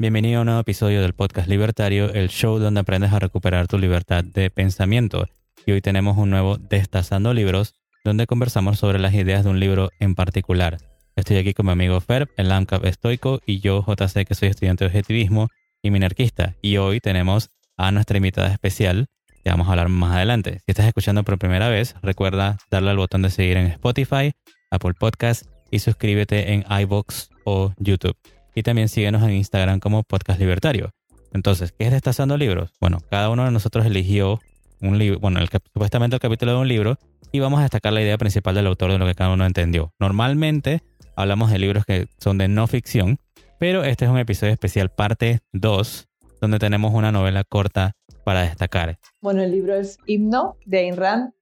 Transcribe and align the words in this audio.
Bienvenido 0.00 0.38
a 0.38 0.40
un 0.42 0.46
nuevo 0.46 0.60
episodio 0.60 1.00
del 1.02 1.12
podcast 1.12 1.48
Libertario, 1.48 2.12
el 2.12 2.28
show 2.28 2.58
donde 2.58 2.80
aprendes 2.80 3.12
a 3.12 3.18
recuperar 3.18 3.66
tu 3.68 3.78
libertad 3.78 4.24
de 4.24 4.50
pensamiento. 4.50 5.26
Y 5.66 5.72
hoy 5.72 5.80
tenemos 5.80 6.16
un 6.16 6.30
nuevo 6.30 6.56
Destazando 6.56 7.34
Libros, 7.34 7.74
donde 8.04 8.26
conversamos 8.26 8.78
sobre 8.78 8.98
las 8.98 9.14
ideas 9.14 9.44
de 9.44 9.50
un 9.50 9.60
libro 9.60 9.90
en 10.00 10.14
particular. 10.14 10.78
Estoy 11.16 11.36
aquí 11.36 11.52
con 11.52 11.66
mi 11.66 11.72
amigo 11.72 12.00
Ferb, 12.00 12.28
el 12.36 12.52
AMCAP 12.52 12.84
estoico, 12.84 13.40
y 13.44 13.60
yo, 13.60 13.84
JC, 13.84 14.24
que 14.24 14.34
soy 14.34 14.48
estudiante 14.48 14.84
de 14.84 14.88
objetivismo 14.88 15.48
y 15.82 15.90
minarquista. 15.90 16.54
Y 16.62 16.76
hoy 16.76 17.00
tenemos 17.00 17.50
a 17.76 17.90
nuestra 17.90 18.18
invitada 18.18 18.52
especial, 18.52 19.06
que 19.44 19.50
vamos 19.50 19.68
a 19.68 19.70
hablar 19.72 19.88
más 19.88 20.14
adelante. 20.14 20.60
Si 20.66 20.72
estás 20.72 20.86
escuchando 20.86 21.24
por 21.24 21.38
primera 21.38 21.68
vez, 21.68 21.96
recuerda 22.02 22.58
darle 22.70 22.90
al 22.90 22.96
botón 22.96 23.22
de 23.22 23.30
seguir 23.30 23.56
en 23.56 23.66
Spotify, 23.66 24.32
Apple 24.70 24.94
Podcast 24.94 25.46
y 25.70 25.80
suscríbete 25.80 26.52
en 26.52 26.64
iBox 26.70 27.30
o 27.44 27.72
YouTube 27.78 28.16
y 28.58 28.62
también 28.64 28.88
síguenos 28.88 29.22
en 29.22 29.30
Instagram 29.30 29.78
como 29.78 30.02
Podcast 30.02 30.40
Libertario. 30.40 30.90
Entonces, 31.32 31.70
¿qué 31.70 31.84
es 31.86 31.92
Destazando 31.92 32.36
Libros? 32.36 32.72
Bueno, 32.80 32.98
cada 33.08 33.30
uno 33.30 33.44
de 33.44 33.52
nosotros 33.52 33.86
eligió 33.86 34.40
un 34.80 34.98
libro, 34.98 35.20
bueno, 35.20 35.38
supuestamente 35.72 36.16
el 36.16 36.20
capítulo 36.20 36.54
de 36.54 36.58
un 36.58 36.66
libro 36.66 36.98
y 37.30 37.38
vamos 37.38 37.60
a 37.60 37.62
destacar 37.62 37.92
la 37.92 38.02
idea 38.02 38.18
principal 38.18 38.56
del 38.56 38.66
autor 38.66 38.90
de 38.90 38.98
lo 38.98 39.06
que 39.06 39.14
cada 39.14 39.32
uno 39.32 39.46
entendió. 39.46 39.92
Normalmente 40.00 40.82
hablamos 41.14 41.52
de 41.52 41.60
libros 41.60 41.84
que 41.84 42.08
son 42.18 42.36
de 42.36 42.48
no 42.48 42.66
ficción, 42.66 43.20
pero 43.60 43.84
este 43.84 44.06
es 44.06 44.10
un 44.10 44.18
episodio 44.18 44.52
especial 44.52 44.90
parte 44.90 45.38
2, 45.52 46.08
donde 46.40 46.58
tenemos 46.58 46.92
una 46.92 47.12
novela 47.12 47.44
corta 47.44 47.92
para 48.24 48.42
destacar. 48.42 48.98
Bueno, 49.20 49.40
el 49.40 49.52
libro 49.52 49.76
es 49.76 49.98
Himno 50.06 50.56
de 50.66 50.78
Ayn 50.78 50.96
Rand. 50.96 51.32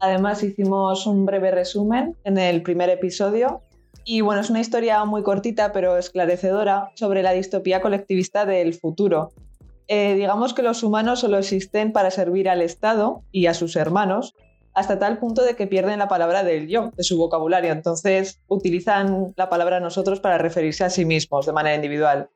Además 0.00 0.42
hicimos 0.42 1.06
un 1.06 1.26
breve 1.26 1.50
resumen 1.50 2.16
en 2.24 2.38
el 2.38 2.62
primer 2.62 2.88
episodio 2.88 3.60
y 4.04 4.22
bueno, 4.22 4.40
es 4.40 4.50
una 4.50 4.60
historia 4.60 5.04
muy 5.04 5.22
cortita 5.22 5.72
pero 5.72 5.96
esclarecedora 5.96 6.90
sobre 6.94 7.22
la 7.22 7.32
distopía 7.32 7.80
colectivista 7.80 8.46
del 8.46 8.74
futuro. 8.74 9.32
Eh, 9.88 10.14
digamos 10.14 10.54
que 10.54 10.62
los 10.62 10.82
humanos 10.82 11.20
solo 11.20 11.38
existen 11.38 11.92
para 11.92 12.10
servir 12.10 12.48
al 12.48 12.62
Estado 12.62 13.22
y 13.32 13.46
a 13.46 13.54
sus 13.54 13.76
hermanos, 13.76 14.34
hasta 14.72 14.98
tal 14.98 15.18
punto 15.18 15.42
de 15.42 15.56
que 15.56 15.66
pierden 15.66 15.98
la 15.98 16.08
palabra 16.08 16.44
del 16.44 16.68
yo, 16.68 16.92
de 16.96 17.02
su 17.02 17.18
vocabulario. 17.18 17.72
Entonces 17.72 18.40
utilizan 18.46 19.34
la 19.36 19.48
palabra 19.48 19.80
nosotros 19.80 20.20
para 20.20 20.38
referirse 20.38 20.84
a 20.84 20.90
sí 20.90 21.04
mismos 21.04 21.46
de 21.46 21.52
manera 21.52 21.74
individual. 21.74 22.30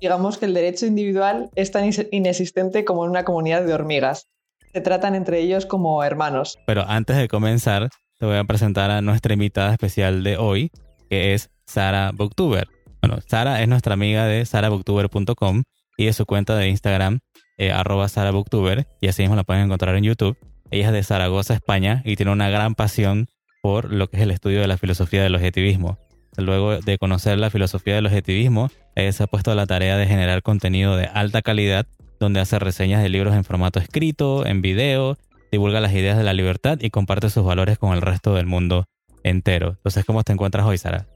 Digamos 0.00 0.38
que 0.38 0.46
el 0.46 0.54
derecho 0.54 0.86
individual 0.86 1.50
es 1.54 1.70
tan 1.70 1.90
inexistente 2.12 2.84
como 2.84 3.04
en 3.04 3.10
una 3.10 3.24
comunidad 3.24 3.64
de 3.64 3.74
hormigas. 3.74 4.28
Se 4.72 4.80
tratan 4.80 5.14
entre 5.14 5.40
ellos 5.40 5.66
como 5.66 6.02
hermanos. 6.04 6.58
Pero 6.66 6.84
antes 6.86 7.16
de 7.16 7.28
comenzar, 7.28 7.88
te 8.18 8.26
voy 8.26 8.36
a 8.36 8.44
presentar 8.44 8.90
a 8.90 9.02
nuestra 9.02 9.34
invitada 9.34 9.72
especial 9.72 10.22
de 10.22 10.36
hoy, 10.36 10.70
es 11.14 11.50
Sara 11.66 12.12
Booktuber. 12.12 12.68
Bueno, 13.02 13.18
Sara 13.26 13.62
es 13.62 13.68
nuestra 13.68 13.94
amiga 13.94 14.26
de 14.26 14.44
sarabooktuber.com 14.46 15.64
y 15.96 16.06
de 16.06 16.12
su 16.12 16.26
cuenta 16.26 16.56
de 16.56 16.68
Instagram, 16.68 17.20
eh, 17.58 17.70
arroba 17.70 18.08
sarabooktuber, 18.08 18.86
y 19.00 19.08
así 19.08 19.22
mismo 19.22 19.36
la 19.36 19.44
pueden 19.44 19.64
encontrar 19.64 19.94
en 19.96 20.04
YouTube. 20.04 20.36
Ella 20.70 20.88
es 20.88 20.92
de 20.92 21.02
Zaragoza, 21.02 21.54
España, 21.54 22.02
y 22.04 22.16
tiene 22.16 22.32
una 22.32 22.48
gran 22.48 22.74
pasión 22.74 23.28
por 23.62 23.92
lo 23.92 24.08
que 24.08 24.16
es 24.16 24.22
el 24.22 24.30
estudio 24.30 24.60
de 24.60 24.68
la 24.68 24.76
filosofía 24.76 25.22
del 25.22 25.34
objetivismo. 25.34 25.98
Luego 26.36 26.78
de 26.80 26.98
conocer 26.98 27.38
la 27.38 27.50
filosofía 27.50 27.94
del 27.94 28.06
objetivismo, 28.06 28.70
ella 28.96 29.12
se 29.12 29.22
ha 29.22 29.26
puesto 29.26 29.52
a 29.52 29.54
la 29.54 29.66
tarea 29.66 29.96
de 29.96 30.06
generar 30.06 30.42
contenido 30.42 30.96
de 30.96 31.06
alta 31.06 31.42
calidad, 31.42 31.86
donde 32.18 32.40
hace 32.40 32.58
reseñas 32.58 33.02
de 33.02 33.08
libros 33.08 33.34
en 33.34 33.44
formato 33.44 33.78
escrito, 33.78 34.44
en 34.46 34.62
video, 34.62 35.16
divulga 35.52 35.80
las 35.80 35.92
ideas 35.92 36.16
de 36.16 36.24
la 36.24 36.32
libertad 36.32 36.78
y 36.80 36.90
comparte 36.90 37.30
sus 37.30 37.44
valores 37.44 37.78
con 37.78 37.92
el 37.94 38.00
resto 38.00 38.34
del 38.34 38.46
mundo 38.46 38.86
entero. 39.24 39.70
Entonces, 39.70 40.04
¿cómo 40.04 40.22
te 40.22 40.32
encuentras 40.32 40.64
hoy, 40.64 40.78
Sara? 40.78 41.06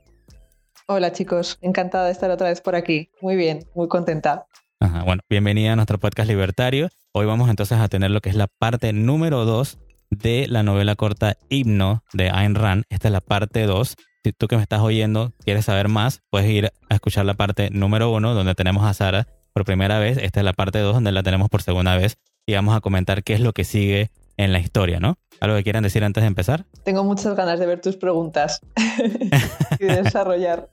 Hola 0.89 1.13
chicos, 1.13 1.59
encantada 1.61 2.07
de 2.07 2.13
estar 2.13 2.31
otra 2.31 2.49
vez 2.49 2.61
por 2.61 2.75
aquí. 2.75 3.11
Muy 3.21 3.37
bien, 3.37 3.67
muy 3.75 3.89
contenta. 3.89 4.47
Ajá, 4.81 5.03
bueno, 5.05 5.23
bienvenida 5.29 5.75
a 5.75 5.77
nuestro 5.77 5.99
podcast 5.99 6.29
libertario. 6.29 6.89
Hoy 7.13 7.27
vamos 7.27 7.51
entonces 7.51 7.79
a 7.79 7.89
tener 7.89 8.11
lo 8.11 8.21
que 8.21 8.31
es 8.31 8.37
la 8.37 8.47
parte 8.47 8.93
número 8.93 9.45
2 9.45 9.79
de 10.11 10.47
la 10.49 10.63
novela 10.63 10.97
corta 10.97 11.37
Himno 11.51 12.03
de 12.15 12.31
Ayn 12.31 12.55
Rand. 12.55 12.85
Esta 12.89 13.09
es 13.09 13.13
la 13.13 13.21
parte 13.21 13.67
2. 13.67 13.97
Si 14.25 14.33
tú 14.33 14.49
que 14.49 14.57
me 14.57 14.63
estás 14.63 14.81
oyendo 14.81 15.33
quieres 15.45 15.67
saber 15.67 15.89
más, 15.89 16.23
puedes 16.31 16.51
ir 16.51 16.73
a 16.89 16.95
escuchar 16.95 17.27
la 17.27 17.35
parte 17.35 17.69
número 17.71 18.11
1 18.11 18.35
donde 18.35 18.55
tenemos 18.55 18.85
a 18.85 18.95
Sara 18.95 19.27
por 19.53 19.65
primera 19.65 19.99
vez. 19.99 20.17
Esta 20.17 20.41
es 20.41 20.45
la 20.45 20.55
parte 20.55 20.79
2 20.79 20.95
donde 20.95 21.13
la 21.13 21.23
tenemos 21.23 21.51
por 21.51 21.61
segunda 21.61 21.97
vez 21.97 22.17
y 22.47 22.55
vamos 22.55 22.75
a 22.75 22.81
comentar 22.81 23.23
qué 23.23 23.35
es 23.35 23.41
lo 23.41 23.53
que 23.53 23.65
sigue 23.65 24.11
en 24.39 24.53
la 24.53 24.61
historia, 24.61 25.01
¿no? 25.01 25.19
¿Algo 25.41 25.57
que 25.57 25.65
quieran 25.65 25.83
decir 25.83 26.03
antes 26.03 26.23
de 26.23 26.29
empezar? 26.29 26.65
Tengo 26.85 27.05
muchas 27.05 27.37
ganas 27.37 27.61
de 27.61 27.67
ver 27.67 27.81
tus 27.81 27.97
preguntas 27.97 28.61
y 29.79 29.85
de 29.85 30.03
desarrollar 30.03 30.71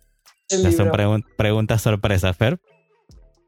el 0.50 0.64
libro. 0.64 0.94
Son 0.96 1.24
preguntas 1.38 1.82
sorpresas, 1.82 2.38
Fer. 2.38 2.60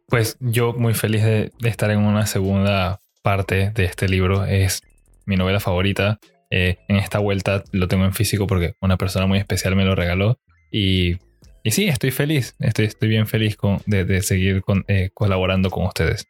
Pues 0.07 0.37
yo 0.39 0.73
muy 0.73 0.93
feliz 0.93 1.23
de, 1.23 1.51
estar 1.63 1.91
en 1.91 1.99
una 1.99 2.25
segunda 2.25 2.99
parte 3.23 3.71
de 3.71 3.85
este 3.85 4.07
libro. 4.07 4.45
Es 4.45 4.81
mi 5.25 5.35
novela 5.35 5.59
favorita. 5.59 6.19
Eh, 6.49 6.77
en 6.87 6.95
esta 6.95 7.19
vuelta 7.19 7.63
lo 7.71 7.87
tengo 7.87 8.05
en 8.05 8.13
físico 8.13 8.47
porque 8.47 8.75
una 8.79 8.97
persona 8.97 9.25
muy 9.25 9.39
especial 9.39 9.75
me 9.75 9.85
lo 9.85 9.95
regaló. 9.95 10.39
Y, 10.71 11.17
y 11.63 11.71
sí, 11.71 11.87
estoy 11.87 12.11
feliz. 12.11 12.55
Estoy, 12.59 12.85
estoy 12.85 13.09
bien 13.09 13.27
feliz 13.27 13.57
con, 13.57 13.81
de, 13.85 14.21
seguir 14.21 14.63
eh, 14.87 15.09
colaborando 15.13 15.69
con 15.69 15.85
ustedes. 15.85 16.25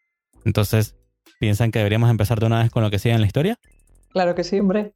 Entonces, 0.46 0.96
¿piensan 1.40 1.72
que 1.72 1.80
deberíamos 1.80 2.10
empezar 2.10 2.40
de 2.40 2.46
una 2.46 2.64
vez 2.64 2.72
con 2.72 2.84
lo 2.84 2.90
que 2.90 3.00
sigue 3.00 3.14
en 3.14 3.22
la 3.22 3.28
historia? 3.28 3.60
Claro 4.10 4.36
que 4.36 4.44
sí, 4.44 4.60
hombre. 4.60 4.94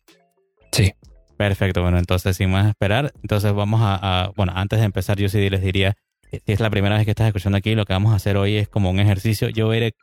Sí. 0.71 0.93
Perfecto, 1.37 1.81
bueno, 1.81 1.97
entonces 1.97 2.37
sin 2.37 2.51
más 2.51 2.67
esperar, 2.67 3.13
entonces 3.23 3.51
vamos 3.51 3.81
a, 3.81 4.31
bueno, 4.35 4.53
antes 4.55 4.77
de 4.77 4.85
empezar 4.85 5.17
yo 5.17 5.27
sí 5.27 5.49
les 5.49 5.63
diría, 5.63 5.95
si 6.29 6.39
es 6.45 6.59
la 6.59 6.69
primera 6.69 6.95
vez 6.95 7.05
que 7.05 7.09
estás 7.09 7.25
escuchando 7.25 7.57
aquí, 7.57 7.73
lo 7.73 7.85
que 7.85 7.93
vamos 7.93 8.13
a 8.13 8.17
hacer 8.17 8.37
hoy 8.37 8.57
es 8.57 8.69
como 8.69 8.91
un 8.91 8.99
ejercicio, 8.99 9.49
yo 9.49 9.65
voy 9.65 9.77
a 9.77 9.87
ir, 9.87 9.95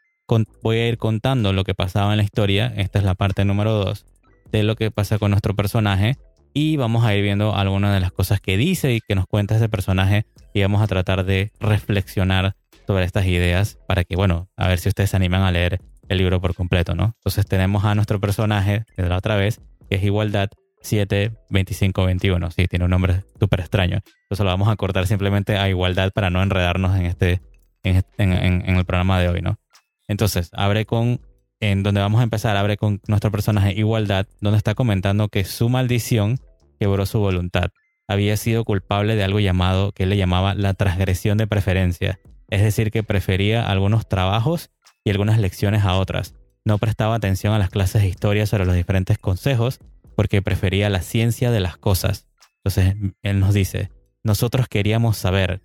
voy 0.63 0.79
a 0.79 0.89
ir 0.89 0.99
contando 0.99 1.53
lo 1.53 1.63
que 1.63 1.75
pasaba 1.75 2.13
en 2.13 2.17
la 2.17 2.25
historia, 2.25 2.75
esta 2.77 2.99
es 2.99 3.05
la 3.05 3.15
parte 3.15 3.45
número 3.45 3.73
dos, 3.73 4.05
de 4.51 4.65
lo 4.65 4.75
que 4.75 4.91
pasa 4.91 5.21
con 5.21 5.31
nuestro 5.31 5.55
personaje. 5.55 6.17
Y 6.55 6.77
vamos 6.77 7.05
a 7.05 7.15
ir 7.15 7.23
viendo 7.23 7.55
algunas 7.55 7.95
de 7.95 8.01
las 8.01 8.11
cosas 8.11 8.41
que 8.41 8.57
dice 8.57 8.93
y 8.93 9.01
que 9.01 9.15
nos 9.15 9.27
cuenta 9.27 9.55
ese 9.55 9.69
personaje. 9.69 10.27
Y 10.55 10.63
vamos 10.63 10.83
a 10.83 10.89
tratar 10.89 11.25
de 11.25 11.53
reflexionar 11.61 12.57
sobre 12.87 13.05
estas 13.05 13.27
ideas 13.27 13.79
para 13.87 14.03
que, 14.03 14.17
bueno, 14.17 14.49
a 14.57 14.67
ver 14.67 14.81
si 14.81 14.89
ustedes 14.89 15.11
se 15.11 15.17
animan 15.17 15.43
a 15.43 15.53
leer 15.53 15.79
el 16.09 16.19
libro 16.19 16.41
por 16.41 16.55
completo, 16.55 16.95
¿no? 16.95 17.15
Entonces 17.19 17.47
tenemos 17.47 17.85
a 17.85 17.95
nuestro 17.95 18.21
personaje 18.21 18.85
de 18.97 19.09
la 19.09 19.17
otra 19.17 19.37
vez, 19.37 19.61
que 19.89 19.97
es 19.97 20.03
Igualdad 20.03 20.51
7, 20.83 21.33
25, 21.51 22.05
21. 22.05 22.51
Sí, 22.51 22.67
tiene 22.67 22.85
un 22.85 22.91
nombre 22.91 23.25
súper 23.39 23.61
extraño. 23.61 24.01
Entonces 24.23 24.45
lo 24.45 24.51
vamos 24.51 24.69
a 24.69 24.77
cortar 24.77 25.07
simplemente 25.07 25.57
a 25.57 25.69
Igualdad 25.69 26.13
para 26.13 26.31
no 26.31 26.43
enredarnos 26.43 26.97
en 26.97 27.07
este, 27.07 27.41
en, 27.83 28.05
en, 28.19 28.77
el 28.77 28.85
programa 28.85 29.21
de 29.21 29.29
hoy, 29.29 29.43
¿no? 29.43 29.59
Entonces, 30.07 30.51
abre 30.55 30.87
con, 30.87 31.21
en 31.61 31.83
donde 31.83 32.01
vamos 32.01 32.21
a 32.21 32.25
empezar, 32.25 32.57
abre 32.57 32.77
con 32.77 33.01
nuestro 33.07 33.31
personaje 33.31 33.75
Igualdad, 33.75 34.27
donde 34.41 34.59
está 34.59 34.75
comentando 34.75 35.29
que 35.29 35.45
su 35.45 35.69
maldición 35.69 36.39
quebró 36.79 37.07
su 37.07 37.19
voluntad. 37.19 37.71
Había 38.07 38.37
sido 38.37 38.65
culpable 38.65 39.17
de 39.17 39.25
algo 39.25 39.41
llamado, 39.41 39.93
que 39.93 40.05
él 40.05 40.11
le 40.11 40.17
llamaba 40.17 40.55
la 40.55 40.73
transgresión 40.75 41.37
de 41.37 41.47
preferencia. 41.47 42.19
Es 42.49 42.63
decir, 42.63 42.91
que 42.91 43.03
prefería 43.03 43.69
algunos 43.69 44.09
trabajos 44.09 44.71
y 45.09 45.11
algunas 45.11 45.39
lecciones 45.39 45.85
a 45.85 45.97
otras. 45.97 46.35
No 46.67 46.77
prestaba 46.77 47.15
atención 47.15 47.55
a 47.55 47.59
las 47.59 47.71
clases 47.71 48.03
de 48.03 48.09
historia 48.09 48.45
sobre 48.45 48.67
los 48.67 48.75
diferentes 48.75 49.17
consejos 49.17 49.81
porque 50.15 50.43
prefería 50.43 50.91
la 50.91 51.01
ciencia 51.01 51.51
de 51.51 51.61
las 51.61 51.79
cosas. 51.79 52.27
Entonces, 52.59 52.95
él 53.23 53.41
nos 53.41 53.55
dice, 53.55 53.91
nosotros 54.23 54.69
queríamos 54.69 55.17
saber, 55.17 55.63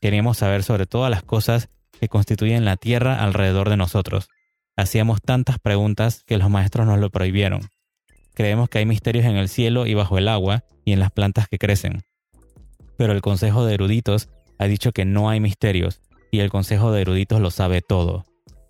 queríamos 0.00 0.38
saber 0.38 0.62
sobre 0.62 0.86
todas 0.86 1.10
las 1.10 1.24
cosas 1.24 1.70
que 1.98 2.08
constituyen 2.08 2.64
la 2.64 2.76
tierra 2.76 3.20
alrededor 3.24 3.68
de 3.68 3.76
nosotros. 3.76 4.28
Hacíamos 4.76 5.20
tantas 5.20 5.58
preguntas 5.58 6.22
que 6.24 6.38
los 6.38 6.48
maestros 6.48 6.86
nos 6.86 7.00
lo 7.00 7.10
prohibieron. 7.10 7.68
Creemos 8.32 8.68
que 8.68 8.78
hay 8.78 8.86
misterios 8.86 9.24
en 9.24 9.36
el 9.36 9.48
cielo 9.48 9.86
y 9.86 9.94
bajo 9.94 10.18
el 10.18 10.28
agua 10.28 10.62
y 10.84 10.92
en 10.92 11.00
las 11.00 11.10
plantas 11.10 11.48
que 11.48 11.58
crecen. 11.58 12.04
Pero 12.96 13.12
el 13.12 13.22
Consejo 13.22 13.66
de 13.66 13.74
Eruditos 13.74 14.28
ha 14.60 14.66
dicho 14.66 14.92
que 14.92 15.04
no 15.04 15.30
hay 15.30 15.40
misterios 15.40 16.00
y 16.30 16.38
el 16.38 16.50
Consejo 16.50 16.92
de 16.92 17.00
Eruditos 17.00 17.40
lo 17.40 17.50
sabe 17.50 17.82
todo 17.82 18.24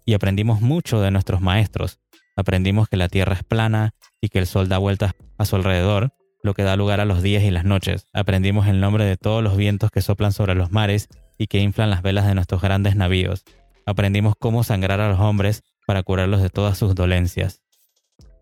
y 0.04 0.14
aprendimos 0.14 0.60
mucho 0.60 1.00
de 1.00 1.10
nuestros 1.10 1.40
maestros. 1.40 2.00
Aprendimos 2.36 2.88
que 2.88 2.96
la 2.96 3.08
Tierra 3.08 3.34
es 3.34 3.44
plana 3.44 3.94
y 4.20 4.28
que 4.28 4.38
el 4.38 4.46
Sol 4.46 4.68
da 4.68 4.78
vueltas 4.78 5.12
a 5.38 5.44
su 5.44 5.56
alrededor, 5.56 6.12
lo 6.42 6.54
que 6.54 6.62
da 6.62 6.76
lugar 6.76 7.00
a 7.00 7.04
los 7.04 7.22
días 7.22 7.42
y 7.44 7.50
las 7.50 7.64
noches. 7.64 8.06
Aprendimos 8.12 8.66
el 8.66 8.80
nombre 8.80 9.04
de 9.04 9.16
todos 9.16 9.42
los 9.42 9.56
vientos 9.56 9.90
que 9.90 10.02
soplan 10.02 10.32
sobre 10.32 10.54
los 10.54 10.70
mares 10.70 11.08
y 11.38 11.46
que 11.46 11.60
inflan 11.60 11.90
las 11.90 12.02
velas 12.02 12.26
de 12.26 12.34
nuestros 12.34 12.60
grandes 12.60 12.96
navíos. 12.96 13.44
Aprendimos 13.86 14.34
cómo 14.38 14.64
sangrar 14.64 15.00
a 15.00 15.08
los 15.08 15.20
hombres 15.20 15.62
para 15.86 16.02
curarlos 16.02 16.42
de 16.42 16.50
todas 16.50 16.76
sus 16.78 16.94
dolencias. 16.94 17.62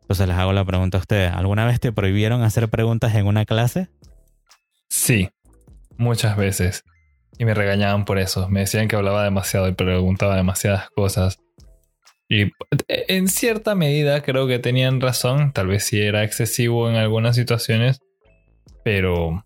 Entonces 0.03 0.29
les 0.29 0.37
hago 0.37 0.53
la 0.53 0.65
pregunta 0.65 0.99
a 0.99 1.01
ustedes. 1.01 1.33
¿Alguna 1.33 1.65
vez 1.65 1.81
te 1.81 1.93
prohibieron 1.93 2.43
hacer 2.43 2.69
preguntas 2.69 3.15
en 3.15 3.27
una 3.27 3.45
clase? 3.45 3.89
Sí, 4.89 5.31
muchas 5.97 6.37
veces. 6.37 6.85
Y 7.39 7.45
me 7.45 7.55
regañaban 7.55 8.05
por 8.05 8.19
eso. 8.19 8.49
Me 8.49 8.61
decían 8.61 8.89
que 8.89 8.97
hablaba 8.97 9.25
demasiado 9.25 9.69
y 9.69 9.73
preguntaba 9.73 10.37
demasiadas 10.37 10.91
cosas. 10.91 11.39
Y 12.33 12.51
en 12.89 13.29
cierta 13.29 13.75
medida 13.75 14.23
creo 14.23 14.47
que 14.47 14.59
tenían 14.59 15.03
razón, 15.03 15.53
tal 15.53 15.67
vez 15.67 15.85
sí 15.85 16.01
era 16.01 16.25
excesivo 16.25 16.89
en 16.89 16.97
algunas 16.97 17.37
situaciones, 17.37 18.01
pero 18.83 19.45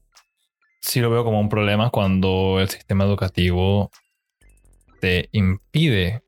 sí 0.82 1.00
lo 1.00 1.10
veo 1.10 1.24
como 1.24 1.40
un 1.40 1.48
problema 1.48 1.90
cuando 1.90 2.60
el 2.60 2.68
sistema 2.68 3.02
educativo 3.02 3.90
te 5.00 5.28
impide 5.32 6.22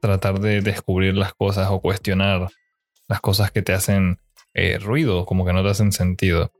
tratar 0.00 0.38
de 0.38 0.60
descubrir 0.60 1.16
las 1.16 1.34
cosas 1.34 1.66
o 1.72 1.80
cuestionar 1.80 2.50
las 3.08 3.20
cosas 3.20 3.50
que 3.50 3.62
te 3.62 3.72
hacen 3.72 4.20
eh, 4.54 4.78
ruido, 4.78 5.26
como 5.26 5.44
que 5.44 5.52
no 5.52 5.64
te 5.64 5.70
hacen 5.70 5.90
sentido. 5.90 6.52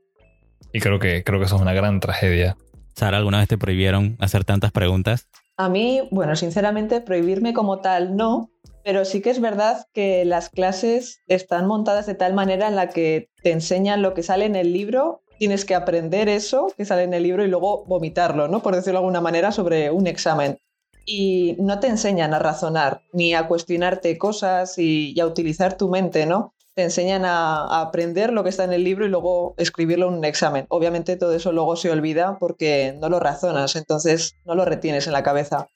Y 0.73 0.81
creo 0.81 0.99
que, 0.99 1.23
creo 1.23 1.39
que 1.39 1.45
eso 1.45 1.55
es 1.55 1.61
una 1.61 1.73
gran 1.73 2.01
tragedia. 2.01 2.57
Sara, 2.97 3.15
¿alguna 3.15 3.39
vez 3.39 3.47
te 3.47 3.57
prohibieron 3.57 4.17
hacer 4.19 4.43
tantas 4.43 4.73
preguntas? 4.73 5.29
A 5.57 5.69
mí, 5.69 6.07
bueno, 6.11 6.35
sinceramente, 6.35 6.99
prohibirme 7.01 7.53
como 7.53 7.79
tal 7.79 8.15
no, 8.15 8.51
pero 8.83 9.05
sí 9.05 9.21
que 9.21 9.29
es 9.29 9.39
verdad 9.39 9.85
que 9.93 10.25
las 10.25 10.49
clases 10.49 11.21
están 11.27 11.65
montadas 11.65 12.05
de 12.05 12.15
tal 12.15 12.33
manera 12.33 12.67
en 12.67 12.75
la 12.75 12.89
que 12.89 13.29
te 13.41 13.51
enseñan 13.51 14.01
lo 14.01 14.13
que 14.13 14.23
sale 14.23 14.45
en 14.45 14.55
el 14.55 14.73
libro, 14.73 15.21
tienes 15.39 15.65
que 15.65 15.75
aprender 15.75 16.29
eso 16.29 16.67
que 16.75 16.85
sale 16.85 17.03
en 17.03 17.13
el 17.13 17.23
libro 17.23 17.45
y 17.45 17.47
luego 17.47 17.85
vomitarlo, 17.85 18.47
¿no? 18.47 18.61
Por 18.61 18.75
decirlo 18.75 18.99
de 18.99 19.03
alguna 19.03 19.21
manera, 19.21 19.51
sobre 19.51 19.91
un 19.91 20.07
examen. 20.07 20.59
Y 21.05 21.55
no 21.59 21.79
te 21.79 21.87
enseñan 21.87 22.33
a 22.33 22.39
razonar 22.39 23.03
ni 23.13 23.33
a 23.33 23.47
cuestionarte 23.47 24.17
cosas 24.17 24.77
y, 24.77 25.13
y 25.15 25.19
a 25.19 25.27
utilizar 25.27 25.77
tu 25.77 25.87
mente, 25.89 26.25
¿no? 26.25 26.54
Te 26.75 26.83
enseñan 26.83 27.23
a, 27.25 27.81
aprender 27.81 28.33
lo 28.33 28.43
que 28.43 28.49
está 28.49 28.65
en 28.65 28.73
el 28.73 28.83
libro 28.83 29.05
y 29.05 29.09
luego 29.09 29.55
escribirlo 29.57 30.09
en 30.09 30.15
un 30.15 30.25
examen. 30.25 30.65
Obviamente 30.69 31.15
todo 31.15 31.33
eso 31.33 31.51
luego 31.51 31.75
se 31.77 31.89
olvida 31.89 32.37
porque 32.37 32.95
no 32.99 33.09
lo 33.09 33.19
razonas, 33.19 33.75
entonces 33.75 34.35
no 34.45 34.55
lo 34.55 34.65
retienes 34.65 35.07
en 35.07 35.13
la 35.13 35.23
cabeza. 35.23 35.67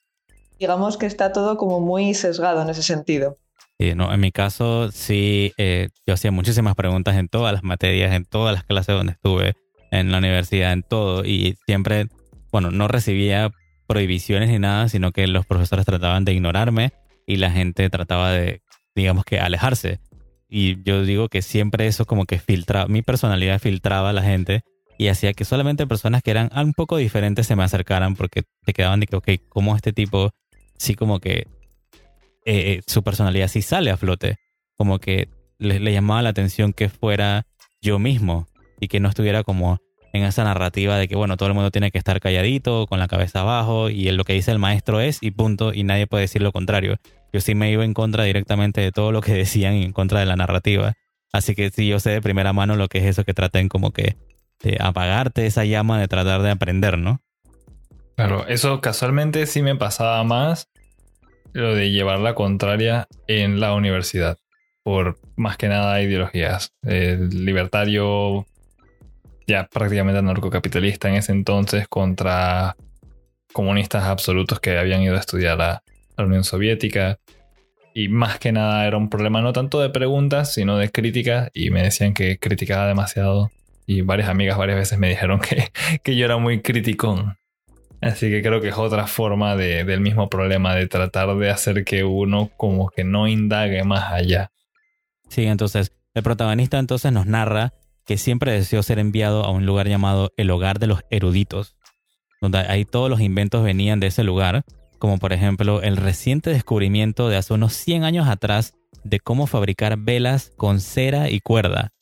Digamos 0.60 0.98
que 0.98 1.06
está 1.06 1.31
todo 1.31 1.57
como 1.57 1.80
muy 1.80 2.13
sesgado 2.13 2.62
en 2.62 2.69
ese 2.69 2.84
sentido. 2.84 3.38
Sí, 3.80 3.96
no, 3.96 4.13
en 4.13 4.19
mi 4.19 4.34
caso 4.34 4.92
sí, 4.92 5.54
eh, 5.57 5.88
yo 6.06 6.16
hacía 6.16 6.31
muchísimas 6.31 6.75
preguntas 6.75 7.16
en 7.16 7.30
todas 7.30 7.54
las 7.54 7.63
materias, 7.63 8.13
en 8.13 8.25
todas 8.25 8.54
las 8.54 8.66
clases 8.66 8.94
donde 8.94 9.13
estuve, 9.13 9.54
en 9.92 10.12
la 10.12 10.18
universidad, 10.18 10.74
en 10.74 10.84
todo, 10.84 11.24
y 11.24 11.57
siempre, 11.66 12.07
bueno, 12.52 12.72
no 12.72 12.90
recibía 12.90 13.52
prohibiciones 13.88 14.50
ni 14.50 14.60
nada, 14.60 14.90
sino 14.90 15.13
que 15.13 15.28
los 15.28 15.45
profesores 15.45 15.86
trataban 15.86 16.25
de 16.25 16.34
ignorarme 16.34 16.92
y 17.25 17.38
la 17.38 17.52
gente 17.52 17.90
trataba 17.90 18.31
de, 18.31 18.62
digamos 18.95 19.24
que, 19.24 19.40
alejarse. 19.40 20.02
Y 20.50 20.81
yo 20.84 21.04
digo 21.04 21.30
que 21.30 21.42
siempre 21.42 21.88
eso 21.88 22.06
como 22.06 22.25
que 22.25 22.40
filtraba, 22.40 22.88
mi 22.88 23.04
personalidad 23.04 23.60
filtraba 23.60 24.10
a 24.10 24.13
la 24.13 24.24
gente 24.24 24.63
y 24.98 25.07
hacía 25.07 25.34
que 25.34 25.46
solamente 25.46 25.86
personas 25.88 26.24
que 26.24 26.31
eran 26.31 26.50
un 26.56 26.74
poco 26.74 26.98
diferentes 26.98 27.48
se 27.48 27.56
me 27.56 27.63
acercaran 27.63 28.16
porque 28.16 28.44
te 28.66 28.74
quedaban 28.74 29.00
de 29.00 29.07
que, 29.07 29.16
ok, 29.16 29.30
como 29.48 29.75
este 29.75 29.94
tipo 29.94 30.31
sí 30.78 30.96
como 30.96 31.19
que 31.19 31.48
eh, 32.46 32.74
eh, 32.74 32.81
su 32.88 33.04
personalidad 33.04 33.48
sí 33.48 33.62
sale 33.62 33.92
a 33.92 33.98
flote, 33.98 34.38
como 34.75 35.00
que 35.00 35.30
le, 35.60 35.80
le, 35.80 35.94
llamaba 35.94 36.22
la 36.24 36.30
atención 36.30 36.74
que 36.74 36.90
fuera 36.90 37.45
yo 37.81 38.00
mismo 38.00 38.48
y 38.80 38.88
que 38.88 39.00
no 39.00 39.10
estuviera 39.10 39.44
como 39.44 39.78
en 40.13 40.24
esa 40.24 40.44
narrativa 40.44 40.98
de 40.98 41.07
que, 41.07 41.16
bueno, 41.16 41.38
todo 41.38 41.48
el 41.48 41.56
mundo 41.56 41.69
tiene 41.69 41.92
que 41.92 41.98
estar 42.00 42.19
calladito, 42.19 42.88
con 42.88 43.00
la 43.00 43.07
cabeza 43.07 43.42
abajo 43.42 43.90
y 43.90 44.10
lo 44.12 44.24
que 44.24 44.34
dice 44.34 44.52
el 44.52 44.60
maestro 44.60 45.00
es 45.00 45.19
y 45.22 45.31
punto 45.31 45.74
y 45.74 45.84
nadie 45.84 46.07
puede 46.07 46.24
decir 46.24 46.42
lo 46.42 46.52
contrario 46.52 46.98
yo 47.31 47.42
sí 47.42 47.56
me 47.56 47.72
iba 47.72 47.86
en 47.86 47.94
contra 47.94 48.24
directamente 48.24 48.81
de 48.81 48.92
todo 48.92 49.12
lo 49.12 49.22
que 49.22 49.34
decían 49.46 49.76
y 49.76 49.84
en 49.84 49.94
contra 49.94 50.20
de 50.20 50.26
la 50.26 50.36
narrativa. 50.36 50.94
Así 51.31 51.56
que 51.56 51.70
sí, 51.70 51.88
yo 51.88 52.00
sé 52.00 52.10
de 52.12 52.22
primera 52.22 52.54
mano 52.54 52.76
lo 52.76 52.88
que 52.88 53.00
es 53.00 53.06
eso 53.06 53.24
que 53.24 53.34
traten 53.34 53.70
como 53.70 53.92
que 53.92 54.18
de 54.62 54.78
apagarte 54.80 55.46
esa 55.46 55.64
llama 55.64 56.00
de 56.00 56.08
tratar 56.08 56.42
de 56.42 56.52
aprender, 56.52 56.98
¿no? 56.98 57.22
Claro, 58.16 58.48
eso 58.48 58.81
casualmente 58.81 59.46
sí 59.46 59.62
me 59.62 59.76
pasaba 59.76 60.22
más 60.24 60.68
lo 61.54 61.74
de 61.74 61.92
llevar 61.92 62.20
la 62.20 62.36
contraria 62.36 63.08
en 63.28 63.60
la 63.60 63.74
universidad, 63.74 64.38
por 64.84 65.18
más 65.38 65.56
que 65.58 65.70
nada 65.70 66.02
ideologías. 66.02 66.74
El 66.84 67.46
libertario, 67.46 68.46
ya 69.48 69.68
prácticamente 69.68 70.22
narcocapitalista 70.22 71.10
en 71.10 71.16
ese 71.16 71.31
entonces, 71.31 71.88
contra 71.88 72.76
comunistas 73.54 74.04
absolutos 74.04 74.60
que 74.60 74.78
habían 74.78 75.02
ido 75.02 75.16
a 75.16 75.20
estudiar 75.20 75.62
a, 75.62 75.84
la 76.21 76.27
Unión 76.27 76.44
Soviética. 76.44 77.19
Y 77.94 78.07
más 78.07 78.39
que 78.39 78.51
nada 78.51 78.86
era 78.86 78.98
un 78.98 79.10
problema 79.10 79.42
no 79.42 79.54
tanto 79.54 79.80
de 79.81 79.89
preguntas, 79.89 80.54
sino 80.54 80.77
de 80.77 80.89
críticas. 80.89 81.50
Y 81.54 81.69
me 81.69 81.83
decían 81.83 82.13
que 82.13 82.39
criticaba 82.39 82.88
demasiado. 82.88 83.51
Y 83.86 84.01
varias 84.01 84.30
amigas 84.30 84.57
varias 84.57 84.77
veces 84.77 85.00
me 85.00 85.10
dijeron 85.10 85.39
que, 85.50 85.71
que 86.04 86.16
yo 86.16 86.25
era 86.25 86.38
muy 86.38 86.62
criticón. 86.62 87.38
Así 88.01 88.30
que 88.30 88.42
creo 88.42 88.62
que 88.62 88.69
es 88.69 88.77
otra 88.77 89.07
forma 89.07 89.56
de, 89.56 89.83
del 89.83 90.00
mismo 90.00 90.30
problema, 90.30 90.74
de 90.74 90.88
tratar 90.88 91.36
de 91.36 91.50
hacer 91.50 91.83
que 91.83 92.04
uno 92.04 92.50
como 92.56 92.89
que 92.89 93.04
no 93.04 93.27
indague 93.27 93.83
más 93.83 94.13
allá. 94.13 94.51
Sí, 95.27 95.45
entonces 95.45 95.92
el 96.13 96.24
protagonista 96.24 96.80
entonces 96.80 97.12
nos 97.12 97.25
narra 97.25 97.74
que 98.06 98.18
siempre 98.18 98.54
deseó 98.54 98.81
ser 98.83 99.00
enviado 99.00 99.44
a 99.44 99.51
un 99.51 99.66
lugar 99.66 99.88
llamado 99.88 100.31
el 100.38 100.50
hogar 100.50 100.80
de 100.80 100.88
los 100.88 101.01
eruditos, 101.12 101.75
donde 102.42 102.60
ahí 102.60 102.86
todos 102.86 103.10
los 103.10 103.19
inventos 103.19 103.63
venían 103.63 104.00
de 104.00 104.07
ese 104.07 104.24
lugar 104.24 104.63
como 105.00 105.18
por 105.18 105.34
ejemplo 105.34 105.81
el 105.81 105.98
reciente 105.98 106.51
descubrimiento 106.51 107.30
de 107.30 107.38
hace 107.38 107.54
unos 107.54 107.74
100 107.74 108.04
años 108.04 108.28
atrás 108.28 108.74
de 109.04 109.19
cómo 109.19 109.48
fabricar 109.48 109.98
velas 109.98 110.51
con 110.57 110.80
cera 110.80 111.30
y 111.30 111.40
cuerda, 111.40 111.94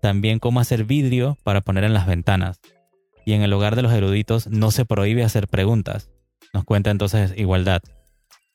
también 0.00 0.38
cómo 0.38 0.60
hacer 0.60 0.84
vidrio 0.84 1.36
para 1.44 1.60
poner 1.60 1.84
en 1.84 1.94
las 1.94 2.06
ventanas. 2.06 2.60
Y 3.24 3.32
en 3.32 3.42
el 3.42 3.52
hogar 3.52 3.76
de 3.76 3.82
los 3.82 3.92
eruditos 3.92 4.46
no 4.46 4.70
se 4.70 4.84
prohíbe 4.84 5.24
hacer 5.24 5.48
preguntas. 5.48 6.10
Nos 6.54 6.64
cuenta 6.64 6.90
entonces 6.90 7.34
igualdad. 7.36 7.82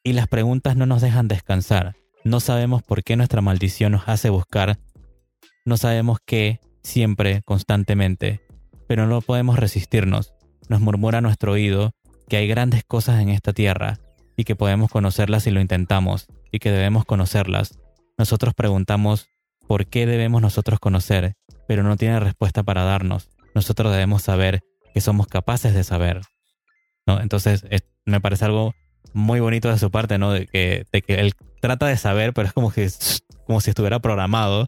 Y 0.04 0.14
las 0.14 0.28
preguntas 0.28 0.76
no 0.76 0.86
nos 0.86 1.02
dejan 1.02 1.28
descansar. 1.28 1.96
No 2.24 2.40
sabemos 2.40 2.82
por 2.82 3.04
qué 3.04 3.16
nuestra 3.16 3.42
maldición 3.42 3.92
nos 3.92 4.08
hace 4.08 4.30
buscar. 4.30 4.80
No 5.66 5.78
sabemos 5.78 6.20
qué, 6.26 6.60
siempre, 6.84 7.42
constantemente. 7.44 8.42
Pero 8.88 9.08
no 9.08 9.22
podemos 9.22 9.60
resistirnos. 9.60 10.34
Nos 10.70 10.80
murmura 10.80 11.20
nuestro 11.20 11.52
oído 11.52 11.94
que 12.32 12.38
hay 12.38 12.48
grandes 12.48 12.86
cosas 12.86 13.20
en 13.20 13.28
esta 13.28 13.52
tierra 13.52 14.00
y 14.38 14.46
que 14.46 14.56
podemos 14.56 14.90
conocerlas 14.90 15.44
si 15.44 15.52
lo 15.52 15.60
intentamos 15.60 16.28
y 16.50 16.60
que 16.60 16.72
debemos 16.72 17.04
conocerlas. 17.04 17.78
Nosotros 18.18 18.54
preguntamos 18.54 19.28
por 19.68 19.88
qué 19.88 20.06
debemos 20.06 20.42
nosotros 20.42 20.80
conocer, 20.80 21.34
pero 21.68 21.84
no 21.84 21.98
tiene 21.98 22.22
respuesta 22.22 22.64
para 22.64 22.86
darnos. 22.86 23.30
Nosotros 23.54 23.92
debemos 23.92 24.22
saber 24.22 24.62
que 24.94 25.02
somos 25.02 25.28
capaces 25.28 25.74
de 25.74 25.84
saber. 25.84 26.22
¿no? 27.06 27.20
Entonces, 27.20 27.66
me 28.06 28.22
parece 28.22 28.46
algo 28.46 28.76
muy 29.12 29.42
bonito 29.42 29.70
de 29.70 29.78
su 29.78 29.92
parte, 29.92 30.18
¿no? 30.18 30.32
De 30.32 30.48
que, 30.48 30.86
de 30.90 31.02
que 31.02 31.16
él 31.16 31.34
trata 31.60 31.88
de 31.88 31.98
saber, 31.98 32.32
pero 32.32 32.48
es 32.48 32.54
como, 32.54 32.72
que, 32.72 32.90
como 33.46 33.60
si 33.60 33.72
estuviera 33.72 34.00
programado 34.00 34.68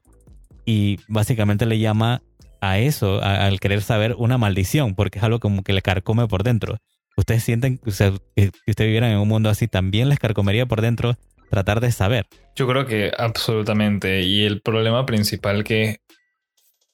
y 0.66 1.00
básicamente 1.08 1.66
le 1.66 1.80
llama 1.80 2.24
a 2.60 2.80
eso, 2.80 3.24
al 3.24 3.62
querer 3.62 3.82
saber, 3.82 4.16
una 4.18 4.38
maldición, 4.38 4.96
porque 4.96 5.20
es 5.20 5.24
algo 5.24 5.40
como 5.40 5.64
que 5.64 5.72
le 5.72 5.82
carcome 5.82 6.28
por 6.28 6.44
dentro. 6.44 6.80
¿Ustedes 7.16 7.44
sienten 7.44 7.78
que 7.78 7.92
si 7.92 8.04
ustedes 8.06 8.88
vivieran 8.88 9.12
en 9.12 9.20
un 9.20 9.28
mundo 9.28 9.50
así, 9.50 9.68
también 9.68 10.10
les 10.10 10.20
carcomería 10.20 10.66
por 10.66 10.82
dentro 10.82 11.16
tratar 11.50 11.80
de 11.80 11.92
saber? 11.92 12.26
Yo 12.56 12.68
creo 12.68 12.86
que 12.86 13.12
absolutamente. 13.18 14.22
Y 14.22 14.46
el 14.46 14.62
problema 14.62 15.06
principal 15.06 15.64
que 15.64 16.00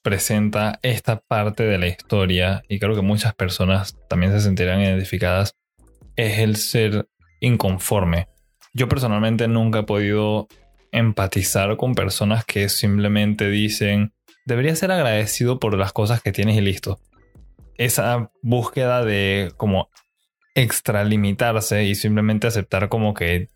presenta 0.02 0.78
esta 0.82 1.20
parte 1.20 1.64
de 1.64 1.78
la 1.78 1.86
historia, 1.86 2.62
y 2.68 2.78
creo 2.78 2.94
que 2.94 3.02
muchas 3.02 3.34
personas 3.34 3.96
también 4.08 4.32
se 4.32 4.40
sentirán 4.40 4.80
identificadas, 4.80 5.56
es 6.16 6.38
el 6.38 6.56
ser 6.56 7.08
inconforme. 7.40 8.28
Yo 8.72 8.88
personalmente 8.88 9.48
nunca 9.48 9.80
he 9.80 9.84
podido 9.84 10.48
empatizar 10.92 11.76
con 11.76 11.94
personas 11.94 12.44
que 12.44 12.68
simplemente 12.68 13.48
dicen, 13.48 14.12
debería 14.44 14.76
ser 14.76 14.92
agradecido 14.92 15.58
por 15.58 15.76
las 15.76 15.92
cosas 15.92 16.22
que 16.22 16.32
tienes 16.32 16.56
y 16.56 16.60
listo. 16.60 16.98
Esa 17.76 18.30
búsqueda 18.42 19.04
de 19.04 19.52
como 19.56 19.88
extralimitarse 20.54 21.84
y 21.84 21.94
simplemente 21.94 22.46
aceptar 22.46 22.88
como 22.88 23.14
que 23.14 23.48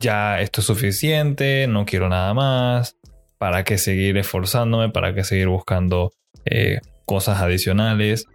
ya 0.00 0.40
esto 0.40 0.62
es 0.62 0.66
suficiente, 0.66 1.66
no 1.68 1.84
quiero 1.84 2.08
nada 2.08 2.32
más, 2.34 2.96
para 3.38 3.64
qué 3.64 3.78
seguir 3.78 4.16
esforzándome, 4.16 4.88
para 4.88 5.14
qué 5.14 5.24
seguir 5.24 5.48
buscando 5.48 6.12
eh, 6.44 6.80
cosas 7.04 7.40
adicionales. 7.40 8.26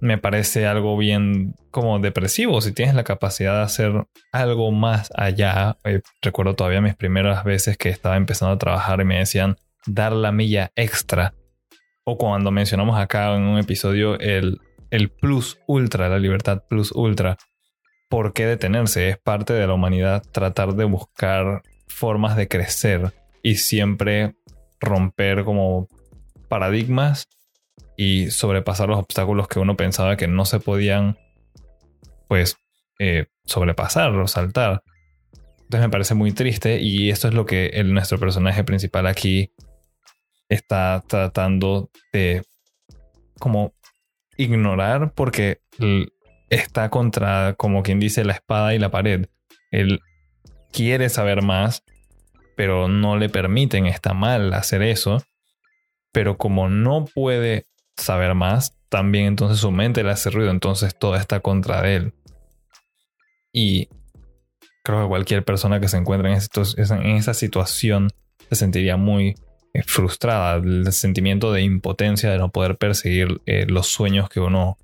Me 0.00 0.16
parece 0.16 0.66
algo 0.66 0.96
bien 0.96 1.54
como 1.70 1.98
depresivo 1.98 2.60
si 2.62 2.72
tienes 2.72 2.94
la 2.94 3.04
capacidad 3.04 3.56
de 3.56 3.62
hacer 3.62 4.06
algo 4.32 4.72
más 4.72 5.10
allá. 5.14 5.76
Eh, 5.84 6.00
recuerdo 6.22 6.54
todavía 6.54 6.80
mis 6.80 6.96
primeras 6.96 7.44
veces 7.44 7.76
que 7.76 7.90
estaba 7.90 8.16
empezando 8.16 8.54
a 8.54 8.58
trabajar 8.58 9.00
y 9.02 9.04
me 9.04 9.18
decían 9.18 9.56
dar 9.86 10.12
la 10.12 10.32
milla 10.32 10.72
extra. 10.74 11.34
O 12.04 12.16
cuando 12.16 12.50
mencionamos 12.50 12.98
acá 12.98 13.34
en 13.36 13.42
un 13.42 13.58
episodio 13.58 14.18
el, 14.18 14.58
el 14.90 15.10
plus 15.10 15.58
ultra, 15.66 16.08
la 16.08 16.18
libertad 16.18 16.64
plus 16.66 16.92
ultra 16.92 17.36
por 18.10 18.34
qué 18.34 18.44
detenerse. 18.44 19.08
Es 19.08 19.18
parte 19.18 19.54
de 19.54 19.66
la 19.66 19.72
humanidad 19.72 20.22
tratar 20.32 20.74
de 20.74 20.84
buscar 20.84 21.62
formas 21.86 22.36
de 22.36 22.48
crecer 22.48 23.14
y 23.42 23.54
siempre 23.54 24.34
romper 24.80 25.44
como 25.44 25.88
paradigmas 26.48 27.28
y 27.96 28.30
sobrepasar 28.30 28.88
los 28.88 28.98
obstáculos 28.98 29.46
que 29.48 29.60
uno 29.60 29.76
pensaba 29.76 30.16
que 30.16 30.26
no 30.26 30.44
se 30.44 30.58
podían, 30.58 31.18
pues, 32.28 32.56
eh, 32.98 33.26
sobrepasar 33.44 34.12
o 34.12 34.26
saltar. 34.26 34.82
Entonces 35.62 35.80
me 35.80 35.90
parece 35.90 36.14
muy 36.14 36.32
triste 36.32 36.80
y 36.80 37.10
esto 37.10 37.28
es 37.28 37.34
lo 37.34 37.46
que 37.46 37.80
nuestro 37.84 38.18
personaje 38.18 38.64
principal 38.64 39.06
aquí 39.06 39.52
está 40.48 41.04
tratando 41.06 41.90
de 42.12 42.42
como 43.38 43.72
ignorar 44.36 45.12
porque 45.14 45.60
está 46.50 46.90
contra, 46.90 47.54
como 47.54 47.82
quien 47.82 48.00
dice, 48.00 48.24
la 48.24 48.34
espada 48.34 48.74
y 48.74 48.78
la 48.78 48.90
pared. 48.90 49.26
Él 49.70 50.00
quiere 50.72 51.08
saber 51.08 51.42
más, 51.42 51.84
pero 52.56 52.88
no 52.88 53.16
le 53.16 53.28
permiten, 53.28 53.86
está 53.86 54.12
mal 54.12 54.52
hacer 54.52 54.82
eso. 54.82 55.22
Pero 56.12 56.36
como 56.36 56.68
no 56.68 57.04
puede 57.04 57.66
saber 57.96 58.34
más, 58.34 58.76
también 58.88 59.26
entonces 59.26 59.60
su 59.60 59.70
mente 59.70 60.02
le 60.02 60.10
hace 60.10 60.30
ruido, 60.30 60.50
entonces 60.50 60.98
todo 60.98 61.16
está 61.16 61.40
contra 61.40 61.88
él. 61.90 62.12
Y 63.52 63.88
creo 64.82 65.02
que 65.02 65.08
cualquier 65.08 65.44
persona 65.44 65.80
que 65.80 65.88
se 65.88 65.96
encuentre 65.96 66.32
en, 66.32 66.38
en 67.06 67.16
esa 67.16 67.34
situación 67.34 68.10
se 68.48 68.56
sentiría 68.56 68.96
muy 68.96 69.36
eh, 69.72 69.82
frustrada, 69.84 70.56
el 70.56 70.92
sentimiento 70.92 71.52
de 71.52 71.62
impotencia 71.62 72.30
de 72.30 72.38
no 72.38 72.50
poder 72.50 72.76
perseguir 72.76 73.40
eh, 73.46 73.66
los 73.68 73.86
sueños 73.86 74.28
que 74.28 74.40
uno 74.40 74.76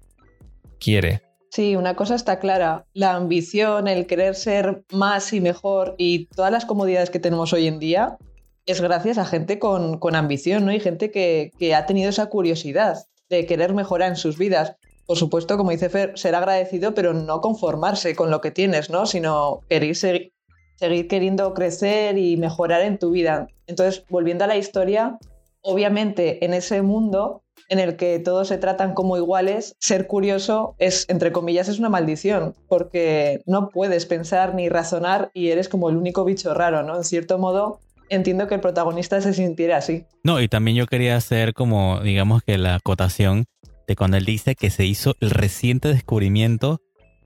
quiere. 0.79 1.23
Sí, 1.57 1.75
una 1.75 1.97
cosa 1.97 2.17
está 2.17 2.39
clara, 2.39 2.85
la 2.93 3.15
ambición, 3.15 3.89
el 3.89 4.07
querer 4.07 4.35
ser 4.35 4.85
más 4.93 5.33
y 5.33 5.41
mejor 5.41 5.95
y 5.97 6.27
todas 6.27 6.53
las 6.53 6.67
comodidades 6.67 7.09
que 7.09 7.19
tenemos 7.19 7.55
hoy 7.55 7.67
en 7.67 7.79
día 7.79 8.19
es 8.67 8.83
gracias 8.83 9.17
a 9.17 9.25
gente 9.25 9.59
con, 9.59 9.99
ambición, 10.15 10.67
¿no? 10.67 10.73
Y 10.73 10.81
gente 10.81 11.11
que, 11.11 11.53
que, 11.59 11.75
ha 11.75 11.87
tenido 11.87 12.11
esa 12.11 12.27
curiosidad 12.27 13.07
de 13.31 13.47
querer 13.47 13.73
mejorar 13.73 14.11
en 14.11 14.17
sus 14.17 14.37
vidas. 14.37 14.77
Por 15.07 15.17
supuesto, 15.17 15.57
como 15.57 15.71
dice 15.71 15.89
Fer, 15.89 16.13
ser 16.19 16.35
agradecido, 16.35 16.93
pero 16.93 17.15
no 17.15 17.41
conformarse 17.41 18.15
con 18.15 18.31
lo 18.31 18.43
que 18.43 18.51
tienes, 18.51 18.91
¿no? 18.91 19.07
Sino 19.07 19.61
querer 19.71 19.97
seguir, 19.97 20.35
seguir 20.75 21.09
queriendo 21.09 21.55
crecer 21.55 22.19
y 22.19 22.37
mejorar 22.37 22.83
en 22.83 22.99
tu 22.99 23.13
vida. 23.13 23.47
Entonces, 23.67 24.05
volviendo 24.11 24.45
a 24.45 24.49
la 24.49 24.59
historia, 24.59 25.19
obviamente 25.63 26.45
en 26.45 26.53
ese 26.53 26.83
mundo 26.83 27.45
en 27.69 27.79
el 27.79 27.97
que 27.97 28.19
todos 28.19 28.49
se 28.49 28.59
tratan 28.59 28.95
como 28.95 29.17
iguales, 29.17 29.77
ser 29.79 30.07
curioso 30.07 30.75
es, 30.79 31.07
entre 31.09 31.33
comillas, 31.33 31.69
es 31.69 31.79
una 31.79 31.89
maldición, 31.89 32.55
porque 32.69 33.43
no 33.47 33.71
puedes 33.71 34.07
pensar 34.07 34.55
ni 34.55 34.69
razonar 34.69 35.31
y 35.35 35.49
eres 35.49 35.69
como 35.69 35.91
el 35.91 35.97
único 35.97 36.25
bicho 36.25 36.55
raro, 36.55 36.83
¿no? 36.83 36.97
En 36.97 37.05
cierto 37.05 37.39
modo, 37.39 37.81
entiendo 38.09 38.47
que 38.47 38.55
el 38.55 38.61
protagonista 38.61 39.21
se 39.21 39.35
sintiera 39.35 39.79
así. 39.79 40.05
No, 40.23 40.41
y 40.41 40.49
también 40.49 40.77
yo 40.77 40.87
quería 40.87 41.17
hacer 41.17 41.55
como, 41.55 42.01
digamos 42.01 42.43
que 42.43 42.59
la 42.59 42.77
acotación 42.77 43.47
de 43.87 43.97
cuando 43.97 44.17
él 44.17 44.25
dice 44.25 44.55
que 44.55 44.71
se 44.71 44.85
hizo 44.85 45.15
el 45.21 45.31
reciente 45.31 45.89
descubrimiento 45.89 46.81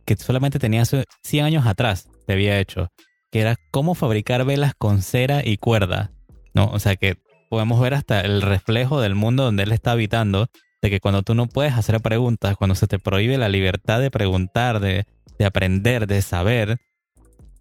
que 0.05 0.17
solamente 0.17 0.59
tenía 0.59 0.85
100 0.85 1.45
años 1.45 1.67
atrás, 1.67 2.09
se 2.27 2.33
había 2.33 2.59
hecho, 2.59 2.89
que 3.31 3.41
era 3.41 3.57
cómo 3.71 3.95
fabricar 3.95 4.45
velas 4.45 4.75
con 4.77 5.03
cera 5.03 5.43
y 5.45 5.57
cuerda, 5.57 6.13
¿no? 6.55 6.67
O 6.67 6.79
sea 6.79 6.97
que 6.97 7.17
podemos 7.51 7.81
ver 7.81 7.95
hasta 7.95 8.21
el 8.21 8.43
reflejo 8.43 9.01
del 9.01 9.17
mundo 9.17 9.43
donde 9.43 9.65
él 9.65 9.73
está 9.73 9.91
habitando, 9.91 10.47
de 10.81 10.89
que 10.89 11.01
cuando 11.01 11.23
tú 11.23 11.35
no 11.35 11.47
puedes 11.47 11.75
hacer 11.75 12.01
preguntas, 12.01 12.57
cuando 12.57 12.77
se 12.77 12.87
te 12.87 13.01
prohíbe 13.01 13.37
la 13.37 13.49
libertad 13.49 14.01
de 14.01 14.11
preguntar, 14.11 14.79
de, 14.79 15.05
aprender, 15.45 16.07
de 16.07 16.23
saber, 16.23 16.79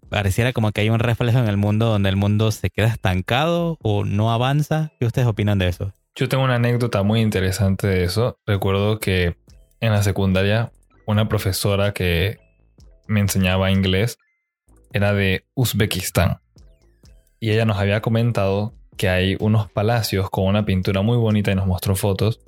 pareciera 0.08 0.52
como 0.52 0.70
que 0.70 0.82
hay 0.82 0.90
un 0.90 1.00
reflejo 1.00 1.40
en 1.40 1.48
el 1.48 1.56
mundo 1.56 1.86
donde 1.86 2.08
el 2.08 2.16
mundo 2.16 2.52
se 2.52 2.70
queda 2.70 2.86
estancado 2.86 3.78
o 3.82 4.04
no 4.04 4.32
avanza. 4.32 4.92
¿Qué 5.00 5.06
ustedes 5.06 5.26
opinan 5.26 5.58
de 5.58 5.68
eso? 5.68 5.92
Yo 6.14 6.28
tengo 6.28 6.44
una 6.44 6.54
anécdota 6.54 7.02
muy 7.02 7.20
interesante 7.20 7.88
de 7.88 8.04
eso. 8.04 8.38
Recuerdo 8.46 9.00
que 9.00 9.34
en 9.80 9.92
la 9.92 10.04
secundaria 10.04 10.70
una 11.04 11.28
profesora 11.28 11.92
que 11.92 12.38
me 13.08 13.18
enseñaba 13.18 13.72
inglés 13.72 14.18
era 14.92 15.12
de 15.14 15.44
Uzbekistán. 15.54 16.38
Y 17.40 17.50
ella 17.50 17.64
nos 17.64 17.78
había 17.78 18.00
comentado 18.00 18.74
que 19.00 19.08
hay 19.08 19.34
unos 19.40 19.70
palacios 19.70 20.28
con 20.28 20.44
una 20.44 20.66
pintura 20.66 21.00
muy 21.00 21.16
bonita 21.16 21.50
y 21.50 21.54
nos 21.54 21.66
mostró 21.66 21.96
fotos 21.96 22.42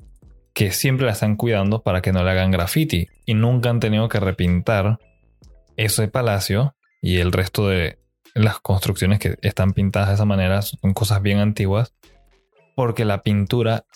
que 0.53 0.71
siempre 0.71 1.07
la 1.07 1.13
están 1.13 1.37
cuidando 1.37 1.83
para 1.83 2.03
que 2.03 2.13
no 2.13 2.23
le 2.23 2.31
hagan 2.31 2.51
graffiti 2.51 3.09
y 3.25 3.33
nunca 3.33 3.71
han 3.71 3.81
tenido 3.81 4.07
que 4.11 4.21
repintar 4.21 4.99
ese 5.79 6.09
palacio 6.09 6.75
y 7.01 7.21
el 7.21 7.33
resto 7.33 7.69
de 7.69 7.99
las 8.35 8.61
construcciones 8.61 9.19
que 9.19 9.39
están 9.41 9.73
pintadas 9.73 10.11
de 10.11 10.17
esa 10.17 10.27
manera 10.27 10.61
son 10.61 10.93
cosas 10.93 11.23
bien 11.23 11.39
antiguas 11.39 11.95
porque 12.77 13.07
la 13.07 13.23
pintura 13.23 13.87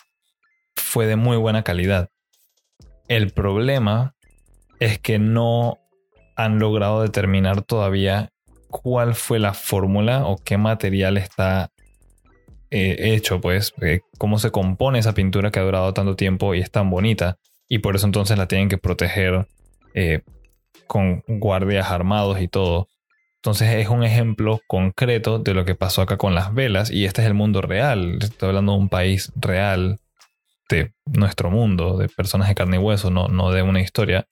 fue 0.77 1.07
de 1.07 1.17
muy 1.17 1.37
buena 1.37 1.63
calidad. 1.63 2.09
El 3.07 3.33
problema 3.33 4.15
es 4.81 4.99
que 4.99 5.19
no 5.19 5.77
han 6.37 6.59
logrado 6.59 7.03
determinar 7.03 7.61
todavía 7.61 8.33
cuál 8.71 9.15
fue 9.15 9.41
la 9.41 9.53
fórmula 9.53 10.25
o 10.25 10.39
qué 10.39 10.57
material 10.57 11.19
está 11.19 11.71
eh, 12.71 13.15
hecho, 13.15 13.41
pues, 13.41 13.75
eh, 13.81 14.01
cómo 14.19 14.39
se 14.39 14.51
compone 14.51 14.99
esa 14.99 15.15
pintura 15.15 15.51
que 15.51 15.61
ha 15.61 15.65
durado 15.65 15.95
tanto 15.95 16.17
tiempo 16.17 16.55
y 16.55 16.61
es 16.61 16.71
tan 16.71 16.91
bonita. 16.91 17.39
Y 17.69 17.79
por 17.79 17.97
eso 17.97 18.07
entonces 18.07 18.39
la 18.39 18.49
tienen 18.49 18.69
que 18.69 18.79
proteger 18.79 19.47
eh, 19.95 20.23
con 20.87 21.23
guardias 21.27 21.91
armados 21.91 22.41
y 22.41 22.49
todo. 22.49 22.89
Entonces 23.37 23.75
es 23.75 23.89
un 23.89 24.03
ejemplo 24.03 24.61
concreto 24.67 25.39
de 25.39 25.55
lo 25.55 25.65
que 25.65 25.77
pasó 25.77 26.03
acá 26.03 26.17
con 26.17 26.35
las 26.35 26.53
velas 26.53 26.91
y 26.91 27.05
este 27.05 27.23
es 27.23 27.29
el 27.29 27.35
mundo 27.35 27.61
real. 27.63 28.19
Estoy 28.21 28.49
hablando 28.49 28.73
de 28.73 28.79
un 28.79 28.89
país 28.89 29.33
real, 29.37 29.99
de 30.69 30.93
nuestro 31.07 31.51
mundo, 31.51 31.97
de 31.97 32.09
personas 32.09 32.49
de 32.49 32.57
carne 32.57 32.77
y 32.77 32.81
hueso, 32.81 33.11
no, 33.11 33.29
no 33.29 33.53
de 33.53 33.63
una 33.63 33.81
historia. 33.81 34.27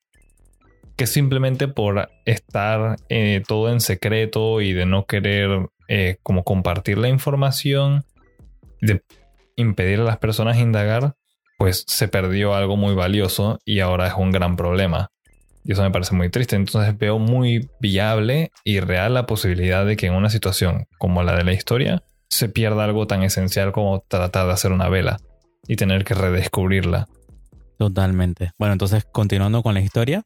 Que 0.97 1.07
simplemente 1.07 1.69
por 1.69 2.09
estar 2.25 2.97
todo 3.47 3.71
en 3.71 3.81
secreto 3.81 4.61
y 4.61 4.73
de 4.73 4.87
no 4.87 5.07
querer 5.07 5.69
como 6.23 6.43
compartir 6.43 6.99
la 6.99 7.09
información, 7.09 8.05
de 8.87 9.03
impedir 9.57 10.01
a 10.01 10.05
las 10.05 10.19
personas 10.19 10.59
indagar, 10.59 11.15
pues 11.59 11.85
se 11.87 12.09
perdió 12.09 12.55
algo 12.55 12.77
muy 12.77 12.95
valioso 12.95 13.59
y 13.65 13.81
ahora 13.81 14.09
es 14.09 14.15
un 14.15 14.31
gran 14.31 14.57
problema. 14.57 15.11
Y 15.65 15.73
eso 15.73 15.83
me 15.83 15.91
parece 15.91 16.15
muy 16.15 16.29
triste. 16.29 16.57
Entonces 16.57 16.97
veo 16.99 17.19
muy 17.19 17.71
viable 17.81 18.51
y 18.65 18.81
real 18.81 19.15
la 19.15 19.27
posibilidad 19.27 19.87
de 19.87 19.97
que 19.97 20.07
en 20.07 20.15
una 20.15 20.29
situación 20.29 20.87
como 20.99 21.23
la 21.23 21.37
de 21.37 21.45
la 21.45 21.53
historia 21.53 22.03
se 22.29 22.49
pierda 22.49 22.85
algo 22.85 23.07
tan 23.07 23.23
esencial 23.23 23.73
como 23.73 24.05
tratar 24.07 24.47
de 24.47 24.53
hacer 24.53 24.73
una 24.73 24.89
vela 24.89 25.19
y 25.67 25.77
tener 25.77 26.05
que 26.05 26.15
redescubrirla. 26.15 27.09
Totalmente. 27.79 28.53
Bueno, 28.59 28.73
entonces 28.73 29.05
continuando 29.11 29.63
con 29.63 29.75
la 29.75 29.81
historia, 29.81 30.23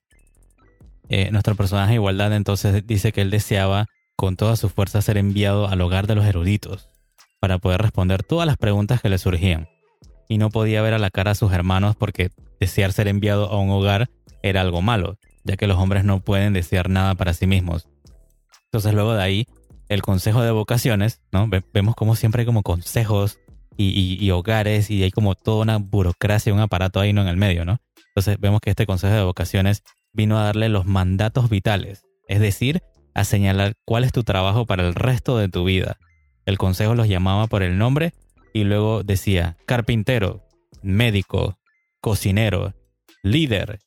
eh, 1.09 1.31
nuestro 1.31 1.55
personaje 1.55 1.95
Igualdad 1.95 2.35
entonces 2.35 2.87
dice 2.87 3.13
que 3.13 3.23
él 3.23 3.31
deseaba 3.31 3.87
con 4.17 4.37
toda 4.37 4.57
su 4.57 4.69
fuerza 4.69 5.01
ser 5.01 5.17
enviado 5.17 5.69
al 5.69 5.81
hogar 5.81 6.07
de 6.07 6.17
los 6.17 6.27
eruditos, 6.27 6.91
para 7.41 7.59
poder 7.59 7.81
responder 7.81 8.23
todas 8.23 8.47
las 8.47 8.57
preguntas 8.57 9.01
que 9.01 9.09
le 9.09 9.19
surgían. 9.19 9.69
Y 10.29 10.39
no 10.39 10.51
podía 10.51 10.83
ver 10.83 10.95
a 10.95 10.99
la 10.99 11.11
cara 11.11 11.33
a 11.33 11.35
sus 11.35 11.53
hermanos 11.53 11.97
porque 11.97 12.31
desear 12.61 12.93
ser 12.93 13.09
enviado 13.09 13.51
a 13.51 13.59
un 13.59 13.71
hogar 13.71 14.11
era 14.43 14.61
algo 14.61 14.83
malo, 14.83 15.19
ya 15.45 15.57
que 15.57 15.67
los 15.67 15.79
hombres 15.79 16.05
no 16.05 16.21
pueden 16.21 16.53
desear 16.53 16.91
nada 16.91 17.15
para 17.15 17.33
sí 17.33 17.47
mismos. 17.47 17.89
Entonces 18.65 18.93
luego 18.93 19.15
de 19.15 19.23
ahí, 19.23 19.47
el 19.89 20.03
consejo 20.03 20.43
de 20.43 20.51
vocaciones, 20.51 21.23
¿no? 21.33 21.49
vemos 21.73 21.95
como 21.95 22.15
siempre 22.15 22.41
hay 22.41 22.47
como 22.47 22.63
consejos 22.63 23.39
y, 23.77 24.29
hogares 24.31 24.91
y 24.91 25.03
hay 25.05 25.11
como 25.11 25.35
toda 25.35 25.63
una 25.63 25.79
burocracia, 25.79 26.53
un 26.53 26.61
aparato 26.61 27.01
ahí 27.01 27.13
¿no? 27.13 27.23
en 27.23 27.29
el 27.29 27.37
medio, 27.37 27.65
¿no? 27.65 27.79
Entonces 28.09 28.39
vemos 28.41 28.61
que 28.61 28.71
este 28.71 28.87
consejo 28.87 29.15
de 29.15 29.23
vocaciones 29.23 29.85
vino 30.13 30.37
a 30.37 30.43
darle 30.43 30.69
los 30.69 30.85
mandatos 30.85 31.49
vitales, 31.49 32.03
es 32.27 32.41
decir, 32.41 32.83
a 33.15 33.25
señalar 33.25 33.75
cuál 33.85 34.03
es 34.03 34.11
tu 34.11 34.25
trabajo 34.25 34.67
para 34.67 34.87
el 34.87 34.95
resto 34.95 35.39
de 35.39 35.49
tu 35.49 35.65
vida 35.65 35.97
el 36.49 36.57
consejo 36.57 36.95
los 36.95 37.09
llamaba 37.09 37.47
por 37.47 37.63
el 37.63 37.77
nombre 37.77 38.15
y 38.55 38.65
luego 38.65 39.03
decía 39.03 39.59
carpintero, 39.67 40.47
médico, 40.81 41.59
cocinero, 42.01 42.73
líder. 43.23 43.81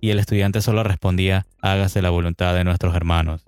Y 0.00 0.10
el 0.10 0.20
estudiante 0.20 0.60
solo 0.60 0.84
respondía, 0.84 1.44
hágase 1.60 2.02
la 2.02 2.10
voluntad 2.10 2.54
de 2.54 2.62
nuestros 2.62 2.94
hermanos. 2.94 3.44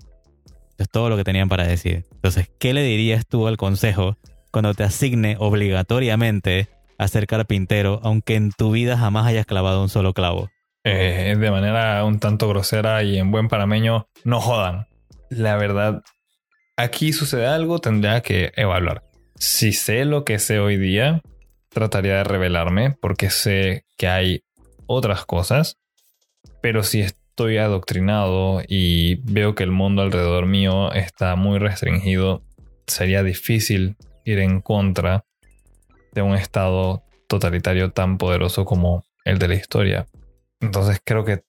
Es 0.78 0.90
todo 0.90 1.08
lo 1.08 1.16
que 1.16 1.23
tenían 1.23 1.49
para 1.49 1.64
decir. 1.64 2.06
Entonces, 2.12 2.50
¿qué 2.58 2.75
le 2.75 2.82
dirías 2.82 3.25
tú 3.28 3.46
al 3.46 3.56
consejo 3.56 4.16
cuando 4.50 4.75
te 4.75 4.82
asigne 4.82 5.37
obligatoriamente 5.38 6.68
a 6.99 7.06
ser 7.06 7.28
carpintero, 7.28 8.00
aunque 8.02 8.35
en 8.35 8.50
tu 8.50 8.73
vida 8.73 8.99
jamás 8.99 9.26
hayas 9.26 9.46
clavado 9.46 9.80
un 9.80 9.90
solo 9.90 10.12
clavo? 10.12 10.50
Eh, 10.82 11.37
de 11.38 11.50
manera 11.52 12.04
un 12.04 12.18
tanto 12.18 12.49
grosera 12.49 13.04
y 13.04 13.16
en 13.16 13.30
buen 13.30 13.46
parameño, 13.46 14.08
no 14.25 14.40
jodan. 14.40 14.88
La 15.30 15.54
verdad, 15.56 16.02
aquí 16.76 17.12
sucede 17.12 17.47
algo, 17.47 17.78
tendría 17.78 18.21
que 18.21 18.52
evaluar. 18.56 19.02
Si 19.37 19.73
sé 19.73 20.04
lo 20.04 20.25
que 20.25 20.38
sé 20.38 20.61
hoy 20.61 20.76
día, 20.76 21.23
trataría 21.71 22.16
de 22.16 22.25
revelarme 22.25 22.97
porque 23.00 23.30
sé 23.30 23.85
que 23.97 24.09
hay 24.09 24.45
otras 24.87 25.25
cosas, 25.25 25.78
pero 26.62 26.83
si 26.83 27.00
estoy 27.00 27.59
adoctrinado 27.59 28.62
y 28.66 29.16
veo 29.30 29.54
que 29.54 29.64
el 29.64 29.73
mundo 29.73 30.02
alrededor 30.02 30.47
mío 30.47 30.92
está 30.92 31.37
muy 31.37 31.59
restringido, 31.59 32.42
sería 32.87 33.23
difícil 33.23 33.97
ir 34.25 34.38
en 34.38 34.61
contra 34.61 35.25
de 36.12 36.23
un 36.23 36.35
estado 36.35 37.02
totalitario 37.28 37.90
tan 37.90 38.16
poderoso 38.16 38.64
como 38.64 39.04
el 39.25 39.38
de 39.38 39.49
la 39.49 39.54
historia. 39.54 40.06
Entonces 40.61 41.00
creo 41.04 41.25
que 41.25 41.42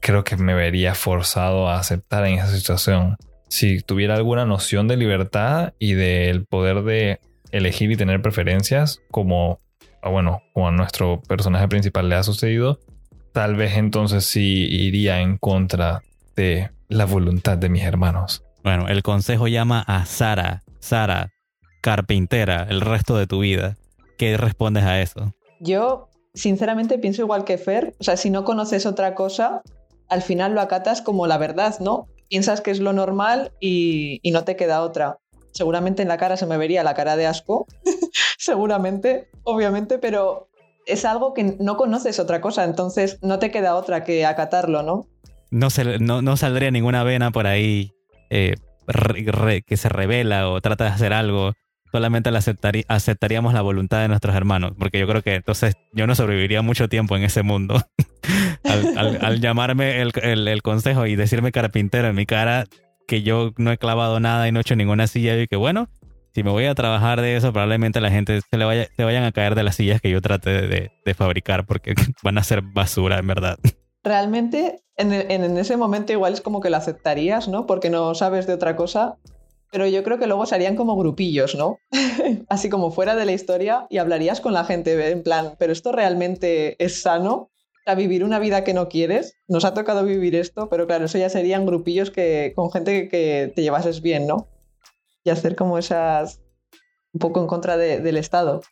creo 0.00 0.24
que 0.24 0.36
me 0.36 0.54
vería 0.54 0.96
forzado 0.96 1.68
a 1.68 1.78
aceptar 1.78 2.26
en 2.26 2.34
esa 2.38 2.48
situación 2.48 3.16
si 3.52 3.80
tuviera 3.80 4.14
alguna 4.14 4.46
noción 4.46 4.88
de 4.88 4.96
libertad 4.96 5.74
y 5.78 5.92
del 5.92 6.46
poder 6.46 6.84
de 6.84 7.20
elegir 7.50 7.92
y 7.92 7.96
tener 7.96 8.22
preferencias, 8.22 9.02
como, 9.10 9.60
ah, 10.00 10.08
bueno, 10.08 10.40
como 10.54 10.68
a 10.68 10.70
nuestro 10.70 11.20
personaje 11.20 11.68
principal 11.68 12.08
le 12.08 12.14
ha 12.14 12.22
sucedido, 12.22 12.80
tal 13.32 13.54
vez 13.54 13.76
entonces 13.76 14.24
sí 14.24 14.66
iría 14.70 15.20
en 15.20 15.36
contra 15.36 16.02
de 16.34 16.70
la 16.88 17.04
voluntad 17.04 17.58
de 17.58 17.68
mis 17.68 17.82
hermanos. 17.82 18.42
Bueno, 18.64 18.88
el 18.88 19.02
consejo 19.02 19.48
llama 19.48 19.84
a 19.86 20.06
Sara, 20.06 20.62
Sara, 20.80 21.28
carpintera, 21.82 22.66
el 22.70 22.80
resto 22.80 23.18
de 23.18 23.26
tu 23.26 23.40
vida. 23.40 23.76
¿Qué 24.16 24.38
respondes 24.38 24.84
a 24.84 25.02
eso? 25.02 25.34
Yo, 25.60 26.08
sinceramente, 26.32 26.98
pienso 26.98 27.20
igual 27.20 27.44
que 27.44 27.58
Fer. 27.58 27.94
O 28.00 28.04
sea, 28.04 28.16
si 28.16 28.30
no 28.30 28.44
conoces 28.44 28.86
otra 28.86 29.14
cosa, 29.14 29.60
al 30.08 30.22
final 30.22 30.54
lo 30.54 30.62
acatas 30.62 31.02
como 31.02 31.26
la 31.26 31.36
verdad, 31.36 31.74
¿no? 31.80 32.06
Piensas 32.32 32.62
que 32.62 32.70
es 32.70 32.80
lo 32.80 32.94
normal 32.94 33.52
y, 33.60 34.22
no 34.32 34.44
te 34.44 34.56
queda 34.56 34.80
otra. 34.80 35.18
Seguramente 35.52 36.00
en 36.00 36.08
la 36.08 36.16
cara 36.16 36.38
se 36.38 36.46
me 36.46 36.56
vería 36.56 36.82
la 36.82 36.94
cara 36.94 37.14
de 37.14 37.26
asco, 37.26 37.66
seguramente, 38.38 39.28
obviamente, 39.44 39.98
pero 39.98 40.48
es 40.86 41.04
algo 41.04 41.34
que 41.34 41.58
no 41.60 41.76
conoces 41.76 42.18
otra 42.18 42.40
cosa, 42.40 42.64
entonces 42.64 43.18
no 43.20 43.38
te 43.38 43.50
queda 43.50 43.74
otra 43.74 44.02
que 44.02 44.24
acatarlo, 44.24 44.82
¿no? 44.82 45.06
No, 45.50 45.68
se, 45.68 45.98
no, 45.98 46.22
no 46.22 46.38
saldría 46.38 46.70
ninguna 46.70 47.04
vena 47.04 47.32
por 47.32 47.46
ahí 47.46 47.92
eh, 48.30 48.54
que 49.66 49.76
se 49.76 49.90
revela 49.90 50.48
o 50.48 50.62
trata 50.62 50.84
de 50.84 50.90
hacer 50.90 51.12
algo. 51.12 51.52
Solamente 51.92 52.30
la 52.30 52.40
aceptaríamos 52.88 53.52
la 53.52 53.60
voluntad 53.60 54.00
de 54.00 54.08
nuestros 54.08 54.34
hermanos, 54.34 54.72
porque 54.78 54.98
yo 54.98 55.06
creo 55.06 55.20
que 55.20 55.34
entonces 55.34 55.74
yo 55.92 56.06
no 56.06 56.14
sobreviviría 56.14 56.62
mucho 56.62 56.88
tiempo 56.88 57.16
en 57.16 57.22
ese 57.22 57.42
mundo. 57.42 57.82
al, 58.64 59.40
llamarme 59.40 60.00
el, 60.00 60.62
consejo 60.62 61.06
y 61.06 61.16
decirme 61.16 61.52
carpintero 61.52 62.08
en 62.08 62.14
mi 62.14 62.24
cara 62.24 62.64
que 63.06 63.22
yo 63.22 63.52
no 63.58 63.72
he 63.72 63.76
clavado 63.76 64.20
nada 64.20 64.48
y 64.48 64.52
no 64.52 64.60
he 64.60 64.62
hecho 64.62 64.74
ninguna 64.74 65.06
silla 65.06 65.38
y 65.38 65.46
que 65.46 65.56
bueno, 65.56 65.90
si 66.34 66.42
me 66.42 66.50
voy 66.50 66.64
a 66.64 66.74
trabajar 66.74 67.20
de 67.20 67.36
eso, 67.36 67.52
probablemente 67.52 68.00
la 68.00 68.10
gente 68.10 68.40
se 68.40 68.56
le 68.56 68.64
vayan 68.64 69.24
a 69.24 69.32
caer 69.32 69.54
de 69.54 69.62
las 69.62 69.76
sillas 69.76 70.00
que 70.00 70.08
yo 70.08 70.22
trate 70.22 70.50
de, 70.50 71.14
fabricar 71.14 71.66
porque 71.66 71.94
van 72.22 72.38
a 72.38 72.42
ser 72.42 72.62
basura, 72.62 73.18
en 73.18 73.26
verdad. 73.26 73.58
Realmente, 74.02 74.80
en, 74.96 75.12
en, 75.12 75.58
ese 75.58 75.76
momento 75.76 76.12
igual 76.12 76.32
es 76.32 76.40
como 76.40 76.60
que 76.60 76.70
lo 76.70 76.78
aceptarías, 76.78 77.48
¿no? 77.48 77.66
Porque 77.66 77.90
no 77.90 78.14
sabes 78.14 78.46
de 78.46 78.54
otra 78.54 78.76
cosa. 78.76 79.18
Pero 79.72 79.88
yo 79.88 80.04
creo 80.04 80.18
que 80.18 80.28
luego 80.28 80.46
serían 80.46 80.76
como 80.76 80.96
grupillos, 80.96 81.56
¿no? 81.56 81.78
Así 82.48 82.68
como 82.68 82.92
fuera 82.92 83.16
de 83.16 83.24
la 83.24 83.32
historia 83.32 83.86
y 83.90 83.98
hablarías 83.98 84.40
con 84.40 84.52
la 84.52 84.64
gente 84.64 85.10
en 85.10 85.24
plan, 85.24 85.56
¿pero 85.58 85.72
esto 85.72 85.90
realmente 85.90 86.76
es 86.82 87.02
sano? 87.02 87.48
a 87.84 87.96
vivir 87.96 88.22
una 88.22 88.38
vida 88.38 88.62
que 88.62 88.74
no 88.74 88.88
quieres. 88.88 89.34
Nos 89.48 89.64
ha 89.64 89.74
tocado 89.74 90.04
vivir 90.04 90.36
esto, 90.36 90.68
pero 90.68 90.86
claro, 90.86 91.06
eso 91.06 91.18
ya 91.18 91.28
serían 91.28 91.66
grupillos 91.66 92.12
que, 92.12 92.52
con 92.54 92.70
gente 92.70 93.08
que 93.08 93.52
te 93.56 93.62
llevases 93.62 94.02
bien, 94.02 94.28
¿no? 94.28 94.46
y 95.24 95.30
hacer 95.30 95.56
como 95.56 95.78
esas 95.78 96.40
un 97.12 97.18
poco 97.18 97.40
en 97.40 97.46
contra 97.46 97.76
del 97.76 98.16
Estado 98.16 98.62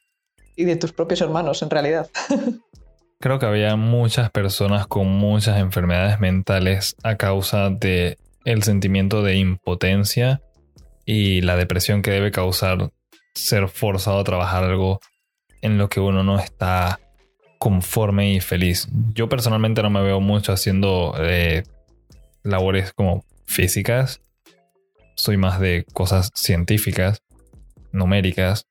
y 0.56 0.64
de 0.64 0.76
tus 0.76 0.92
propios 0.92 1.20
hermanos 1.20 1.62
en 1.62 1.70
realidad. 1.70 2.08
Creo 3.20 3.38
que 3.38 3.46
había 3.46 3.76
muchas 3.76 4.30
personas 4.30 4.86
con 4.86 5.06
muchas 5.06 5.58
enfermedades 5.58 6.20
mentales 6.20 6.96
a 7.02 7.16
causa 7.16 7.68
de 7.68 8.16
el 8.46 8.62
sentimiento 8.62 9.22
de 9.22 9.36
impotencia 9.36 10.40
y 11.04 11.40
la 11.40 11.56
depresión 11.56 12.02
que 12.02 12.10
debe 12.10 12.30
causar 12.30 12.92
ser 13.34 13.68
forzado 13.68 14.20
a 14.20 14.24
trabajar 14.24 14.64
algo 14.64 15.00
en 15.62 15.78
lo 15.78 15.88
que 15.88 16.00
uno 16.00 16.22
no 16.22 16.38
está 16.38 17.00
conforme 17.58 18.34
y 18.34 18.40
feliz. 18.40 18.88
Yo 19.14 19.28
personalmente 19.28 19.82
no 19.82 19.90
me 19.90 20.02
veo 20.02 20.20
mucho 20.20 20.52
haciendo 20.52 21.14
eh, 21.18 21.62
labores 22.42 22.92
como 22.92 23.24
físicas 23.44 24.20
soy 25.20 25.36
más 25.36 25.60
de 25.60 25.84
cosas 25.92 26.30
científicas, 26.34 27.22
numéricas, 27.92 28.66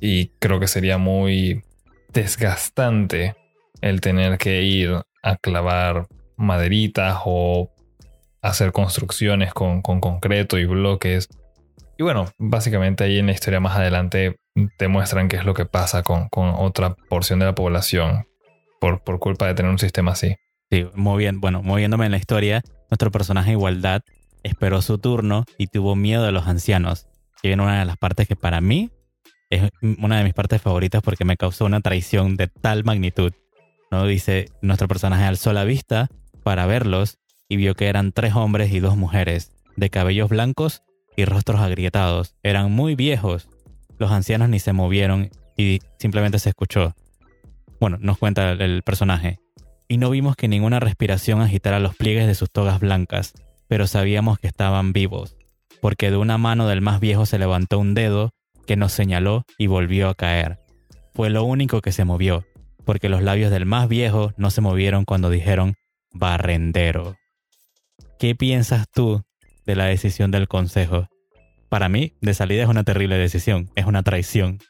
y 0.00 0.28
creo 0.38 0.60
que 0.60 0.68
sería 0.68 0.96
muy 0.96 1.64
desgastante 2.12 3.34
el 3.80 4.00
tener 4.00 4.38
que 4.38 4.62
ir 4.62 5.02
a 5.22 5.36
clavar 5.36 6.06
maderitas 6.36 7.18
o 7.24 7.72
hacer 8.42 8.70
construcciones 8.70 9.52
con, 9.52 9.82
concreto 9.82 10.58
y 10.58 10.66
bloques. 10.66 11.28
Y 11.98 12.04
bueno, 12.04 12.30
básicamente 12.38 13.02
ahí 13.02 13.18
en 13.18 13.26
la 13.26 13.32
historia 13.32 13.58
más 13.58 13.76
adelante 13.76 14.36
te 14.78 14.86
muestran 14.86 15.28
qué 15.28 15.36
es 15.36 15.44
lo 15.44 15.52
que 15.52 15.66
pasa 15.66 16.04
con, 16.04 16.28
otra 16.32 16.94
porción 17.08 17.40
de 17.40 17.46
la 17.46 17.56
población 17.56 18.24
por, 18.80 19.02
por 19.02 19.18
culpa 19.18 19.48
de 19.48 19.54
tener 19.54 19.70
un 19.70 19.80
sistema 19.80 20.12
así. 20.12 20.36
Sí, 20.70 20.86
muy 20.94 21.18
bien. 21.18 21.40
Bueno, 21.40 21.60
moviéndome 21.60 22.06
en 22.06 22.12
la 22.12 22.18
historia, 22.18 22.62
nuestro 22.88 23.10
personaje 23.10 23.50
Igualdad 23.50 24.02
esperó 24.44 24.80
su 24.80 24.98
turno 24.98 25.44
y 25.58 25.66
tuvo 25.66 25.96
miedo 25.96 26.22
de 26.22 26.30
los 26.30 26.46
ancianos. 26.46 27.08
Que 27.42 27.48
viene 27.48 27.64
una 27.64 27.80
de 27.80 27.84
las 27.84 27.96
partes 27.96 28.28
que 28.28 28.36
para 28.36 28.60
mí 28.60 28.90
es 29.50 29.68
una 29.98 30.18
de 30.18 30.24
mis 30.24 30.34
partes 30.34 30.62
favoritas 30.62 31.02
porque 31.02 31.24
me 31.24 31.36
causó 31.36 31.64
una 31.64 31.80
traición 31.80 32.36
de 32.36 32.46
tal 32.46 32.84
magnitud. 32.84 33.32
¿no? 33.90 34.06
Dice, 34.06 34.46
nuestro 34.62 34.86
personaje 34.86 35.24
alzó 35.24 35.52
la 35.52 35.64
vista 35.64 36.08
para 36.44 36.66
verlos 36.66 37.18
y 37.48 37.56
vio 37.56 37.74
que 37.74 37.88
eran 37.88 38.12
tres 38.12 38.36
hombres 38.36 38.72
y 38.72 38.78
dos 38.78 38.96
mujeres, 38.96 39.50
de 39.76 39.90
cabellos 39.90 40.28
blancos 40.28 40.82
y 41.18 41.26
rostros 41.26 41.60
agrietados. 41.60 42.34
Eran 42.42 42.72
muy 42.72 42.94
viejos. 42.94 43.50
Los 43.98 44.10
ancianos 44.10 44.48
ni 44.48 44.58
se 44.58 44.72
movieron 44.72 45.30
y 45.56 45.80
simplemente 45.98 46.38
se 46.38 46.48
escuchó. 46.48 46.94
Bueno, 47.78 47.98
nos 48.00 48.16
cuenta 48.16 48.52
el 48.52 48.82
personaje. 48.82 49.38
Y 49.88 49.98
no 49.98 50.08
vimos 50.08 50.36
que 50.36 50.48
ninguna 50.48 50.80
respiración 50.80 51.42
agitara 51.42 51.78
los 51.78 51.94
pliegues 51.94 52.26
de 52.26 52.34
sus 52.34 52.50
togas 52.50 52.80
blancas 52.80 53.34
pero 53.68 53.86
sabíamos 53.86 54.38
que 54.38 54.48
estaban 54.48 54.92
vivos, 54.92 55.36
porque 55.80 56.10
de 56.10 56.16
una 56.16 56.38
mano 56.38 56.66
del 56.66 56.80
más 56.80 57.00
viejo 57.00 57.26
se 57.26 57.38
levantó 57.38 57.78
un 57.78 57.94
dedo 57.94 58.32
que 58.66 58.76
nos 58.76 58.92
señaló 58.92 59.44
y 59.58 59.66
volvió 59.66 60.08
a 60.08 60.14
caer. 60.14 60.58
Fue 61.14 61.30
lo 61.30 61.44
único 61.44 61.80
que 61.80 61.92
se 61.92 62.04
movió, 62.04 62.44
porque 62.84 63.08
los 63.08 63.22
labios 63.22 63.50
del 63.50 63.66
más 63.66 63.88
viejo 63.88 64.32
no 64.36 64.50
se 64.50 64.62
movieron 64.62 65.04
cuando 65.04 65.30
dijeron 65.30 65.74
barrendero. 66.12 67.16
¿Qué 68.18 68.34
piensas 68.34 68.86
tú 68.90 69.22
de 69.68 69.76
la 69.76 69.84
decisión 69.84 70.30
del 70.30 70.48
consejo? 70.48 71.08
Para 71.68 71.90
mí, 71.90 72.14
de 72.22 72.32
salida 72.32 72.62
es 72.62 72.70
una 72.70 72.84
terrible 72.84 73.18
decisión, 73.18 73.70
es 73.76 73.84
una 73.84 74.02
traición. 74.02 74.60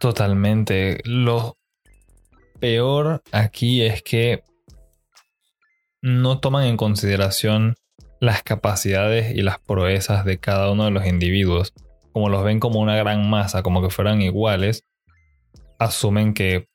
Totalmente. 0.00 1.02
Lo 1.04 1.58
peor 2.58 3.22
aquí 3.32 3.82
es 3.82 4.02
que 4.02 4.42
no 6.00 6.40
toman 6.40 6.64
en 6.64 6.78
consideración 6.78 7.74
las 8.18 8.42
capacidades 8.42 9.36
y 9.36 9.42
las 9.42 9.58
proezas 9.58 10.24
de 10.24 10.38
cada 10.38 10.70
uno 10.70 10.86
de 10.86 10.90
los 10.90 11.06
individuos, 11.06 11.74
como 12.12 12.30
los 12.30 12.42
ven 12.42 12.58
como 12.58 12.80
una 12.80 12.96
gran 12.96 13.28
masa, 13.28 13.62
como 13.62 13.82
que 13.82 13.90
fueran 13.90 14.22
iguales, 14.22 14.86
asumen 15.78 16.32
que 16.32 16.66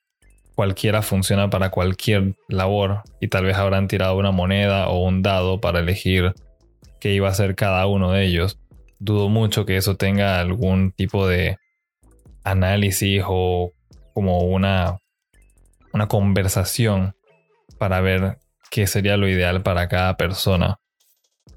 cualquiera 0.54 1.02
funciona 1.02 1.50
para 1.50 1.72
cualquier 1.72 2.36
labor 2.48 3.02
y 3.20 3.30
tal 3.30 3.46
vez 3.46 3.58
habrán 3.58 3.88
tirado 3.88 4.18
una 4.18 4.30
moneda 4.30 4.88
o 4.88 5.04
un 5.04 5.24
dado 5.24 5.60
para 5.60 5.80
elegir 5.80 6.36
qué 7.02 7.12
iba 7.12 7.28
a 7.28 7.34
ser 7.34 7.56
cada 7.56 7.86
uno 7.88 8.12
de 8.14 8.24
ellos. 8.24 8.60
Dudo 9.00 9.28
mucho 9.28 9.66
que 9.66 9.76
eso 9.76 9.98
tenga 9.98 10.40
algún 10.40 10.94
tipo 10.94 11.28
de 11.28 11.58
análisis 12.44 13.24
o 13.28 13.74
como 14.14 14.40
una, 14.40 15.00
una 15.92 16.08
conversación 16.08 17.16
para 17.78 18.00
ver 18.00 18.38
qué 18.70 18.88
sería 18.88 19.18
lo 19.18 19.28
ideal 19.28 19.64
para 19.64 19.88
cada 19.88 20.16
persona. 20.16 20.80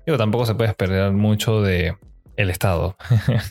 Digo, 0.06 0.18
tampoco 0.18 0.46
se 0.46 0.54
puede 0.54 0.70
esperar 0.70 1.12
mucho 1.12 1.62
de 1.62 1.96
el 2.36 2.50
Estado. 2.50 2.96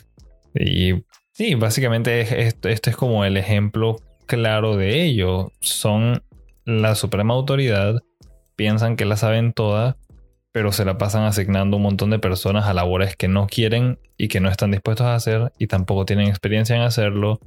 y 0.54 1.04
sí, 1.32 1.54
básicamente 1.54 2.46
esto, 2.46 2.68
es 2.68 2.96
como 2.96 3.24
el 3.24 3.36
ejemplo 3.36 3.96
claro 4.26 4.76
de 4.76 5.04
ello. 5.04 5.52
Son 5.60 6.22
la 6.64 6.94
suprema 6.94 7.34
autoridad, 7.34 8.02
piensan 8.56 8.96
que 8.96 9.04
la 9.04 9.16
saben 9.16 9.52
toda, 9.52 9.96
pero 10.54 10.70
se 10.70 10.84
la 10.84 10.98
pasan 10.98 11.24
asignando 11.24 11.78
un 11.78 11.82
montón 11.82 12.10
de 12.10 12.20
personas 12.20 12.66
a 12.66 12.74
labores 12.74 13.16
que 13.16 13.26
no 13.26 13.48
quieren 13.48 13.98
y 14.16 14.28
que 14.28 14.38
no 14.38 14.48
están 14.48 14.70
dispuestos 14.70 15.04
a 15.04 15.16
hacer 15.16 15.52
y 15.58 15.66
tampoco 15.66 16.06
tienen 16.06 16.28
experiencia 16.28 16.76
en 16.76 16.82
hacerlo, 16.82 17.40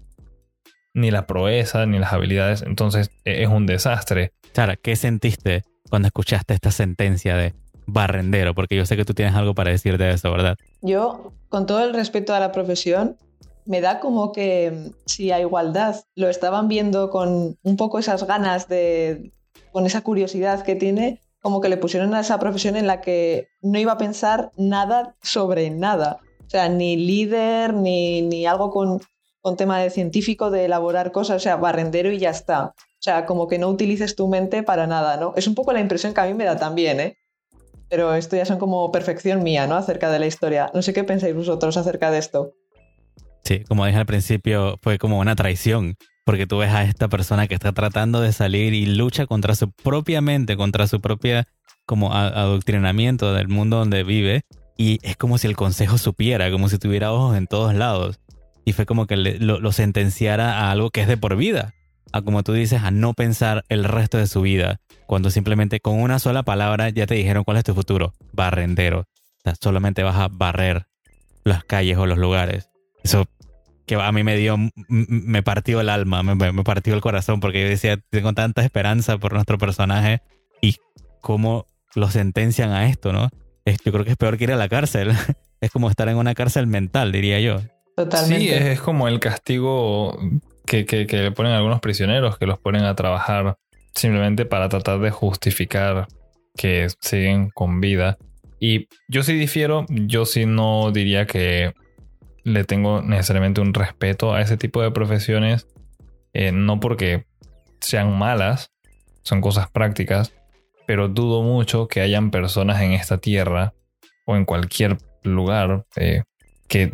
ni 0.93 1.09
la 1.09 1.25
proeza, 1.25 1.85
ni 1.85 1.99
las 1.99 2.11
habilidades. 2.11 2.63
Entonces 2.63 3.09
e, 3.23 3.43
es 3.43 3.47
un 3.47 3.65
desastre. 3.65 4.33
Sara, 4.51 4.75
¿qué 4.75 4.97
sentiste 4.97 5.63
cuando 5.89 6.07
escuchaste 6.07 6.53
esta 6.53 6.69
sentencia 6.69 7.37
de 7.37 7.53
barrendero? 7.85 8.53
Porque 8.53 8.75
yo 8.75 8.85
sé 8.85 8.97
que 8.97 9.05
tú 9.05 9.13
tienes 9.13 9.35
algo 9.35 9.55
para 9.55 9.71
decir 9.71 9.97
de 9.97 10.11
eso, 10.11 10.29
¿verdad? 10.29 10.57
Yo, 10.81 11.31
con 11.47 11.65
todo 11.65 11.85
el 11.85 11.93
respeto 11.93 12.35
a 12.35 12.41
la 12.41 12.51
profesión, 12.51 13.15
me 13.63 13.79
da 13.79 14.01
como 14.01 14.33
que 14.33 14.69
mm, 14.69 14.91
si 15.05 15.31
a 15.31 15.39
igualdad 15.39 15.95
lo 16.15 16.27
estaban 16.27 16.67
viendo 16.67 17.09
con 17.09 17.57
un 17.63 17.77
poco 17.77 17.99
esas 17.99 18.27
ganas 18.27 18.67
de, 18.67 19.31
con 19.71 19.85
esa 19.85 20.01
curiosidad 20.01 20.65
que 20.65 20.75
tiene, 20.75 21.21
como 21.47 21.61
que 21.61 21.69
le 21.69 21.77
pusieron 21.77 22.13
a 22.13 22.19
esa 22.19 22.39
profesión 22.39 22.75
en 22.75 22.87
la 22.87 22.99
que 22.99 23.47
no 23.61 23.79
iba 23.79 23.93
a 23.93 23.97
pensar 23.97 24.51
nada 24.57 25.15
sobre 25.23 25.69
nada. 25.69 26.19
O 26.45 26.49
sea, 26.49 26.67
ni 26.67 26.97
líder, 26.97 27.73
ni, 27.73 28.21
ni 28.21 28.45
algo 28.45 28.69
con, 28.69 28.99
con 29.39 29.55
tema 29.55 29.79
de 29.79 29.89
científico, 29.89 30.51
de 30.51 30.65
elaborar 30.65 31.13
cosas, 31.13 31.37
o 31.37 31.39
sea, 31.39 31.55
barrendero 31.55 32.11
y 32.11 32.19
ya 32.19 32.31
está. 32.31 32.65
O 32.65 32.99
sea, 32.99 33.25
como 33.25 33.47
que 33.47 33.59
no 33.59 33.69
utilices 33.69 34.17
tu 34.17 34.27
mente 34.27 34.61
para 34.61 34.87
nada, 34.87 35.15
¿no? 35.15 35.31
Es 35.37 35.47
un 35.47 35.55
poco 35.55 35.71
la 35.71 35.79
impresión 35.79 36.13
que 36.13 36.19
a 36.19 36.25
mí 36.25 36.33
me 36.33 36.43
da 36.43 36.57
también, 36.57 36.99
¿eh? 36.99 37.17
pero 37.89 38.13
esto 38.13 38.35
ya 38.35 38.43
son 38.43 38.59
como 38.59 38.91
perfección 38.91 39.41
mía, 39.41 39.67
¿no? 39.67 39.75
Acerca 39.75 40.11
de 40.11 40.19
la 40.19 40.27
historia. 40.27 40.69
No 40.73 40.81
sé 40.81 40.91
qué 40.91 41.05
pensáis 41.05 41.33
vosotros 41.33 41.77
acerca 41.77 42.11
de 42.11 42.17
esto. 42.17 42.51
Sí, 43.45 43.63
como 43.63 43.85
dije 43.85 43.99
al 43.99 44.05
principio, 44.05 44.77
fue 44.81 44.97
como 44.97 45.17
una 45.17 45.37
traición, 45.37 45.95
porque 46.27 46.45
tú 46.45 46.57
ves 46.57 46.73
a 46.73 46.83
esta 46.83 47.07
persona 47.07 47.47
que 47.47 47.53
está 47.53 47.71
tratando 47.71 48.19
de 48.19 48.33
salir 48.33 48.73
y 48.73 48.85
lucha 48.85 49.27
contra 49.27 49.55
su 49.55 49.71
propia 49.71 50.19
mente, 50.19 50.57
contra 50.57 50.85
su 50.85 50.99
propia 50.99 51.47
como 51.85 52.13
adoctrinamiento 52.13 53.33
del 53.33 53.47
mundo 53.47 53.77
donde 53.77 54.03
vive 54.03 54.41
y 54.75 54.99
es 55.03 55.15
como 55.15 55.37
si 55.37 55.47
el 55.47 55.55
consejo 55.55 55.97
supiera, 55.97 56.51
como 56.51 56.67
si 56.67 56.79
tuviera 56.79 57.13
ojos 57.13 57.37
en 57.37 57.47
todos 57.47 57.73
lados 57.73 58.19
y 58.65 58.73
fue 58.73 58.85
como 58.85 59.07
que 59.07 59.15
lo, 59.15 59.71
sentenciara 59.71 60.59
a 60.59 60.71
algo 60.71 60.89
que 60.89 60.99
es 60.99 61.07
de 61.07 61.15
por 61.15 61.37
vida, 61.37 61.73
a 62.11 62.21
como 62.21 62.43
tú 62.43 62.51
dices, 62.51 62.83
a 62.83 62.91
no 62.91 63.13
pensar 63.13 63.63
el 63.69 63.85
resto 63.85 64.17
de 64.17 64.27
su 64.27 64.41
vida, 64.41 64.81
cuando 65.05 65.29
simplemente 65.29 65.79
con 65.79 65.97
una 65.97 66.19
sola 66.19 66.43
palabra 66.43 66.89
ya 66.89 67.07
te 67.07 67.15
dijeron 67.15 67.45
cuál 67.45 67.55
es 67.55 67.63
tu 67.63 67.73
futuro, 67.73 68.13
barrendero. 68.33 69.05
O 69.45 69.51
solamente 69.61 70.03
vas 70.03 70.17
a 70.17 70.27
barrer 70.27 70.87
las 71.45 71.63
calles 71.63 71.97
o 71.97 72.05
los 72.05 72.17
lugares. 72.17 72.69
Eso 73.01 73.27
que 73.87 73.95
a 73.95 74.11
mí 74.11 74.23
me 74.23 74.35
dio, 74.35 74.57
me 74.89 75.43
partió 75.43 75.79
el 75.79 75.87
alma, 75.87 76.21
me, 76.21 76.63
partió 76.63 76.93
el 76.93 77.01
corazón, 77.01 77.39
porque 77.39 77.61
yo 77.61 77.69
decía, 77.69 77.97
tengo 78.09 78.33
tanta 78.33 78.61
esperanza 78.61 79.17
por 79.17 79.33
nuestro 79.33 79.57
personaje 79.57 80.21
y 80.61 80.75
cómo 81.21 81.65
lo 81.95 82.11
sentencian 82.11 82.71
a 82.71 82.89
esto, 82.89 83.13
¿no? 83.13 83.29
Yo 83.65 83.91
creo 83.91 84.03
que 84.03 84.11
es 84.11 84.17
peor 84.17 84.37
que 84.37 84.43
ir 84.43 84.51
a 84.51 84.57
la 84.57 84.69
cárcel. 84.69 85.11
Es 85.59 85.71
como 85.71 85.89
estar 85.89 86.07
en 86.07 86.17
una 86.17 86.35
cárcel 86.35 86.67
mental, 86.67 87.11
diría 87.11 87.39
yo. 87.39 87.61
Totalmente. 87.95 88.45
Sí, 88.45 88.53
es, 88.53 88.79
como 88.79 89.07
el 89.07 89.19
castigo 89.19 90.15
que, 90.67 90.85
que, 90.85 91.07
que 91.07 91.17
le 91.17 91.31
ponen 91.31 91.53
a 91.53 91.57
algunos 91.57 91.79
prisioneros, 91.79 92.37
que 92.37 92.45
los 92.45 92.59
ponen 92.59 92.83
a 92.83 92.93
trabajar 92.93 93.57
simplemente 93.95 94.45
para 94.45 94.69
tratar 94.69 94.99
de 94.99 95.09
justificar 95.09 96.07
que 96.55 96.87
siguen 96.99 97.49
con 97.49 97.81
vida. 97.81 98.19
Y 98.59 98.87
yo 99.07 99.23
sí 99.23 99.33
difiero, 99.33 99.87
yo 99.89 100.25
sí 100.25 100.45
no 100.45 100.91
diría 100.91 101.25
que 101.25 101.73
le 102.47 102.63
tengo 102.63 103.01
necesariamente 103.01 103.59
un 103.59 103.73
respeto 103.73 104.33
a 104.33 104.39
ese 104.39 104.55
tipo 104.55 104.81
de 104.81 104.91
profesiones, 104.91 105.67
eh, 106.31 106.53
no 106.53 106.79
porque 106.79 107.25
sean 107.81 108.17
malas, 108.17 108.71
son 109.21 109.41
cosas 109.41 109.69
prácticas, 109.69 110.31
pero 110.85 111.09
dudo 111.09 111.43
mucho 111.43 111.89
que 111.89 111.99
hayan 111.99 112.31
personas 112.31 112.81
en 112.81 112.93
esta 112.93 113.17
tierra 113.17 113.73
o 114.25 114.37
en 114.37 114.45
cualquier 114.45 114.97
lugar 115.23 115.85
eh, 115.97 116.23
que 116.69 116.93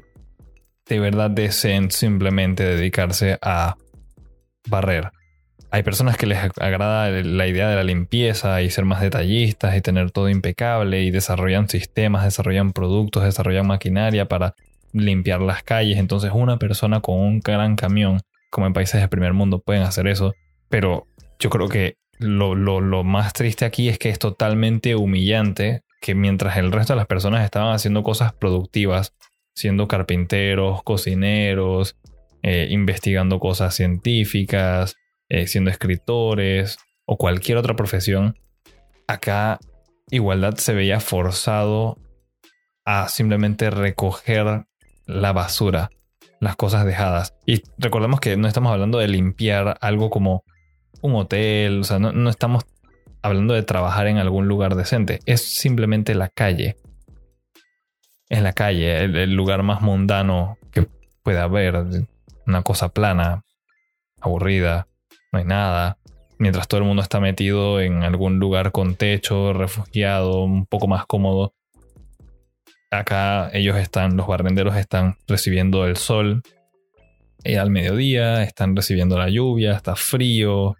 de 0.87 0.99
verdad 0.99 1.29
deseen 1.29 1.91
simplemente 1.91 2.63
dedicarse 2.63 3.37
a 3.43 3.75
barrer. 4.67 5.11
Hay 5.69 5.83
personas 5.83 6.17
que 6.17 6.25
les 6.25 6.39
agrada 6.59 7.09
la 7.11 7.47
idea 7.47 7.69
de 7.69 7.75
la 7.75 7.83
limpieza 7.83 8.59
y 8.63 8.71
ser 8.71 8.85
más 8.85 9.01
detallistas 9.01 9.77
y 9.77 9.81
tener 9.81 10.09
todo 10.09 10.29
impecable 10.29 11.03
y 11.03 11.11
desarrollan 11.11 11.69
sistemas, 11.69 12.23
desarrollan 12.23 12.73
productos, 12.73 13.23
desarrollan 13.23 13.67
maquinaria 13.67 14.27
para 14.27 14.55
limpiar 14.93 15.41
las 15.41 15.63
calles. 15.63 15.97
Entonces 15.97 16.31
una 16.33 16.57
persona 16.57 17.01
con 17.01 17.19
un 17.19 17.39
gran 17.39 17.75
camión, 17.75 18.21
como 18.49 18.67
en 18.67 18.73
países 18.73 19.01
de 19.01 19.07
primer 19.07 19.33
mundo, 19.33 19.59
pueden 19.59 19.83
hacer 19.83 20.07
eso. 20.07 20.33
Pero 20.69 21.07
yo 21.39 21.49
creo 21.49 21.67
que 21.67 21.97
lo, 22.19 22.55
lo, 22.55 23.03
más 23.03 23.33
triste 23.33 23.65
aquí 23.65 23.89
es 23.89 23.99
que 23.99 24.09
es 24.09 24.19
totalmente 24.19 24.95
humillante 24.95 25.81
que 26.01 26.15
mientras 26.15 26.57
el 26.57 26.71
resto 26.71 26.93
de 26.93 26.97
las 26.97 27.07
personas 27.07 27.43
estaban 27.43 27.73
haciendo 27.73 28.03
cosas 28.03 28.33
productivas, 28.33 29.13
siendo 29.55 29.87
carpinteros, 29.87 30.83
cocineros, 30.83 31.97
eh, 32.43 32.67
investigando 32.69 33.39
cosas 33.39 33.75
científicas, 33.75 34.95
eh, 35.29 35.47
siendo 35.47 35.71
escritores 35.71 36.77
o 37.05 37.17
cualquier 37.17 37.57
otra 37.57 37.75
profesión, 37.75 38.37
acá 39.07 39.59
igualdad 40.09 40.55
se 40.55 40.73
veía 40.73 40.99
forzado 40.99 41.97
a 42.85 43.07
simplemente 43.07 43.69
recoger 43.69 44.65
la 45.05 45.33
basura, 45.33 45.89
las 46.39 46.55
cosas 46.55 46.85
dejadas. 46.85 47.35
Y 47.45 47.61
recordemos 47.77 48.19
que 48.19 48.37
no 48.37 48.47
estamos 48.47 48.71
hablando 48.71 48.99
de 48.99 49.07
limpiar 49.07 49.77
algo 49.81 50.09
como 50.09 50.43
un 51.01 51.15
hotel, 51.15 51.81
o 51.81 51.83
sea, 51.83 51.99
no, 51.99 52.29
estamos 52.29 52.65
hablando 53.21 53.53
de 53.53 53.63
trabajar 53.63 54.07
en 54.07 54.17
algún 54.17 54.47
lugar 54.47 54.75
decente, 54.75 55.19
es 55.25 55.41
simplemente 55.41 56.15
la 56.15 56.29
calle. 56.29 56.77
Es 58.29 58.41
la 58.41 58.53
calle, 58.53 59.03
el, 59.03 59.33
lugar 59.33 59.63
más 59.63 59.81
mundano 59.81 60.57
que 60.71 60.87
puede 61.21 61.39
haber, 61.39 62.07
una 62.47 62.63
cosa 62.63 62.89
plana, 62.89 63.43
aburrida, 64.19 64.87
no 65.31 65.39
hay 65.39 65.45
nada, 65.45 65.97
mientras 66.39 66.67
todo 66.67 66.79
el 66.79 66.87
mundo 66.87 67.01
está 67.03 67.19
metido 67.19 67.79
en 67.79 68.03
algún 68.03 68.39
lugar 68.39 68.71
con 68.71 68.95
techo, 68.95 69.53
refugiado, 69.53 70.43
un 70.43 70.65
poco 70.65 70.87
más 70.87 71.05
cómodo 71.05 71.53
acá 72.99 73.49
ellos 73.53 73.77
están, 73.77 74.17
los 74.17 74.27
barrenderos 74.27 74.75
están 74.75 75.17
recibiendo 75.27 75.85
el 75.85 75.97
sol 75.97 76.43
y 77.43 77.55
al 77.55 77.69
mediodía, 77.69 78.43
están 78.43 78.75
recibiendo 78.75 79.17
la 79.17 79.29
lluvia, 79.29 79.73
está 79.73 79.95
frío. 79.95 80.75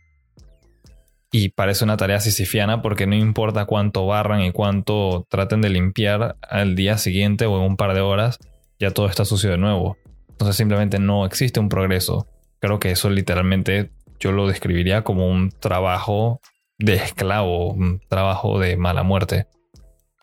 Y 1.32 1.49
parece 1.49 1.84
una 1.84 1.97
tarea 1.97 2.19
sisifiana 2.19 2.82
porque 2.82 3.08
no 3.08 3.15
importa 3.15 3.65
cuánto 3.65 4.06
barran 4.06 4.41
y 4.41 4.52
cuánto 4.52 5.26
traten 5.30 5.62
de 5.62 5.69
limpiar 5.69 6.38
al 6.41 6.76
día 6.76 6.97
siguiente 6.97 7.47
o 7.47 7.58
en 7.58 7.63
un 7.63 7.76
par 7.76 7.95
de 7.95 8.02
horas, 8.02 8.39
ya 8.80 8.91
todo 8.91 9.08
está 9.08 9.26
sucio 9.26 9.49
de 9.49 9.58
nuevo. 9.58 9.97
Entonces 10.30 10.56
simplemente 10.56 10.99
no 10.99 11.26
existe 11.26 11.60
un 11.60 11.69
progreso. 11.69 12.28
Creo 12.60 12.80
que 12.80 12.91
eso 12.91 13.10
literalmente 13.10 13.89
yo 14.19 14.32
lo 14.32 14.47
describiría 14.47 15.04
como 15.04 15.28
un 15.28 15.49
trabajo 15.49 16.39
de 16.78 16.95
esclavo, 16.95 17.71
un 17.71 17.99
trabajo 18.08 18.60
de 18.60 18.78
mala 18.78 19.04
muerte. 19.04 19.47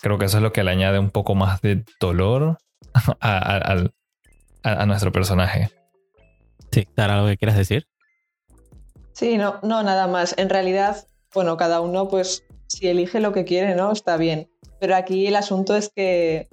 Creo 0.01 0.19
que 0.19 0.27
eso 0.27 0.39
es 0.39 0.43
lo 0.43 0.53
que 0.53 0.65
le 0.65 0.71
añade 0.71 0.99
un 0.99 1.11
poco 1.11 1.35
más 1.35 1.61
de 1.61 1.85
dolor 2.01 2.59
a, 3.21 4.87
nuestro 4.87 5.13
personaje. 5.13 5.71
Sí, 6.73 6.87
¿Tara, 6.95 7.17
algo 7.17 7.29
que 7.29 7.37
quieras 7.37 7.57
decir? 7.57 7.87
Sí, 9.13 9.37
no, 9.37 9.59
no, 9.63 9.83
nada 9.83 10.07
más. 10.07 10.35
En 10.39 10.49
realidad, 10.49 11.07
bueno, 11.35 11.57
cada 11.57 11.81
uno, 11.81 12.09
pues, 12.09 12.45
si 12.67 12.89
elige 12.89 13.21
lo 13.21 13.33
que 13.33 13.45
quiere, 13.45 13.75
¿no? 13.75 13.93
Está 13.93 14.17
bien. 14.17 14.51
Pero 14.79 14.97
aquí 14.97 15.27
el 15.27 15.37
asunto 15.37 15.77
es 15.77 15.91
que 15.95 16.49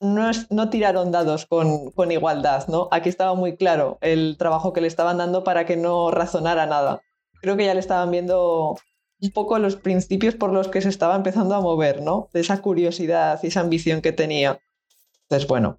no, 0.00 0.30
no 0.48 0.70
tiraron 0.70 1.12
dados 1.12 1.44
con, 1.46 1.90
con, 1.90 2.10
igualdad, 2.10 2.66
¿no? 2.68 2.88
Aquí 2.90 3.08
estaba 3.08 3.34
muy 3.34 3.56
claro 3.56 3.98
el 4.00 4.36
trabajo 4.38 4.72
que 4.72 4.80
le 4.80 4.88
estaban 4.88 5.18
dando 5.18 5.44
para 5.44 5.66
que 5.66 5.76
no 5.76 6.10
razonara 6.10 6.66
nada. 6.66 7.02
Creo 7.42 7.56
que 7.56 7.66
ya 7.66 7.74
le 7.74 7.80
estaban 7.80 8.10
viendo 8.10 8.78
un 9.22 9.30
poco 9.30 9.58
los 9.58 9.76
principios 9.76 10.34
por 10.34 10.52
los 10.52 10.68
que 10.68 10.80
se 10.80 10.88
estaba 10.88 11.14
empezando 11.14 11.54
a 11.54 11.60
mover, 11.60 12.02
¿no? 12.02 12.28
De 12.32 12.40
esa 12.40 12.60
curiosidad 12.60 13.38
y 13.42 13.46
esa 13.46 13.60
ambición 13.60 14.02
que 14.02 14.12
tenía. 14.12 14.60
Entonces, 15.22 15.48
bueno, 15.48 15.78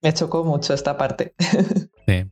me 0.00 0.14
chocó 0.14 0.44
mucho 0.44 0.72
esta 0.72 0.96
parte. 0.96 1.34
Sí, 2.08 2.24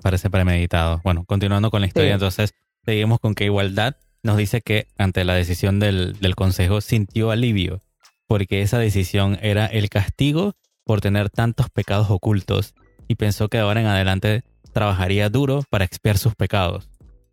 parece 0.00 0.30
premeditado. 0.30 1.02
Bueno, 1.04 1.26
continuando 1.26 1.70
con 1.70 1.82
la 1.82 1.86
historia, 1.86 2.14
entonces 2.14 2.54
seguimos 2.86 3.20
con 3.20 3.34
que 3.34 3.44
Igualdad 3.44 3.96
nos 4.22 4.38
dice 4.38 4.62
que 4.62 4.86
ante 4.96 5.26
la 5.26 5.34
decisión 5.34 5.78
del, 5.78 6.18
del 6.20 6.34
Consejo 6.34 6.80
sintió 6.80 7.30
alivio, 7.30 7.82
porque 8.26 8.62
esa 8.62 8.78
decisión 8.78 9.38
era 9.42 9.66
el 9.66 9.90
castigo 9.90 10.54
por 10.84 11.02
tener 11.02 11.28
tantos 11.28 11.68
pecados 11.68 12.10
ocultos 12.10 12.72
y 13.08 13.16
pensó 13.16 13.50
que 13.50 13.58
ahora 13.58 13.82
en 13.82 13.88
adelante 13.88 14.42
trabajaría 14.72 15.28
duro 15.28 15.64
para 15.68 15.84
expiar 15.84 16.16
sus 16.16 16.34
pecados. 16.34 16.89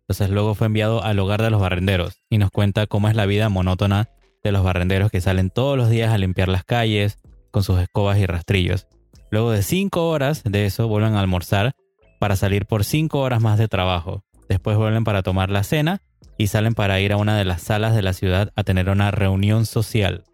Entonces 0.08 0.30
luego 0.30 0.54
fue 0.54 0.68
enviado 0.68 1.04
al 1.04 1.18
hogar 1.18 1.42
de 1.42 1.50
los 1.50 1.60
barrenderos 1.60 2.22
y 2.30 2.38
nos 2.38 2.50
cuenta 2.50 2.86
cómo 2.86 3.10
es 3.10 3.14
la 3.14 3.26
vida 3.26 3.50
monótona 3.50 4.08
de 4.42 4.52
los 4.52 4.64
barrenderos 4.64 5.10
que 5.10 5.20
salen 5.20 5.50
todos 5.50 5.76
los 5.76 5.90
días 5.90 6.14
a 6.14 6.16
limpiar 6.16 6.48
las 6.48 6.64
calles 6.64 7.18
con 7.50 7.62
sus 7.62 7.78
escobas 7.78 8.16
y 8.16 8.24
rastrillos. 8.24 8.86
Luego 9.30 9.50
de 9.50 9.62
cinco 9.62 10.08
horas 10.08 10.42
de 10.44 10.64
eso 10.64 10.88
vuelven 10.88 11.14
a 11.14 11.20
almorzar 11.20 11.72
para 12.18 12.36
salir 12.36 12.64
por 12.64 12.84
cinco 12.84 13.20
horas 13.20 13.42
más 13.42 13.58
de 13.58 13.68
trabajo. 13.68 14.24
Después 14.48 14.78
vuelven 14.78 15.04
para 15.04 15.22
tomar 15.22 15.50
la 15.50 15.62
cena 15.62 16.00
y 16.38 16.46
salen 16.46 16.72
para 16.72 17.00
ir 17.00 17.12
a 17.12 17.18
una 17.18 17.36
de 17.36 17.44
las 17.44 17.60
salas 17.60 17.94
de 17.94 18.00
la 18.00 18.14
ciudad 18.14 18.50
a 18.56 18.64
tener 18.64 18.88
una 18.88 19.10
reunión 19.10 19.66
social. 19.66 20.24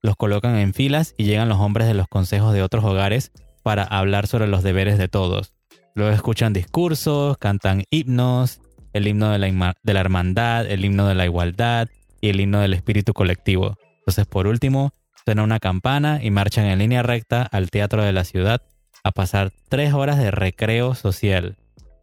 Los 0.00 0.14
colocan 0.14 0.54
en 0.58 0.74
filas 0.74 1.16
y 1.18 1.24
llegan 1.24 1.48
los 1.48 1.58
hombres 1.58 1.88
de 1.88 1.94
los 1.94 2.06
consejos 2.06 2.54
de 2.54 2.62
otros 2.62 2.84
hogares 2.84 3.32
para 3.64 3.82
hablar 3.82 4.28
sobre 4.28 4.46
los 4.46 4.62
deberes 4.62 4.96
de 4.96 5.08
todos. 5.08 5.54
Luego 5.96 6.14
escuchan 6.14 6.52
discursos, 6.52 7.36
cantan 7.38 7.82
himnos 7.90 8.60
el 8.98 9.08
himno 9.08 9.30
de 9.30 9.38
la, 9.38 9.76
de 9.82 9.94
la 9.94 10.00
hermandad, 10.00 10.66
el 10.66 10.84
himno 10.84 11.08
de 11.08 11.14
la 11.14 11.24
igualdad 11.24 11.88
y 12.20 12.28
el 12.28 12.40
himno 12.40 12.60
del 12.60 12.74
espíritu 12.74 13.14
colectivo. 13.14 13.76
Entonces, 14.00 14.26
por 14.26 14.46
último, 14.46 14.92
suena 15.24 15.42
una 15.42 15.58
campana 15.58 16.20
y 16.22 16.30
marchan 16.30 16.66
en 16.66 16.78
línea 16.78 17.02
recta 17.02 17.42
al 17.42 17.70
teatro 17.70 18.02
de 18.02 18.12
la 18.12 18.24
ciudad 18.24 18.62
a 19.04 19.12
pasar 19.12 19.52
tres 19.68 19.94
horas 19.94 20.18
de 20.18 20.30
recreo 20.30 20.94
social. 20.94 21.56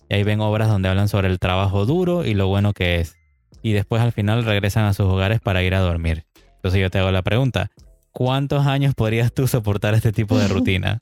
Y 0.09 0.15
ahí 0.15 0.23
ven 0.23 0.41
obras 0.41 0.69
donde 0.69 0.89
hablan 0.89 1.07
sobre 1.07 1.27
el 1.27 1.39
trabajo 1.39 1.85
duro 1.85 2.25
y 2.25 2.33
lo 2.33 2.47
bueno 2.47 2.73
que 2.73 2.99
es. 2.99 3.15
Y 3.61 3.73
después 3.73 4.01
al 4.01 4.11
final 4.11 4.45
regresan 4.45 4.85
a 4.85 4.93
sus 4.93 5.05
hogares 5.07 5.39
para 5.39 5.63
ir 5.63 5.73
a 5.73 5.79
dormir. 5.79 6.25
Entonces 6.57 6.81
yo 6.81 6.89
te 6.89 6.99
hago 6.99 7.11
la 7.11 7.23
pregunta, 7.23 7.71
¿cuántos 8.11 8.65
años 8.65 8.93
podrías 8.95 9.33
tú 9.33 9.47
soportar 9.47 9.93
este 9.93 10.11
tipo 10.11 10.37
de 10.37 10.47
rutina? 10.49 10.99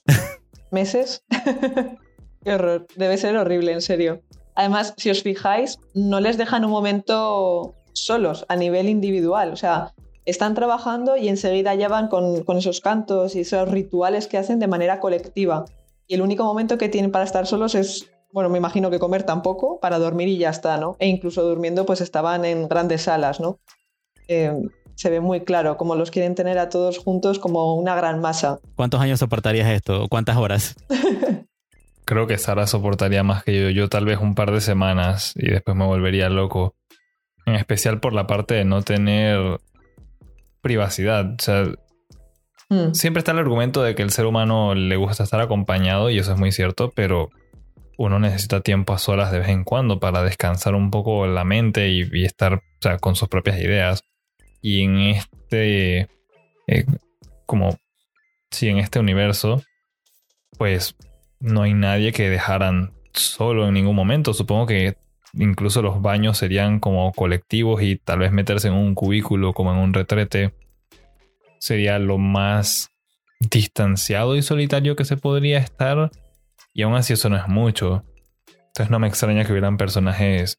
¿Meses? 0.71 1.23
Qué 2.43 2.53
horror, 2.53 2.87
debe 2.95 3.17
ser 3.17 3.37
horrible, 3.37 3.71
en 3.71 3.81
serio. 3.81 4.21
Además, 4.55 4.93
si 4.97 5.09
os 5.09 5.23
fijáis, 5.23 5.79
no 5.93 6.19
les 6.19 6.37
dejan 6.37 6.65
un 6.65 6.71
momento 6.71 7.75
solos 7.93 8.45
a 8.49 8.55
nivel 8.55 8.89
individual. 8.89 9.51
O 9.51 9.55
sea, 9.55 9.93
están 10.25 10.53
trabajando 10.55 11.17
y 11.17 11.27
enseguida 11.27 11.75
ya 11.75 11.87
van 11.87 12.07
con, 12.07 12.43
esos 12.57 12.81
cantos 12.81 13.35
y 13.35 13.41
esos 13.41 13.69
rituales 13.69 14.27
que 14.27 14.37
hacen 14.37 14.59
de 14.59 14.67
manera 14.67 14.99
colectiva. 14.99 15.65
Y 16.07 16.15
el 16.15 16.21
único 16.21 16.43
momento 16.43 16.77
que 16.77 16.89
tienen 16.89 17.11
para 17.11 17.25
estar 17.25 17.47
solos 17.47 17.75
es 17.75 18.09
bueno, 18.31 18.49
me 18.49 18.57
imagino 18.57 18.89
que 18.89 18.97
comer 18.97 19.21
tampoco, 19.21 19.79
para 19.79 19.99
dormir 19.99 20.27
y 20.27 20.39
ya 20.39 20.49
está, 20.49 20.77
¿no? 20.77 20.95
E 20.97 21.07
incluso 21.07 21.43
durmiendo, 21.43 21.85
pues 21.85 22.01
estaban 22.01 22.45
en 22.45 22.67
grandes 22.67 23.03
salas, 23.03 23.39
¿no? 23.39 23.59
Eh, 24.27 24.51
se 24.95 25.11
ve 25.11 25.19
muy 25.19 25.41
claro 25.41 25.77
cómo 25.77 25.95
los 25.95 26.09
quieren 26.09 26.33
tener 26.33 26.57
a 26.57 26.69
todos 26.69 26.97
juntos 26.97 27.37
como 27.37 27.75
una 27.75 27.95
gran 27.95 28.21
masa. 28.21 28.59
¿Cuántos 28.75 29.01
años 29.01 29.19
soportarías 29.19 29.69
esto? 29.69 30.07
¿Cuántas 30.09 30.37
horas? 30.37 30.75
Creo 32.05 32.27
que 32.27 32.37
Sara 32.37 32.67
soportaría 32.67 33.23
más 33.23 33.43
que 33.43 33.59
yo. 33.59 33.69
Yo 33.69 33.89
tal 33.89 34.05
vez 34.05 34.19
un 34.19 34.35
par 34.35 34.51
de 34.51 34.61
semanas 34.61 35.33
y 35.35 35.49
después 35.49 35.75
me 35.77 35.85
volvería 35.85 36.29
loco. 36.29 36.75
En 37.45 37.55
especial 37.55 37.99
por 37.99 38.13
la 38.13 38.27
parte 38.27 38.53
de 38.55 38.65
no 38.65 38.81
tener 38.81 39.59
privacidad. 40.61 41.33
O 41.33 41.43
sea, 41.43 41.65
mm. 42.69 42.93
siempre 42.93 43.19
está 43.19 43.31
el 43.31 43.39
argumento 43.39 43.83
de 43.83 43.95
que 43.95 44.01
el 44.01 44.11
ser 44.11 44.25
humano 44.25 44.75
le 44.75 44.95
gusta 44.95 45.23
estar 45.23 45.41
acompañado 45.41 46.09
y 46.09 46.17
eso 46.17 46.33
es 46.33 46.39
muy 46.39 46.51
cierto, 46.51 46.91
pero 46.95 47.29
uno 47.97 48.19
necesita 48.19 48.61
tiempo 48.61 48.93
a 48.93 48.97
solas 48.97 49.31
de 49.31 49.39
vez 49.39 49.49
en 49.49 49.63
cuando 49.63 49.99
para 49.99 50.23
descansar 50.23 50.73
un 50.73 50.89
poco 50.89 51.27
la 51.27 51.43
mente 51.43 51.89
y, 51.89 52.25
estar 52.25 52.61
con 52.99 53.15
sus 53.15 53.29
propias 53.29 53.59
ideas. 53.59 54.03
Y 54.61 54.81
en 54.83 54.97
este, 54.99 56.07
eh, 56.67 56.85
como, 57.45 57.77
sí, 58.49 58.69
en 58.69 58.77
este 58.77 58.99
universo, 58.99 59.61
pues 60.57 60.95
no 61.43 61.63
hay 61.63 61.73
nadie 61.73 62.13
que 62.13 62.29
dejaran 62.29 62.93
solo 63.13 63.67
en 63.67 63.73
ningún 63.73 63.95
momento. 63.95 64.33
Supongo 64.33 64.65
que 64.65 64.95
incluso 65.33 65.81
los 65.81 66.01
baños 66.01 66.37
serían 66.37 66.79
como 66.79 67.11
colectivos 67.11 67.81
y 67.81 67.97
tal 67.97 68.19
vez 68.19 68.31
meterse 68.31 68.69
en 68.69 68.75
un 68.75 68.95
cubículo 68.95 69.53
como 69.53 69.73
en 69.73 69.79
un 69.79 69.93
retrete 69.93 70.53
sería 71.59 71.99
lo 71.99 72.17
más 72.17 72.91
distanciado 73.39 74.37
y 74.37 74.41
solitario 74.41 74.95
que 74.95 75.03
se 75.03 75.17
podría 75.17 75.59
estar. 75.59 76.11
Y 76.73 76.83
aún 76.83 76.95
así 76.95 77.13
eso 77.13 77.27
no 77.29 77.35
es 77.35 77.47
mucho. 77.49 78.05
Entonces 78.47 78.89
no 78.89 78.99
me 78.99 79.07
extraña 79.07 79.43
que 79.43 79.51
hubieran 79.51 79.77
personajes 79.77 80.57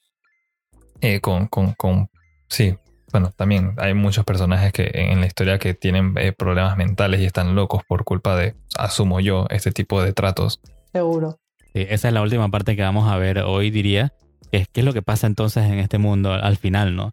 eh, 1.00 1.20
con, 1.20 1.46
con, 1.46 1.72
con... 1.72 2.10
Sí, 2.48 2.76
bueno, 3.10 3.32
también 3.34 3.74
hay 3.78 3.94
muchos 3.94 4.24
personajes 4.24 4.72
que 4.72 4.90
en 4.92 5.20
la 5.20 5.26
historia 5.26 5.58
que 5.58 5.72
tienen 5.72 6.14
eh, 6.18 6.32
problemas 6.32 6.76
mentales 6.76 7.20
y 7.20 7.24
están 7.24 7.54
locos 7.54 7.82
por 7.88 8.04
culpa 8.04 8.36
de, 8.36 8.54
asumo 8.76 9.20
yo, 9.20 9.46
este 9.48 9.72
tipo 9.72 10.02
de 10.02 10.12
tratos. 10.12 10.60
Seguro. 10.94 11.40
Sí, 11.74 11.84
esa 11.88 12.06
es 12.06 12.14
la 12.14 12.22
última 12.22 12.48
parte 12.50 12.76
que 12.76 12.82
vamos 12.82 13.10
a 13.10 13.16
ver 13.16 13.40
hoy, 13.40 13.70
diría. 13.70 14.12
Que 14.52 14.64
¿Qué 14.72 14.80
es 14.80 14.86
lo 14.86 14.92
que 14.92 15.02
pasa 15.02 15.26
entonces 15.26 15.64
en 15.64 15.80
este 15.80 15.98
mundo 15.98 16.32
al 16.32 16.56
final, 16.56 16.94
no? 16.94 17.10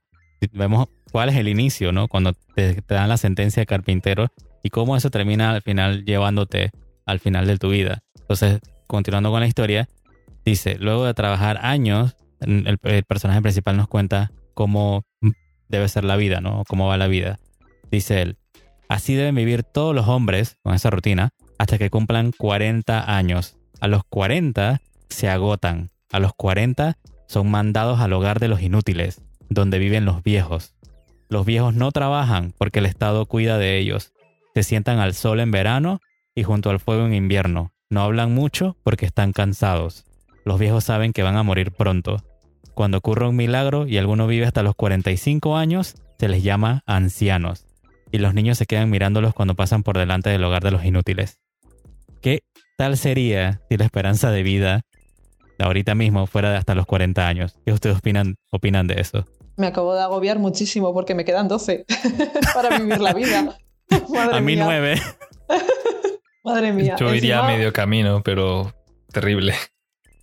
Vemos 0.52 0.88
cuál 1.12 1.30
es 1.30 1.36
el 1.36 1.48
inicio, 1.48 1.92
¿no? 1.92 2.08
Cuando 2.08 2.34
te, 2.54 2.84
dan 2.88 3.10
la 3.10 3.18
sentencia 3.18 3.62
de 3.62 3.66
carpintero 3.66 4.28
y 4.62 4.70
cómo 4.70 4.96
eso 4.96 5.10
termina 5.10 5.50
al 5.50 5.64
final 5.64 6.06
llevándote 6.06 6.70
al 7.08 7.20
final 7.20 7.48
de 7.48 7.58
tu 7.58 7.70
vida. 7.70 8.04
Entonces, 8.20 8.60
continuando 8.86 9.32
con 9.32 9.40
la 9.40 9.48
historia, 9.48 9.90
dice, 10.46 10.78
luego 10.78 11.06
de 11.06 11.16
trabajar 11.16 11.58
años, 11.64 12.16
el, 12.42 12.78
personaje 13.08 13.42
principal 13.42 13.78
nos 13.78 13.88
cuenta 13.88 14.32
cómo 14.54 15.02
debe 15.70 15.88
ser 15.90 16.04
la 16.04 16.18
vida, 16.18 16.40
¿no? 16.40 16.66
Cómo 16.68 16.88
va 16.88 16.98
la 16.98 17.08
vida. 17.08 17.40
Dice 17.90 18.22
él, 18.22 18.38
así 18.90 19.16
deben 19.16 19.34
vivir 19.34 19.64
todos 19.64 19.96
los 19.96 20.08
hombres 20.08 20.58
con 20.62 20.76
esa 20.76 20.92
rutina 20.92 21.32
hasta 21.58 21.80
que 21.80 21.90
cumplan 21.90 22.32
40 22.32 23.16
años. 23.18 23.58
A 23.82 23.88
los 23.88 24.04
40 24.04 24.80
se 25.10 25.28
agotan. 25.28 25.90
A 26.12 26.20
los 26.20 26.34
40 26.36 27.00
son 27.28 27.50
mandados 27.50 28.00
al 28.00 28.14
hogar 28.14 28.40
de 28.40 28.48
los 28.48 28.62
inútiles, 28.62 29.24
donde 29.50 29.80
viven 29.80 30.06
los 30.06 30.22
viejos. 30.22 30.76
Los 31.30 31.48
viejos 31.48 31.74
no 31.74 31.92
trabajan 31.92 32.54
porque 32.60 32.78
el 32.78 32.86
Estado 32.86 33.26
cuida 33.26 33.58
de 33.58 33.80
ellos. 33.80 34.14
Se 34.54 34.62
sientan 34.62 35.00
al 35.00 35.16
sol 35.16 35.40
en 35.40 35.50
verano 35.50 36.00
y 36.36 36.44
junto 36.44 36.70
al 36.70 36.80
fuego 36.80 37.08
en 37.08 37.16
invierno. 37.16 37.74
No 37.90 38.04
hablan 38.04 38.36
mucho 38.36 38.78
porque 38.84 39.08
están 39.08 39.34
cansados. 39.34 40.06
Los 40.46 40.60
viejos 40.60 40.84
saben 40.84 41.12
que 41.12 41.24
van 41.24 41.36
a 41.36 41.44
morir 41.44 41.72
pronto. 41.72 42.24
Cuando 42.76 43.00
ocurre 43.00 43.28
un 43.28 43.36
milagro 43.36 43.88
y 43.88 43.98
alguno 43.98 44.28
vive 44.28 44.46
hasta 44.46 44.62
los 44.62 44.76
45 44.76 45.58
años, 45.58 45.96
se 46.20 46.30
les 46.30 46.44
llama 46.44 46.84
ancianos. 46.86 47.66
Y 48.12 48.20
los 48.20 48.36
niños 48.36 48.60
se 48.60 48.68
quedan 48.68 48.92
mirándolos 48.92 49.34
cuando 49.34 49.56
pasan 49.56 49.82
por 49.82 49.98
delante 49.98 50.30
del 50.30 50.44
hogar 50.44 50.62
de 50.62 50.72
los 50.72 50.86
inútiles. 50.86 51.40
¿Qué 52.22 52.44
tal 52.78 52.98
sería 52.98 53.62
si 53.70 53.78
la 53.78 53.86
esperanza 53.86 54.32
de 54.32 54.44
vida 54.44 54.82
ahorita 55.60 55.96
mismo 55.96 56.28
fuera 56.28 56.52
de 56.52 56.58
hasta 56.58 56.76
los 56.76 56.86
40 56.86 57.28
años? 57.28 57.56
¿Qué 57.66 57.72
ustedes 57.72 57.98
opinan, 57.98 58.36
opinan 58.52 58.88
de 58.88 59.00
eso? 59.00 59.26
Me 59.58 59.68
acabo 59.68 59.94
de 59.94 60.02
agobiar 60.02 60.40
muchísimo 60.40 60.94
porque 60.94 61.14
me 61.14 61.26
quedan 61.26 61.48
12 61.48 61.86
para 62.54 62.78
vivir 62.78 63.00
la 63.00 63.14
vida. 63.14 63.58
a 64.32 64.40
mí 64.40 64.56
9. 64.56 65.02
Madre 66.44 66.74
mía. 66.74 66.96
Yo 67.00 67.14
iría 67.14 67.40
a 67.40 67.48
medio 67.48 67.72
camino, 67.72 68.22
pero 68.24 68.74
terrible. 69.12 69.54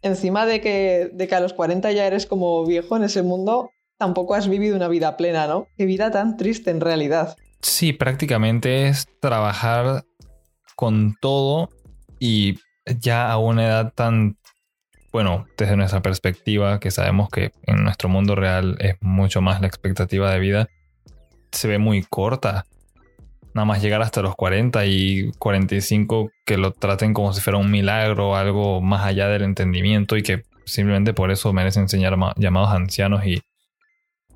Encima 0.03 0.47
de 0.47 0.61
que, 0.61 1.11
de 1.13 1.29
que 1.29 1.35
a 1.35 1.41
los 1.41 1.53
40 1.53 1.93
ya 1.93 2.07
eres 2.07 2.27
como 2.27 2.65
viejo 2.67 2.97
en 2.97 3.05
ese 3.05 3.23
mundo, 3.23 3.71
tampoco 3.99 4.35
has 4.35 4.49
vivido 4.49 4.77
una 4.77 4.89
vida 4.89 5.17
plena, 5.17 5.47
¿no? 5.47 5.69
Qué 5.77 5.85
vida 5.85 6.11
tan 6.11 6.37
triste 6.37 6.71
en 6.71 6.81
realidad. 6.81 7.37
Sí, 7.61 7.93
prácticamente 7.93 8.89
es 8.89 9.07
trabajar 9.21 10.05
con 10.77 11.17
todo 11.21 11.71
y 12.19 12.59
ya 12.87 13.31
a 13.31 13.39
una 13.39 13.67
edad 13.67 13.93
tan, 13.95 14.37
bueno, 15.13 15.47
desde 15.57 15.77
nuestra 15.77 16.03
perspectiva, 16.03 16.81
que 16.81 16.91
sabemos 16.91 17.29
que 17.29 17.53
en 17.63 17.85
nuestro 17.85 18.09
mundo 18.09 18.35
real 18.35 18.77
es 18.81 18.97
mucho 19.01 19.41
más 19.41 19.61
la 19.61 19.67
expectativa 19.67 20.31
de 20.31 20.39
vida, 20.39 20.69
se 21.53 21.69
ve 21.69 21.79
muy 21.79 22.03
corta 22.03 22.67
nada 23.55 23.65
más 23.65 23.83
llegar 23.83 24.03
hasta 24.03 24.23
los 24.23 24.37
40 24.37 24.87
y 24.87 25.33
45 25.39 26.31
que 26.45 26.57
lo 26.57 26.73
traten 26.73 27.13
como 27.13 27.33
si 27.33 27.41
fuera 27.41 27.59
un 27.59 27.71
milagro 27.71 28.37
algo 28.37 28.81
más 28.81 29.05
allá 29.05 29.27
del 29.29 29.43
entendimiento 29.43 30.17
y 30.17 30.23
que 30.23 30.45
simplemente 30.65 31.13
por 31.13 31.33
eso 31.33 31.53
merecen 31.53 31.89
ser 31.89 32.01
llamados 32.01 32.71
ancianos 32.71 33.27
y, 33.27 33.43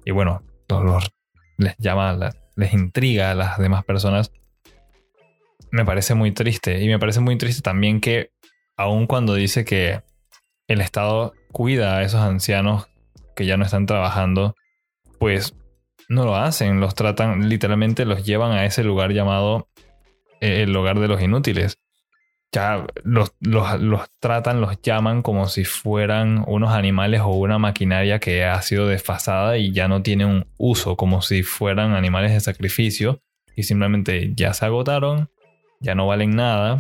y 0.05 0.11
bueno, 0.11 0.43
les 1.59 1.77
llama, 1.79 2.19
les 2.57 2.73
intriga 2.73 3.31
a 3.31 3.35
las 3.35 3.59
demás 3.59 3.85
personas. 3.85 4.33
Me 5.73 5.85
parece 5.85 6.15
muy 6.15 6.33
triste 6.33 6.81
y 6.81 6.87
me 6.87 6.99
parece 6.99 7.21
muy 7.21 7.37
triste 7.37 7.63
también 7.63 8.01
que 8.01 8.31
aun 8.77 9.07
cuando 9.07 9.35
dice 9.35 9.65
que 9.65 10.03
el 10.69 10.81
Estado 10.81 11.33
cuida 11.51 11.97
a 11.97 12.03
esos 12.03 12.21
ancianos 12.21 12.89
que 13.35 13.47
ya 13.47 13.57
no 13.57 13.65
están 13.65 13.87
trabajando, 13.87 14.55
pues 15.19 15.55
no 16.09 16.25
lo 16.25 16.37
hacen, 16.37 16.81
los 16.81 16.95
tratan, 16.95 17.49
literalmente 17.49 18.05
los 18.05 18.25
llevan 18.25 18.53
a 18.53 18.67
ese 18.67 18.85
lugar 18.85 19.13
llamado 19.13 19.69
eh, 20.43 20.63
el 20.63 20.77
hogar 20.77 21.01
de 21.01 21.09
los 21.09 21.23
inútiles. 21.23 21.79
Ya 22.55 22.87
los, 23.03 23.33
los, 23.41 24.11
tratan, 24.21 24.61
los 24.61 24.83
llaman 24.83 25.23
como 25.23 25.49
si 25.49 25.65
fueran 25.65 26.45
unos 26.47 26.73
animales 26.73 27.23
o 27.23 27.29
una 27.29 27.59
maquinaria 27.59 28.19
que 28.19 28.45
ha 28.45 28.61
sido 28.61 28.89
desfasada 28.89 29.57
y 29.57 29.73
ya 29.73 29.89
no 29.89 30.03
tiene 30.03 30.27
un 30.27 30.47
uso, 30.59 30.99
como 30.99 31.23
si 31.23 31.43
fueran 31.43 31.95
animales 31.95 32.33
de 32.33 32.41
sacrificio 32.41 33.23
y 33.57 33.63
simplemente 33.63 34.33
ya 34.35 34.53
se 34.53 34.67
agotaron, 34.67 35.31
ya 35.83 35.95
no 35.95 36.07
valen 36.07 36.31
nada. 36.31 36.79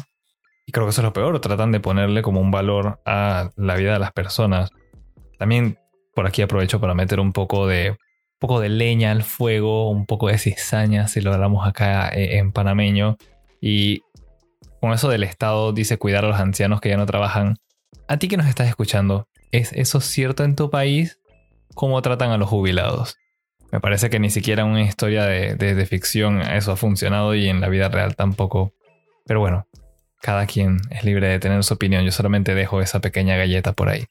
Y 0.66 0.72
creo 0.72 0.86
que 0.86 0.90
eso 0.90 1.00
es 1.00 1.04
lo 1.04 1.12
peor, 1.12 1.40
tratan 1.40 1.72
de 1.72 1.80
ponerle 1.80 2.22
como 2.22 2.40
un 2.40 2.50
valor 2.50 3.00
a 3.04 3.50
la 3.56 3.74
vida 3.74 3.92
de 3.92 3.98
las 3.98 4.12
personas. 4.12 4.70
También 5.38 5.78
por 6.14 6.26
aquí 6.26 6.42
aprovecho 6.42 6.80
para 6.80 6.94
meter 6.94 7.20
un 7.20 7.32
poco 7.32 7.66
de 7.66 7.96
poco 8.38 8.58
de 8.58 8.68
leña 8.68 9.12
al 9.12 9.22
fuego, 9.22 9.88
un 9.88 10.04
poco 10.04 10.26
de 10.26 10.36
cizaña, 10.36 11.06
si 11.06 11.20
lo 11.20 11.32
hablamos 11.32 11.66
acá 11.66 12.08
eh, 12.08 12.38
en 12.38 12.50
panameño. 12.50 13.16
Y 13.60 14.02
con 14.80 14.92
eso 14.92 15.08
del 15.08 15.22
Estado 15.22 15.72
dice 15.72 15.96
cuidar 15.96 16.24
a 16.24 16.28
los 16.28 16.40
ancianos 16.40 16.80
que 16.80 16.88
ya 16.88 16.96
no 16.96 17.06
trabajan. 17.06 17.58
A 18.08 18.16
ti 18.16 18.26
que 18.26 18.36
nos 18.36 18.48
estás 18.48 18.68
escuchando, 18.68 19.28
¿es 19.52 19.72
eso 19.72 20.00
cierto 20.00 20.42
en 20.42 20.56
tu 20.56 20.70
país? 20.70 21.20
¿Cómo 21.74 22.02
tratan 22.02 22.32
a 22.32 22.36
los 22.36 22.48
jubilados? 22.48 23.16
Me 23.70 23.78
parece 23.78 24.10
que 24.10 24.18
ni 24.18 24.28
siquiera 24.28 24.64
una 24.64 24.82
historia 24.82 25.24
de, 25.24 25.54
de 25.54 25.86
ficción 25.86 26.42
eso 26.42 26.72
ha 26.72 26.76
funcionado 26.76 27.36
y 27.36 27.48
en 27.48 27.60
la 27.60 27.68
vida 27.68 27.88
real 27.88 28.16
tampoco. 28.16 28.74
Pero 29.26 29.40
bueno, 29.40 29.66
cada 30.20 30.46
quien 30.46 30.78
es 30.90 31.04
libre 31.04 31.28
de 31.28 31.38
tener 31.38 31.62
su 31.64 31.74
opinión. 31.74 32.04
Yo 32.04 32.12
solamente 32.12 32.54
dejo 32.54 32.80
esa 32.80 33.00
pequeña 33.00 33.36
galleta 33.36 33.72
por 33.72 33.88
ahí. 33.88 34.06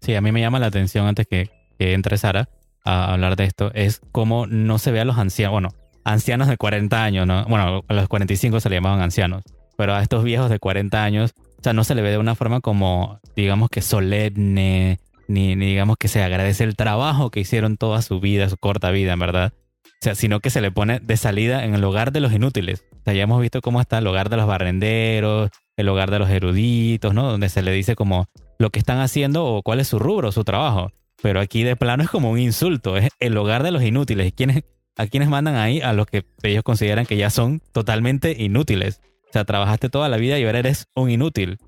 Sí, 0.00 0.14
a 0.14 0.20
mí 0.20 0.32
me 0.32 0.40
llama 0.40 0.58
la 0.58 0.66
atención 0.66 1.06
antes 1.06 1.26
que, 1.26 1.50
que 1.78 1.92
entre 1.92 2.18
Sara 2.18 2.48
a 2.84 3.12
hablar 3.12 3.36
de 3.36 3.44
esto 3.44 3.70
es 3.74 4.00
cómo 4.12 4.46
no 4.46 4.78
se 4.78 4.90
ve 4.90 5.00
a 5.00 5.04
los 5.04 5.18
ancianos, 5.18 5.52
bueno, 5.52 5.68
ancianos 6.04 6.48
de 6.48 6.56
40 6.56 7.02
años, 7.02 7.26
¿no? 7.26 7.44
Bueno, 7.44 7.82
a 7.86 7.94
los 7.94 8.08
45 8.08 8.60
se 8.60 8.70
le 8.70 8.76
llamaban 8.76 9.00
ancianos, 9.00 9.44
pero 9.76 9.94
a 9.94 10.02
estos 10.02 10.24
viejos 10.24 10.50
de 10.50 10.58
40 10.58 11.02
años, 11.02 11.34
o 11.58 11.62
sea, 11.62 11.72
no 11.72 11.84
se 11.84 11.94
le 11.94 12.02
ve 12.02 12.10
de 12.10 12.18
una 12.18 12.34
forma 12.34 12.60
como, 12.60 13.20
digamos 13.36 13.68
que 13.68 13.82
solemne, 13.82 14.98
ni, 15.28 15.56
ni 15.56 15.66
digamos 15.66 15.96
que 15.98 16.08
se 16.08 16.22
agradece 16.22 16.64
el 16.64 16.76
trabajo 16.76 17.30
que 17.30 17.40
hicieron 17.40 17.76
toda 17.76 18.02
su 18.02 18.20
vida, 18.20 18.48
su 18.48 18.56
corta 18.56 18.90
vida, 18.90 19.12
en 19.12 19.18
verdad. 19.18 19.52
O 19.84 20.02
sea, 20.02 20.14
sino 20.14 20.40
que 20.40 20.48
se 20.48 20.62
le 20.62 20.70
pone 20.70 20.98
de 21.00 21.16
salida 21.18 21.64
en 21.64 21.74
el 21.74 21.84
hogar 21.84 22.10
de 22.10 22.20
los 22.20 22.32
inútiles. 22.32 22.84
Ya 23.06 23.22
hemos 23.22 23.40
visto 23.40 23.60
cómo 23.60 23.80
está 23.80 23.98
el 23.98 24.06
hogar 24.06 24.28
de 24.28 24.36
los 24.36 24.46
barrenderos, 24.46 25.50
el 25.76 25.88
hogar 25.88 26.10
de 26.10 26.18
los 26.18 26.30
eruditos, 26.30 27.14
¿no? 27.14 27.30
Donde 27.30 27.48
se 27.48 27.62
le 27.62 27.72
dice 27.72 27.96
como 27.96 28.26
lo 28.58 28.70
que 28.70 28.78
están 28.78 28.98
haciendo 29.00 29.44
o 29.46 29.62
cuál 29.62 29.80
es 29.80 29.88
su 29.88 29.98
rubro, 29.98 30.32
su 30.32 30.44
trabajo. 30.44 30.92
Pero 31.22 31.40
aquí 31.40 31.64
de 31.64 31.76
plano 31.76 32.02
es 32.02 32.10
como 32.10 32.30
un 32.30 32.38
insulto, 32.38 32.96
es 32.96 33.08
el 33.18 33.36
hogar 33.36 33.62
de 33.62 33.70
los 33.70 33.82
inútiles. 33.82 34.32
¿Quiénes, 34.32 34.64
¿A 34.96 35.06
quiénes 35.06 35.28
mandan 35.28 35.56
ahí? 35.56 35.80
A 35.80 35.92
los 35.92 36.06
que 36.06 36.24
ellos 36.42 36.62
consideran 36.62 37.06
que 37.06 37.16
ya 37.16 37.30
son 37.30 37.60
totalmente 37.72 38.36
inútiles. 38.38 39.00
O 39.28 39.32
sea, 39.32 39.44
trabajaste 39.44 39.88
toda 39.88 40.08
la 40.08 40.16
vida 40.16 40.38
y 40.38 40.44
ahora 40.44 40.58
eres 40.58 40.86
un 40.94 41.10
inútil. 41.10 41.58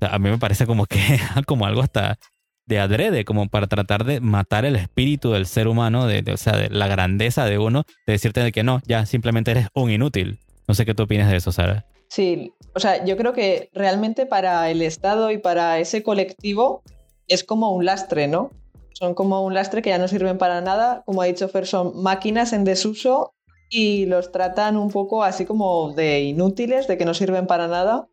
a 0.00 0.18
mí 0.18 0.30
me 0.30 0.38
parece 0.38 0.66
como 0.66 0.86
que 0.86 0.98
como 1.46 1.66
algo 1.66 1.82
hasta 1.82 2.18
de 2.66 2.78
adrede, 2.78 3.24
como 3.24 3.48
para 3.48 3.66
tratar 3.66 4.04
de 4.04 4.20
matar 4.20 4.64
el 4.64 4.76
espíritu 4.76 5.32
del 5.32 5.46
ser 5.46 5.66
humano, 5.66 6.06
de, 6.06 6.24
o 6.32 6.36
sea, 6.36 6.56
de 6.56 6.70
la 6.70 6.86
grandeza 6.86 7.44
de 7.44 7.58
uno, 7.58 7.84
de 8.06 8.12
decirte 8.12 8.40
de 8.40 8.52
que 8.52 8.62
no, 8.62 8.80
ya 8.86 9.06
simplemente 9.06 9.50
eres 9.50 9.68
un 9.74 9.90
inútil. 9.90 10.38
No 10.70 10.74
sé 10.74 10.86
qué 10.86 10.94
tú 10.94 11.02
opinas 11.02 11.28
de 11.28 11.36
eso, 11.36 11.50
Sara. 11.50 11.84
Sí, 12.06 12.52
o 12.76 12.78
sea, 12.78 13.04
yo 13.04 13.16
creo 13.16 13.32
que 13.32 13.70
realmente 13.72 14.24
para 14.24 14.70
el 14.70 14.82
Estado 14.82 15.32
y 15.32 15.38
para 15.38 15.80
ese 15.80 16.04
colectivo 16.04 16.84
es 17.26 17.42
como 17.42 17.74
un 17.74 17.84
lastre, 17.84 18.28
¿no? 18.28 18.52
Son 18.92 19.14
como 19.14 19.44
un 19.44 19.52
lastre 19.52 19.82
que 19.82 19.90
ya 19.90 19.98
no 19.98 20.06
sirven 20.06 20.38
para 20.38 20.60
nada. 20.60 21.02
Como 21.06 21.22
ha 21.22 21.24
dicho 21.24 21.48
Fer, 21.48 21.66
son 21.66 22.00
máquinas 22.00 22.52
en 22.52 22.62
desuso 22.62 23.34
y 23.68 24.06
los 24.06 24.30
tratan 24.30 24.76
un 24.76 24.92
poco 24.92 25.24
así 25.24 25.44
como 25.44 25.92
de 25.92 26.20
inútiles, 26.20 26.86
de 26.86 26.96
que 26.96 27.04
no 27.04 27.14
sirven 27.14 27.48
para 27.48 27.66
nada. 27.66 28.06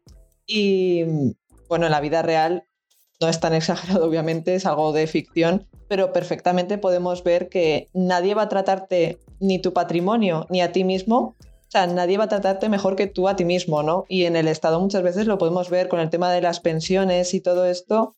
Y 0.48 1.04
bueno, 1.70 1.86
en 1.86 1.91
la 1.91 2.02
vida 2.02 2.24
real 2.24 2.63
no 3.22 3.30
es 3.30 3.39
tan 3.39 3.54
exagerado, 3.54 4.04
obviamente, 4.10 4.56
es 4.56 4.65
algo 4.65 4.93
de 4.93 5.06
ficción, 5.06 5.67
pero 5.88 6.12
perfectamente 6.12 6.80
podemos 6.80 7.24
ver 7.24 7.50
que 7.50 7.88
nadie 7.93 8.34
va 8.34 8.41
a 8.41 8.50
tratarte 8.50 9.20
ni 9.39 9.60
tu 9.62 9.74
patrimonio 9.74 10.48
ni 10.50 10.62
a 10.62 10.72
ti 10.72 10.84
mismo. 10.84 11.36
O 11.67 11.71
sea, 11.71 11.86
nadie 11.86 12.17
va 12.17 12.25
a 12.25 12.30
tratarte 12.30 12.69
mejor 12.69 12.95
que 12.95 13.08
tú 13.08 13.27
a 13.27 13.36
ti 13.36 13.43
mismo, 13.43 13.84
¿no? 13.84 14.06
Y 14.08 14.23
en 14.23 14.38
el 14.38 14.47
Estado 14.47 14.80
muchas 14.80 15.03
veces 15.03 15.27
lo 15.27 15.38
podemos 15.38 15.69
ver 15.69 15.89
con 15.89 15.99
el 15.99 16.10
tema 16.10 16.32
de 16.32 16.41
las 16.41 16.62
pensiones 16.62 17.34
y 17.34 17.41
todo 17.41 17.65
esto, 17.65 18.15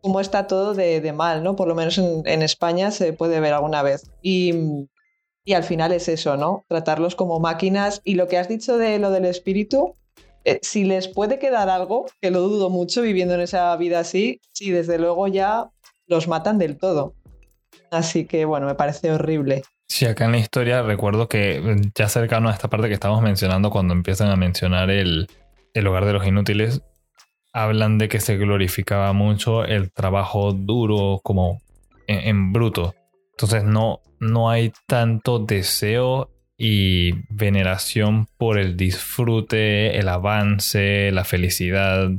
cómo 0.00 0.20
está 0.20 0.46
todo 0.46 0.72
de, 0.72 1.12
mal, 1.12 1.42
¿no? 1.42 1.56
Por 1.56 1.68
lo 1.68 1.74
menos 1.74 1.98
en, 1.98 2.42
España 2.42 2.90
se 2.90 3.12
puede 3.12 3.40
ver 3.40 3.52
alguna 3.52 3.82
vez. 3.82 4.10
Y, 4.22 4.54
y 5.44 5.52
al 5.52 5.64
final 5.64 5.92
es 5.92 6.08
eso, 6.08 6.38
¿no? 6.38 6.64
Tratarlos 6.68 7.16
como 7.16 7.38
máquinas. 7.38 8.00
Y 8.02 8.14
lo 8.14 8.28
que 8.28 8.38
has 8.38 8.48
dicho 8.48 8.78
de 8.78 8.98
lo 8.98 9.10
del 9.10 9.26
espíritu, 9.26 9.94
eh, 10.44 10.58
si 10.62 10.84
les 10.84 11.08
puede 11.08 11.38
quedar 11.38 11.68
algo, 11.68 12.06
que 12.22 12.30
lo 12.30 12.40
dudo 12.40 12.70
mucho 12.70 13.02
viviendo 13.02 13.34
en 13.34 13.40
esa 13.40 13.76
vida 13.76 13.98
así, 13.98 14.40
sí, 14.52 14.70
desde 14.70 14.98
luego 14.98 15.28
ya 15.28 15.70
los 16.06 16.28
matan 16.28 16.58
del 16.58 16.78
todo. 16.78 17.14
Así 17.90 18.26
que 18.26 18.44
bueno, 18.44 18.66
me 18.66 18.74
parece 18.74 19.10
horrible. 19.10 19.64
Sí, 19.88 20.04
acá 20.04 20.24
en 20.24 20.32
la 20.32 20.38
historia 20.38 20.82
recuerdo 20.82 21.28
que 21.28 21.60
mm, 21.60 21.92
ya 21.94 22.08
cercano 22.08 22.48
a 22.48 22.52
esta 22.52 22.68
parte 22.68 22.88
que 22.88 22.94
estamos 22.94 23.22
mencionando, 23.22 23.70
cuando 23.70 23.94
empiezan 23.94 24.30
a 24.30 24.36
mencionar 24.36 24.90
el, 24.90 25.28
hogar 25.86 26.04
de 26.04 26.12
los 26.12 26.26
inútiles, 26.26 26.82
hablan 27.52 27.98
de 27.98 28.08
que 28.08 28.20
se 28.20 28.36
glorificaba 28.36 29.12
mucho 29.12 29.64
el 29.64 29.92
trabajo 29.92 30.52
duro 30.52 31.20
como 31.22 31.60
en, 32.06 32.52
bruto. 32.52 32.94
Entonces 33.32 33.64
no, 33.64 34.00
no 34.20 34.50
hay 34.50 34.72
tanto 34.86 35.38
deseo 35.38 36.30
y 36.58 37.12
veneración 37.28 38.26
por 38.38 38.58
el 38.58 38.76
disfrute, 38.76 39.98
el 39.98 40.08
avance, 40.08 41.10
la 41.12 41.24
felicidad, 41.24 42.10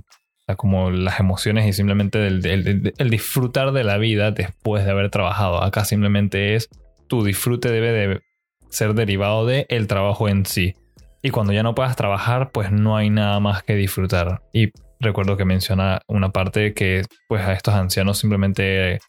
como 0.56 0.92
las 0.92 1.20
emociones 1.20 1.68
y 1.68 1.74
simplemente 1.74 2.26
el, 2.26 3.10
disfrutar 3.10 3.74
de 3.74 3.84
la 3.84 3.98
vida 3.98 4.32
después 4.32 4.86
de 4.86 4.92
haber 4.92 5.10
trabajado. 5.10 5.62
Acá 5.62 5.84
simplemente 5.84 6.56
es 6.56 6.70
tu 7.08 7.24
disfrute 7.24 7.70
debe 7.70 7.92
de 7.92 8.22
ser 8.70 8.94
derivado 8.94 9.46
de 9.46 9.66
el 9.70 9.88
trabajo 9.88 10.30
en 10.30 10.46
sí. 10.46 10.76
Y 11.22 11.30
cuando 11.30 11.54
ya 11.54 11.64
no 11.64 11.76
puedas 11.76 11.96
trabajar, 11.96 12.52
pues 12.52 12.72
no 12.72 12.96
hay 12.96 13.10
nada 13.10 13.40
más 13.40 13.64
que 13.64 13.76
disfrutar. 13.76 14.42
Y 14.54 14.72
recuerdo 15.00 15.38
que 15.38 15.46
menciona 15.46 16.02
una 16.08 16.30
parte 16.30 16.74
que 16.74 17.04
pues 17.28 17.42
a 17.44 17.54
estos 17.54 17.74
ancianos 17.74 18.18
simplemente 18.18 19.00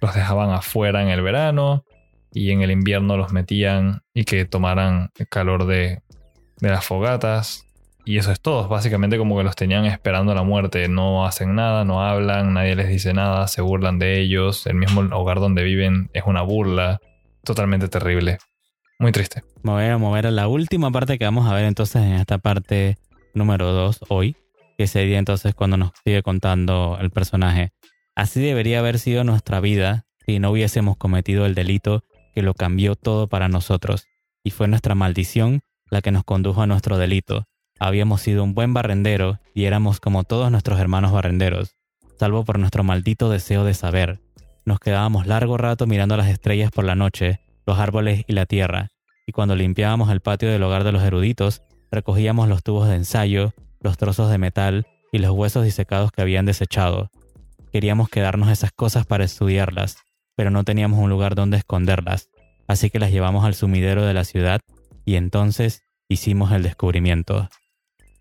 los 0.00 0.14
dejaban 0.14 0.50
afuera 0.50 1.02
en 1.02 1.08
el 1.08 1.22
verano 1.22 1.84
y 2.32 2.50
en 2.50 2.62
el 2.62 2.70
invierno 2.70 3.16
los 3.16 3.32
metían 3.32 4.02
y 4.12 4.24
que 4.24 4.44
tomaran 4.44 5.10
el 5.18 5.28
calor 5.28 5.66
de, 5.66 6.02
las 6.60 6.84
fogatas. 6.84 7.64
Y 8.04 8.18
eso 8.18 8.30
es 8.30 8.40
todo, 8.40 8.68
básicamente 8.68 9.18
como 9.18 9.36
que 9.36 9.42
los 9.42 9.56
tenían 9.56 9.84
esperando 9.84 10.32
la 10.32 10.44
muerte, 10.44 10.88
no 10.88 11.26
hacen 11.26 11.56
nada, 11.56 11.84
no 11.84 12.06
hablan, 12.06 12.54
nadie 12.54 12.76
les 12.76 12.88
dice 12.88 13.12
nada, 13.12 13.48
se 13.48 13.62
burlan 13.62 13.98
de 13.98 14.20
ellos, 14.20 14.64
el 14.66 14.76
mismo 14.76 15.00
hogar 15.16 15.40
donde 15.40 15.64
viven 15.64 16.08
es 16.12 16.22
una 16.24 16.42
burla, 16.42 17.00
totalmente 17.46 17.88
terrible, 17.88 18.38
muy 18.98 19.12
triste. 19.12 19.42
Me 19.62 19.72
voy 19.72 19.84
a 19.84 19.96
mover 19.96 20.26
a 20.26 20.30
la 20.30 20.48
última 20.48 20.90
parte 20.90 21.16
que 21.16 21.24
vamos 21.24 21.48
a 21.48 21.54
ver 21.54 21.64
entonces 21.64 22.02
en 22.02 22.14
esta 22.14 22.38
parte 22.38 22.98
número 23.32 23.72
2 23.72 24.00
hoy, 24.08 24.36
que 24.76 24.86
sería 24.86 25.18
entonces 25.18 25.54
cuando 25.54 25.76
nos 25.78 25.92
sigue 26.04 26.22
contando 26.22 26.98
el 27.00 27.10
personaje. 27.10 27.70
Así 28.14 28.40
debería 28.40 28.80
haber 28.80 28.98
sido 28.98 29.24
nuestra 29.24 29.60
vida 29.60 30.04
si 30.26 30.38
no 30.40 30.50
hubiésemos 30.50 30.96
cometido 30.96 31.46
el 31.46 31.54
delito 31.54 32.02
que 32.34 32.42
lo 32.42 32.52
cambió 32.52 32.96
todo 32.96 33.28
para 33.28 33.48
nosotros, 33.48 34.06
y 34.42 34.50
fue 34.50 34.68
nuestra 34.68 34.94
maldición 34.94 35.60
la 35.88 36.02
que 36.02 36.10
nos 36.10 36.24
condujo 36.24 36.62
a 36.62 36.66
nuestro 36.66 36.98
delito. 36.98 37.44
Habíamos 37.78 38.22
sido 38.22 38.42
un 38.42 38.54
buen 38.54 38.74
barrendero 38.74 39.38
y 39.54 39.64
éramos 39.64 40.00
como 40.00 40.24
todos 40.24 40.50
nuestros 40.50 40.80
hermanos 40.80 41.12
barrenderos, 41.12 41.76
salvo 42.18 42.44
por 42.44 42.58
nuestro 42.58 42.82
maldito 42.82 43.30
deseo 43.30 43.64
de 43.64 43.74
saber. 43.74 44.18
Nos 44.66 44.80
quedábamos 44.80 45.28
largo 45.28 45.56
rato 45.56 45.86
mirando 45.86 46.16
las 46.16 46.26
estrellas 46.26 46.72
por 46.72 46.84
la 46.84 46.96
noche, 46.96 47.38
los 47.66 47.78
árboles 47.78 48.24
y 48.26 48.32
la 48.32 48.46
tierra, 48.46 48.88
y 49.24 49.30
cuando 49.30 49.54
limpiábamos 49.54 50.10
el 50.10 50.20
patio 50.20 50.50
del 50.50 50.64
hogar 50.64 50.82
de 50.82 50.90
los 50.90 51.04
eruditos, 51.04 51.62
recogíamos 51.92 52.48
los 52.48 52.64
tubos 52.64 52.88
de 52.88 52.96
ensayo, 52.96 53.54
los 53.80 53.96
trozos 53.96 54.28
de 54.28 54.38
metal 54.38 54.88
y 55.12 55.18
los 55.18 55.30
huesos 55.30 55.64
disecados 55.64 56.10
que 56.10 56.20
habían 56.20 56.46
desechado. 56.46 57.12
Queríamos 57.72 58.08
quedarnos 58.08 58.48
esas 58.48 58.72
cosas 58.72 59.06
para 59.06 59.24
estudiarlas, 59.24 59.98
pero 60.34 60.50
no 60.50 60.64
teníamos 60.64 60.98
un 60.98 61.10
lugar 61.10 61.36
donde 61.36 61.58
esconderlas, 61.58 62.28
así 62.66 62.90
que 62.90 62.98
las 62.98 63.12
llevamos 63.12 63.44
al 63.44 63.54
sumidero 63.54 64.04
de 64.04 64.14
la 64.14 64.24
ciudad 64.24 64.60
y 65.04 65.14
entonces 65.14 65.84
hicimos 66.08 66.50
el 66.50 66.64
descubrimiento. 66.64 67.48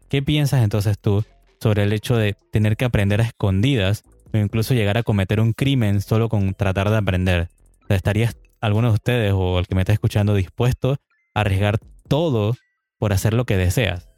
¿Qué 0.10 0.21
piensas 0.21 0.63
entonces 0.63 0.99
tú 0.99 1.25
sobre 1.60 1.81
el 1.81 1.91
hecho 1.91 2.15
de 2.15 2.36
tener 2.51 2.77
que 2.77 2.86
aprender 2.86 3.19
a 3.21 3.25
escondidas 3.25 4.03
o 4.35 4.43
incluso 4.43 4.73
llegar 4.73 4.97
a 4.97 5.03
cometer 5.03 5.39
un 5.39 5.53
crimen 5.53 6.01
solo 6.01 6.29
con 6.29 6.53
tratar 6.53 6.89
de 6.89 6.97
aprender? 6.97 7.49
¿Estarías 7.89 8.35
alguno 8.61 8.89
de 8.89 8.93
ustedes 8.95 9.33
o 9.33 9.59
el 9.59 9.67
que 9.67 9.75
me 9.75 9.81
está 9.81 9.93
escuchando 9.93 10.33
dispuesto 10.33 10.97
a 11.33 11.41
arriesgar 11.41 11.79
todo 12.07 12.55
por 12.97 13.13
hacer 13.13 13.33
lo 13.33 13.45
que 13.45 13.57
deseas? 13.57 14.09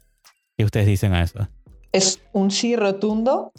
¿Qué 0.56 0.64
ustedes 0.64 0.86
dicen 0.86 1.14
a 1.14 1.22
eso? 1.22 1.48
Es 1.92 2.20
un 2.32 2.50
sí 2.50 2.76
rotundo 2.76 3.52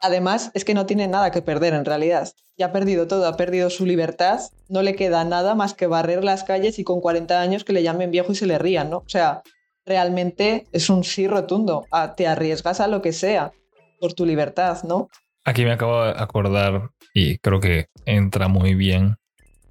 Además, 0.00 0.50
es 0.54 0.64
que 0.64 0.74
no 0.74 0.86
tiene 0.86 1.08
nada 1.08 1.30
que 1.30 1.42
perder 1.42 1.74
en 1.74 1.84
realidad. 1.84 2.32
Ya 2.56 2.66
ha 2.66 2.72
perdido 2.72 3.06
todo, 3.06 3.26
ha 3.26 3.36
perdido 3.36 3.70
su 3.70 3.86
libertad, 3.86 4.40
no 4.68 4.82
le 4.82 4.94
queda 4.94 5.24
nada 5.24 5.54
más 5.54 5.74
que 5.74 5.86
barrer 5.86 6.22
las 6.22 6.44
calles 6.44 6.78
y 6.78 6.84
con 6.84 7.00
40 7.00 7.40
años 7.40 7.64
que 7.64 7.72
le 7.72 7.82
llamen 7.82 8.10
viejo 8.10 8.32
y 8.32 8.34
se 8.34 8.46
le 8.46 8.58
rían, 8.58 8.90
¿no? 8.90 8.98
O 8.98 9.08
sea, 9.08 9.42
realmente 9.84 10.66
es 10.72 10.90
un 10.90 11.02
sí 11.04 11.26
rotundo. 11.26 11.86
te 12.16 12.26
arriesgas 12.26 12.80
a 12.80 12.88
lo 12.88 13.00
que 13.00 13.12
sea 13.12 13.52
por 13.98 14.12
tu 14.12 14.26
libertad, 14.26 14.82
¿no? 14.84 15.08
Aquí 15.46 15.64
me 15.64 15.70
acabo 15.70 16.04
de 16.04 16.10
acordar, 16.10 16.90
y 17.14 17.38
creo 17.38 17.60
que 17.60 17.86
entra 18.04 18.48
muy 18.48 18.74
bien, 18.74 19.16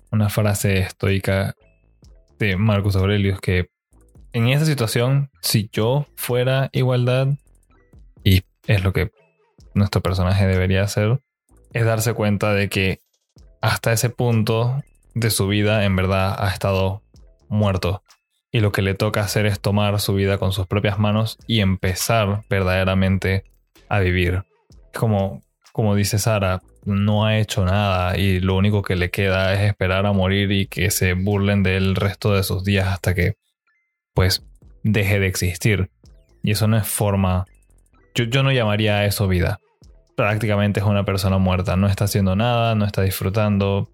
una 0.09 0.29
frase 0.29 0.79
estoica 0.79 1.53
de 2.39 2.55
Marcus 2.55 2.95
Aurelius 2.95 3.41
que 3.41 3.67
en 4.31 4.47
esa 4.47 4.65
situación, 4.65 5.31
si 5.41 5.69
yo 5.73 6.07
fuera 6.15 6.69
igualdad, 6.71 7.27
y 8.23 8.43
es 8.67 8.85
lo 8.85 8.93
que 8.93 9.11
nuestro 9.73 10.01
personaje 10.01 10.47
debería 10.47 10.81
hacer 10.81 11.19
es 11.73 11.85
darse 11.85 12.13
cuenta 12.13 12.53
de 12.53 12.69
que 12.69 13.01
hasta 13.59 13.91
ese 13.91 14.09
punto 14.09 14.81
de 15.13 15.29
su 15.29 15.45
vida 15.49 15.83
en 15.83 15.97
verdad 15.97 16.37
ha 16.39 16.53
estado 16.53 17.03
muerto. 17.49 18.01
Y 18.49 18.61
lo 18.61 18.71
que 18.71 18.81
le 18.81 18.93
toca 18.93 19.19
hacer 19.19 19.45
es 19.45 19.59
tomar 19.59 19.99
su 19.99 20.13
vida 20.13 20.37
con 20.37 20.53
sus 20.53 20.67
propias 20.67 20.99
manos 20.99 21.37
y 21.47 21.59
empezar 21.59 22.43
verdaderamente 22.49 23.43
a 23.89 23.99
vivir. 23.99 24.45
Como, 24.93 25.41
como 25.75 25.95
dice 25.95 26.19
Sara, 26.19 26.61
no 26.85 27.25
ha 27.25 27.37
hecho 27.37 27.65
nada 27.65 28.17
y 28.17 28.39
lo 28.39 28.55
único 28.55 28.81
que 28.81 28.95
le 28.95 29.11
queda 29.11 29.53
es 29.53 29.59
esperar 29.61 30.05
a 30.05 30.13
morir 30.13 30.51
y 30.51 30.67
que 30.67 30.89
se 30.89 31.13
burlen 31.13 31.63
del 31.63 31.95
resto 31.95 32.33
de 32.33 32.43
sus 32.43 32.63
días 32.63 32.87
hasta 32.87 33.13
que 33.13 33.35
pues 34.13 34.45
deje 34.83 35.19
de 35.19 35.27
existir. 35.27 35.89
Y 36.43 36.51
eso 36.51 36.67
no 36.67 36.77
es 36.77 36.87
forma... 36.87 37.45
Yo, 38.13 38.23
yo 38.23 38.43
no 38.43 38.51
llamaría 38.51 38.99
a 38.99 39.05
eso 39.05 39.27
vida 39.27 39.59
prácticamente 40.15 40.79
es 40.79 40.85
una 40.85 41.03
persona 41.03 41.37
muerta. 41.37 41.75
No 41.75 41.87
está 41.87 42.05
haciendo 42.05 42.35
nada, 42.35 42.75
no 42.75 42.85
está 42.85 43.01
disfrutando. 43.01 43.89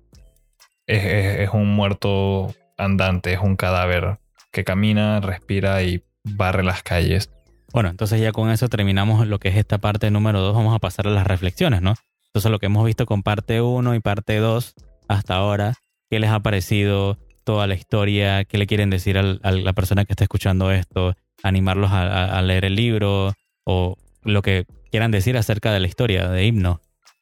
Es, 0.88 1.50
un 1.54 1.74
muerto 1.74 2.54
andante, 2.78 3.34
es 3.34 3.40
un 3.40 3.56
cadáver 3.56 4.20
que 4.52 4.64
camina, 4.64 5.20
respira 5.20 5.82
y 5.84 6.04
barre 6.24 6.64
las 6.64 6.84
calles. 6.84 7.32
Bueno, 7.74 7.90
entonces 7.90 8.20
ya 8.20 8.32
con 8.32 8.50
eso 8.50 8.68
terminamos 8.70 9.26
lo 9.28 9.40
que 9.40 9.50
es 9.50 9.58
esta 9.58 9.78
parte 9.78 10.12
número 10.12 10.42
2. 10.42 10.56
Vamos 10.56 10.76
a 10.76 10.80
pasar 10.80 11.08
a 11.08 11.12
las 11.12 11.26
reflexiones, 11.26 11.82
¿no? 11.82 11.96
Entonces 12.28 12.52
lo 12.52 12.60
que 12.60 12.68
hemos 12.68 12.86
visto 12.86 13.06
con 13.06 13.24
parte 13.24 13.62
1 13.62 13.96
y 13.96 14.00
parte 14.00 14.38
2 14.38 14.74
hasta 15.08 15.36
ahora, 15.36 15.76
¿qué 16.10 16.20
les 16.20 16.30
ha 16.30 16.40
parecido 16.40 17.18
toda 17.44 17.68
la 17.68 17.76
historia? 17.76 18.46
¿Qué 18.46 18.58
le 18.58 18.68
quieren 18.68 18.90
decir 18.90 19.18
a 19.18 19.24
la 19.24 19.74
persona 19.74 20.06
que 20.06 20.14
está 20.14 20.24
escuchando 20.24 20.72
esto? 20.72 21.16
¿Animarlos 21.44 21.92
a 21.92 22.42
leer 22.42 22.66
el 22.66 22.76
libro? 22.76 23.34
¿O 23.64 23.98
lo 24.24 24.42
que 24.42 24.66
quieran 24.92 25.12
decir 25.12 25.38
acerca 25.38 25.72
de 25.72 25.80
la 25.80 25.88
historia 25.88 26.28
de 26.28 26.46
Himno. 26.46 26.82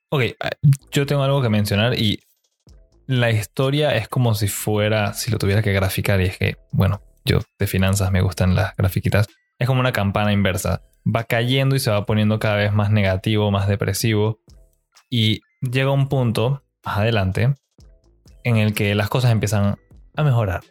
Ok, 0.09 0.23
ah, 0.39 0.49
yo 0.91 1.05
tengo 1.05 1.23
algo 1.23 1.41
que 1.41 1.49
mencionar 1.49 1.97
y 1.97 2.19
la 3.05 3.31
historia 3.31 3.95
es 3.95 4.07
como 4.07 4.35
si 4.35 4.47
fuera, 4.47 5.13
si 5.13 5.31
lo 5.31 5.37
tuviera 5.37 5.61
que 5.61 5.71
graficar, 5.71 6.19
y 6.21 6.25
es 6.25 6.37
que, 6.37 6.57
bueno, 6.71 7.01
yo 7.25 7.39
de 7.57 7.67
finanzas 7.67 8.11
me 8.11 8.21
gustan 8.21 8.55
las 8.55 8.75
grafiquitas, 8.75 9.27
es 9.59 9.67
como 9.67 9.81
una 9.81 9.91
campana 9.91 10.31
inversa. 10.31 10.81
va 11.05 11.25
cayendo 11.25 11.75
y 11.75 11.79
se 11.79 11.91
va 11.91 12.05
poniendo 12.05 12.39
cada 12.39 12.55
vez 12.55 12.73
más 12.73 12.91
negativo, 12.91 13.51
más 13.51 13.67
depresivo. 13.67 14.39
Y 15.09 15.41
llega 15.61 15.91
un 15.91 16.07
punto 16.07 16.63
más 16.85 16.97
adelante 16.97 17.55
en 18.43 18.57
el 18.57 18.73
que 18.73 18.95
las 18.95 19.09
cosas 19.09 19.31
empiezan 19.31 19.77
a 20.15 20.23
mejorar. 20.23 20.61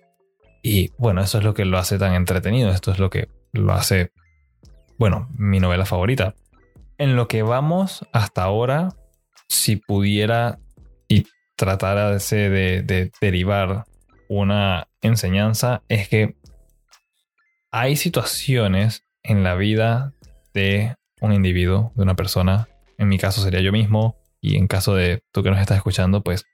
Y 0.62 0.90
bueno, 0.98 1.20
eso 1.20 1.38
es 1.38 1.44
lo 1.44 1.54
que 1.54 1.64
lo 1.64 1.78
hace 1.78 1.98
tan 1.98 2.14
entretenido. 2.14 2.70
Esto 2.70 2.90
es 2.92 2.98
lo 2.98 3.10
que 3.10 3.28
lo 3.52 3.72
hace, 3.72 4.12
bueno, 4.98 5.28
mi 5.36 5.60
novela 5.60 5.84
favorita. 5.84 6.34
En 6.96 7.14
lo 7.14 7.28
que 7.28 7.42
vamos 7.42 8.06
hasta 8.12 8.42
ahora, 8.42 8.88
si 9.48 9.76
pudiera 9.76 10.58
y 11.08 11.26
tratara 11.56 12.10
de, 12.10 12.82
de 12.82 13.12
derivar 13.20 13.84
una 14.28 14.88
enseñanza, 15.00 15.82
es 15.88 16.08
que 16.08 16.36
hay 17.70 17.96
situaciones 17.96 19.04
en 19.22 19.42
la 19.42 19.54
vida 19.54 20.12
de 20.54 20.94
un 21.20 21.32
individuo, 21.32 21.92
de 21.96 22.02
una 22.02 22.16
persona, 22.16 22.68
en 22.96 23.08
mi 23.08 23.18
caso 23.18 23.42
sería 23.42 23.60
yo 23.60 23.72
mismo, 23.72 24.16
y 24.40 24.56
en 24.56 24.66
caso 24.66 24.94
de 24.94 25.22
tú 25.32 25.42
que 25.42 25.50
nos 25.50 25.60
estás 25.60 25.76
escuchando, 25.76 26.22
pues 26.22 26.44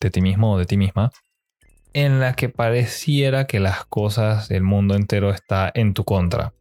de 0.00 0.10
ti 0.10 0.20
mismo 0.20 0.52
o 0.52 0.58
de 0.58 0.66
ti 0.66 0.76
misma, 0.76 1.10
en 1.92 2.20
la 2.20 2.34
que 2.34 2.48
pareciera 2.48 3.46
que 3.46 3.60
las 3.60 3.84
cosas 3.86 4.48
del 4.48 4.62
mundo 4.62 4.94
entero 4.94 5.30
está 5.30 5.70
en 5.74 5.94
tu 5.94 6.04
contra. 6.04 6.52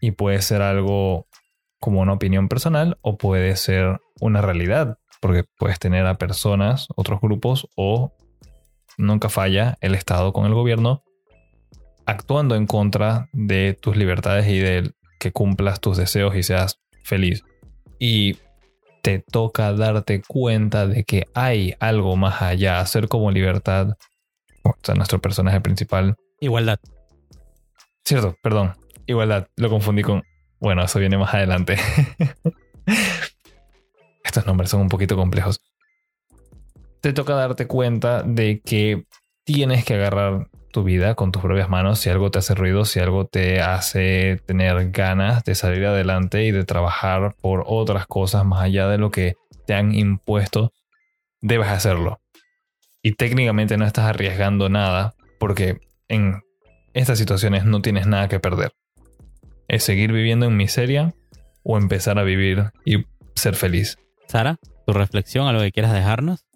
Y 0.00 0.12
puede 0.12 0.40
ser 0.42 0.62
algo 0.62 1.26
como 1.78 2.00
una 2.00 2.12
opinión 2.12 2.48
personal 2.48 2.98
o 3.02 3.16
puede 3.16 3.56
ser 3.56 4.00
una 4.20 4.42
realidad, 4.42 4.98
porque 5.20 5.44
puedes 5.58 5.78
tener 5.78 6.06
a 6.06 6.18
personas, 6.18 6.86
otros 6.94 7.20
grupos 7.20 7.68
o 7.74 8.14
nunca 8.98 9.28
falla 9.28 9.78
el 9.80 9.94
Estado 9.94 10.32
con 10.32 10.46
el 10.46 10.54
gobierno 10.54 11.02
actuando 12.10 12.56
en 12.56 12.66
contra 12.66 13.28
de 13.32 13.78
tus 13.80 13.96
libertades 13.96 14.48
y 14.48 14.58
de 14.58 14.92
que 15.18 15.32
cumplas 15.32 15.80
tus 15.80 15.96
deseos 15.96 16.34
y 16.34 16.42
seas 16.42 16.80
feliz. 17.04 17.44
Y 17.98 18.38
te 19.02 19.20
toca 19.20 19.72
darte 19.72 20.22
cuenta 20.26 20.86
de 20.86 21.04
que 21.04 21.26
hay 21.34 21.74
algo 21.78 22.16
más 22.16 22.42
allá, 22.42 22.80
hacer 22.80 23.08
como 23.08 23.30
libertad, 23.30 23.96
o 24.64 24.74
sea, 24.82 24.94
nuestro 24.94 25.20
personaje 25.20 25.60
principal. 25.60 26.16
Igualdad. 26.40 26.80
Cierto, 28.04 28.36
perdón. 28.42 28.74
Igualdad, 29.06 29.48
lo 29.56 29.70
confundí 29.70 30.02
con... 30.02 30.22
Bueno, 30.58 30.84
eso 30.84 30.98
viene 30.98 31.16
más 31.16 31.32
adelante. 31.32 31.76
Estos 34.24 34.46
nombres 34.46 34.70
son 34.70 34.82
un 34.82 34.88
poquito 34.88 35.16
complejos. 35.16 35.60
Te 37.00 37.12
toca 37.12 37.34
darte 37.34 37.66
cuenta 37.66 38.22
de 38.22 38.60
que 38.60 39.06
tienes 39.52 39.84
que 39.84 39.94
agarrar 39.94 40.48
tu 40.70 40.84
vida 40.84 41.16
con 41.16 41.32
tus 41.32 41.42
propias 41.42 41.68
manos, 41.68 41.98
si 41.98 42.08
algo 42.08 42.30
te 42.30 42.38
hace 42.38 42.54
ruido, 42.54 42.84
si 42.84 43.00
algo 43.00 43.26
te 43.26 43.60
hace 43.60 44.40
tener 44.46 44.92
ganas 44.92 45.42
de 45.42 45.56
salir 45.56 45.84
adelante 45.86 46.44
y 46.44 46.52
de 46.52 46.64
trabajar 46.64 47.34
por 47.40 47.64
otras 47.66 48.06
cosas 48.06 48.44
más 48.44 48.62
allá 48.62 48.86
de 48.86 48.98
lo 48.98 49.10
que 49.10 49.34
te 49.66 49.74
han 49.74 49.92
impuesto, 49.92 50.72
debes 51.40 51.66
hacerlo. 51.66 52.20
Y 53.02 53.14
técnicamente 53.14 53.76
no 53.76 53.86
estás 53.86 54.04
arriesgando 54.04 54.68
nada 54.68 55.14
porque 55.40 55.80
en 56.06 56.42
estas 56.94 57.18
situaciones 57.18 57.64
no 57.64 57.82
tienes 57.82 58.06
nada 58.06 58.28
que 58.28 58.38
perder. 58.38 58.72
Es 59.66 59.82
seguir 59.82 60.12
viviendo 60.12 60.46
en 60.46 60.56
miseria 60.56 61.12
o 61.64 61.76
empezar 61.76 62.20
a 62.20 62.22
vivir 62.22 62.70
y 62.84 63.04
ser 63.34 63.56
feliz. 63.56 63.98
Sara, 64.28 64.58
tu 64.86 64.92
reflexión 64.92 65.48
a 65.48 65.52
lo 65.52 65.60
que 65.60 65.72
quieras 65.72 65.92
dejarnos. 65.92 66.46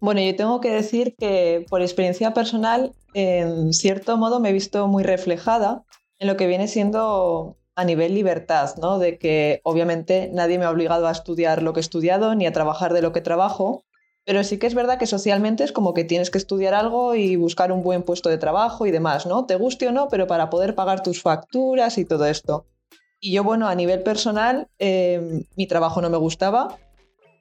Bueno, 0.00 0.20
yo 0.20 0.34
tengo 0.36 0.60
que 0.60 0.70
decir 0.70 1.16
que 1.18 1.66
por 1.68 1.82
experiencia 1.82 2.32
personal, 2.32 2.92
en 3.14 3.72
cierto 3.72 4.16
modo 4.16 4.38
me 4.38 4.50
he 4.50 4.52
visto 4.52 4.86
muy 4.86 5.02
reflejada 5.02 5.84
en 6.20 6.28
lo 6.28 6.36
que 6.36 6.46
viene 6.46 6.68
siendo 6.68 7.56
a 7.74 7.84
nivel 7.84 8.14
libertad, 8.14 8.76
¿no? 8.80 8.98
De 8.98 9.18
que 9.18 9.60
obviamente 9.64 10.30
nadie 10.32 10.58
me 10.58 10.64
ha 10.64 10.70
obligado 10.70 11.08
a 11.08 11.12
estudiar 11.12 11.62
lo 11.62 11.72
que 11.72 11.80
he 11.80 11.82
estudiado 11.82 12.34
ni 12.34 12.46
a 12.46 12.52
trabajar 12.52 12.92
de 12.92 13.02
lo 13.02 13.12
que 13.12 13.20
trabajo, 13.20 13.84
pero 14.24 14.44
sí 14.44 14.58
que 14.58 14.66
es 14.66 14.74
verdad 14.74 14.98
que 14.98 15.06
socialmente 15.06 15.64
es 15.64 15.72
como 15.72 15.94
que 15.94 16.04
tienes 16.04 16.30
que 16.30 16.38
estudiar 16.38 16.74
algo 16.74 17.14
y 17.14 17.36
buscar 17.36 17.72
un 17.72 17.82
buen 17.82 18.02
puesto 18.02 18.28
de 18.28 18.38
trabajo 18.38 18.86
y 18.86 18.90
demás, 18.90 19.26
¿no? 19.26 19.46
Te 19.46 19.56
guste 19.56 19.88
o 19.88 19.92
no, 19.92 20.08
pero 20.08 20.26
para 20.26 20.50
poder 20.50 20.74
pagar 20.74 21.02
tus 21.02 21.22
facturas 21.22 21.98
y 21.98 22.04
todo 22.04 22.26
esto. 22.26 22.66
Y 23.20 23.32
yo, 23.32 23.42
bueno, 23.42 23.66
a 23.66 23.74
nivel 23.74 24.02
personal, 24.02 24.68
eh, 24.78 25.44
mi 25.56 25.66
trabajo 25.66 26.00
no 26.00 26.10
me 26.10 26.18
gustaba, 26.18 26.78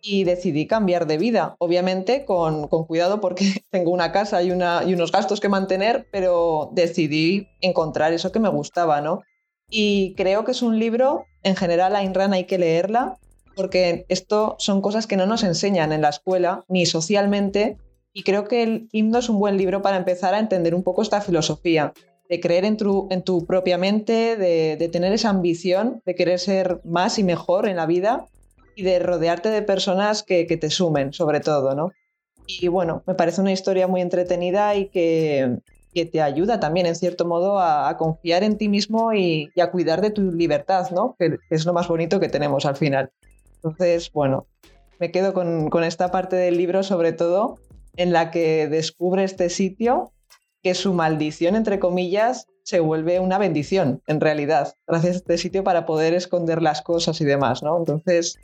y 0.08 0.24
decidí 0.24 0.68
cambiar 0.68 1.06
de 1.06 1.18
vida, 1.18 1.58
obviamente 1.60 2.24
con, 2.24 2.68
cuidado 2.68 3.20
porque 3.20 3.62
tengo 3.70 3.92
una 3.92 4.14
casa 4.14 4.42
y, 4.42 4.52
una, 4.52 4.84
y 4.86 4.94
unos 4.94 5.12
gastos 5.12 5.42
que 5.42 5.50
mantener, 5.50 6.08
pero 6.12 6.70
decidí 6.72 7.50
encontrar 7.60 8.14
eso 8.14 8.32
que 8.32 8.40
me 8.40 8.48
gustaba, 8.48 9.02
¿no? 9.02 9.22
Y 9.70 10.16
creo 10.16 10.46
que 10.46 10.52
es 10.52 10.62
un 10.62 10.80
libro, 10.80 11.26
en 11.44 11.58
general 11.58 11.94
a 11.94 12.04
Inran 12.04 12.32
hay 12.32 12.46
que 12.46 12.58
leerla, 12.58 13.18
porque 13.54 14.06
esto 14.08 14.56
son 14.60 14.82
cosas 14.82 15.08
que 15.08 15.18
no 15.18 15.26
nos 15.26 15.44
enseñan 15.44 15.92
en 15.92 16.04
la 16.04 16.10
escuela 16.10 16.64
ni 16.70 16.86
socialmente, 16.86 17.78
y 18.14 18.24
creo 18.24 18.48
que 18.48 18.64
el 18.64 18.88
himno 18.94 19.20
es 19.20 19.28
un 19.28 19.40
buen 19.40 19.58
libro 19.58 19.82
para 19.82 19.98
empezar 19.98 20.34
a 20.34 20.40
entender 20.40 20.74
un 20.74 20.84
poco 20.84 21.02
esta 21.02 21.20
filosofía, 21.20 21.92
de 22.30 22.40
creer 22.40 22.64
en 22.64 22.78
tu, 22.78 23.08
en 23.12 23.24
tu 23.24 23.46
propia 23.46 23.78
mente, 23.78 24.38
de, 24.38 24.78
de 24.78 24.88
tener 24.88 25.12
esa 25.12 25.30
ambición, 25.30 26.02
de 26.06 26.16
querer 26.16 26.40
ser 26.40 26.80
más 26.86 27.20
y 27.20 27.26
mejor 27.26 27.68
en 27.68 27.76
la 27.76 27.86
vida 27.86 28.26
y 28.78 28.84
de 28.84 29.00
rodearte 29.00 29.50
de 29.50 29.64
personas 29.64 30.22
que, 30.22 30.46
te 30.46 30.70
sumen, 30.70 31.12
sobre 31.12 31.40
todo, 31.40 31.74
¿no? 31.74 31.92
Y 32.46 32.68
bueno, 32.68 33.02
me 33.08 33.16
parece 33.16 33.42
una 33.42 33.52
historia 33.52 33.88
muy 33.88 34.02
entretenida 34.02 34.76
y 34.76 34.90
que, 34.90 35.58
te 36.12 36.22
ayuda 36.22 36.60
también, 36.60 36.86
en 36.86 36.96
cierto 36.96 37.26
modo, 37.26 37.60
a, 37.60 37.98
confiar 37.98 38.44
en 38.44 38.60
ti 38.60 38.70
mismo 38.70 39.14
y, 39.14 39.50
a 39.60 39.72
cuidar 39.72 40.00
de 40.02 40.12
tu 40.12 40.32
libertad, 40.32 40.92
¿no? 40.92 41.16
Que, 41.18 41.38
es 41.50 41.66
lo 41.66 41.74
más 41.74 41.88
bonito 41.88 42.20
que 42.20 42.30
tenemos 42.30 42.68
al 42.68 42.76
final. 42.76 43.12
Entonces, 43.56 44.12
bueno, 44.12 44.46
me 45.00 45.10
quedo 45.10 45.34
con, 45.34 45.72
con 45.72 45.84
esta 45.84 46.12
parte 46.12 46.36
del 46.36 46.56
libro, 46.56 46.84
sobre 46.84 47.14
todo, 47.14 47.58
en 47.96 48.14
la 48.14 48.30
que 48.30 48.68
descubre 48.68 49.24
este 49.24 49.50
sitio 49.50 50.12
que 50.62 50.76
su 50.76 50.94
maldición, 50.94 51.56
entre 51.56 51.80
comillas, 51.80 52.46
se 52.62 52.80
vuelve 52.80 53.20
una 53.20 53.40
bendición, 53.40 54.04
en 54.06 54.22
realidad, 54.22 54.76
gracias 54.86 55.16
a 55.16 55.18
este 55.18 55.38
sitio 55.40 55.64
para 55.64 55.88
poder 55.88 56.14
esconder 56.14 56.62
las 56.62 56.84
cosas 56.84 57.20
y 57.22 57.26
demás, 57.26 57.64
¿no? 57.64 57.76
Entonces, 57.76 58.38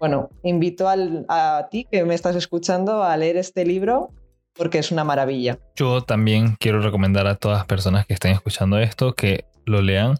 bueno, 0.00 0.30
invito 0.42 0.88
a 0.88 1.68
ti 1.70 1.86
que 1.90 2.04
me 2.04 2.14
estás 2.14 2.34
escuchando 2.34 3.04
a 3.04 3.16
leer 3.16 3.36
este 3.36 3.66
libro 3.66 4.12
porque 4.54 4.78
es 4.78 4.90
una 4.90 5.04
maravilla. 5.04 5.58
Yo 5.76 6.00
también 6.02 6.56
quiero 6.58 6.80
recomendar 6.80 7.26
a 7.26 7.36
todas 7.36 7.58
las 7.58 7.66
personas 7.66 8.06
que 8.06 8.14
estén 8.14 8.32
escuchando 8.32 8.78
esto 8.78 9.14
que 9.14 9.44
lo 9.66 9.82
lean. 9.82 10.16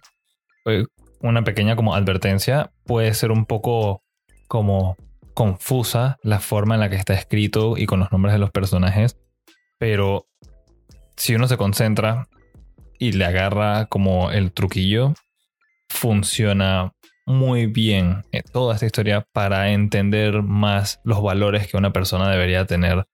Eh, 0.66 0.84
una 1.20 1.42
pequeña 1.42 1.76
como 1.76 1.94
advertencia, 1.94 2.70
puede 2.84 3.12
ser 3.14 3.32
un 3.32 3.46
poco 3.46 4.02
como 4.48 4.96
confusa 5.34 6.18
la 6.22 6.40
forma 6.40 6.74
en 6.74 6.80
la 6.80 6.90
que 6.90 6.96
está 6.96 7.14
escrito 7.14 7.76
y 7.76 7.86
con 7.86 8.00
los 8.00 8.12
nombres 8.12 8.34
de 8.34 8.38
los 8.38 8.50
personajes, 8.50 9.18
pero 9.78 10.26
si 11.16 11.34
uno 11.34 11.46
se 11.48 11.56
concentra 11.56 12.28
y 12.98 13.12
le 13.12 13.24
agarra 13.24 13.86
como 13.86 14.30
el 14.30 14.52
truquillo, 14.52 15.14
funciona 15.88 16.92
muy 17.30 17.66
bien 17.66 18.24
eh, 18.32 18.42
toda 18.42 18.74
esta 18.74 18.86
historia 18.86 19.26
para 19.32 19.70
entender 19.70 20.42
más 20.42 21.00
los 21.04 21.22
valores 21.22 21.68
que 21.68 21.76
una 21.76 21.92
persona 21.92 22.30
debería 22.30 22.66
tener. 22.66 23.06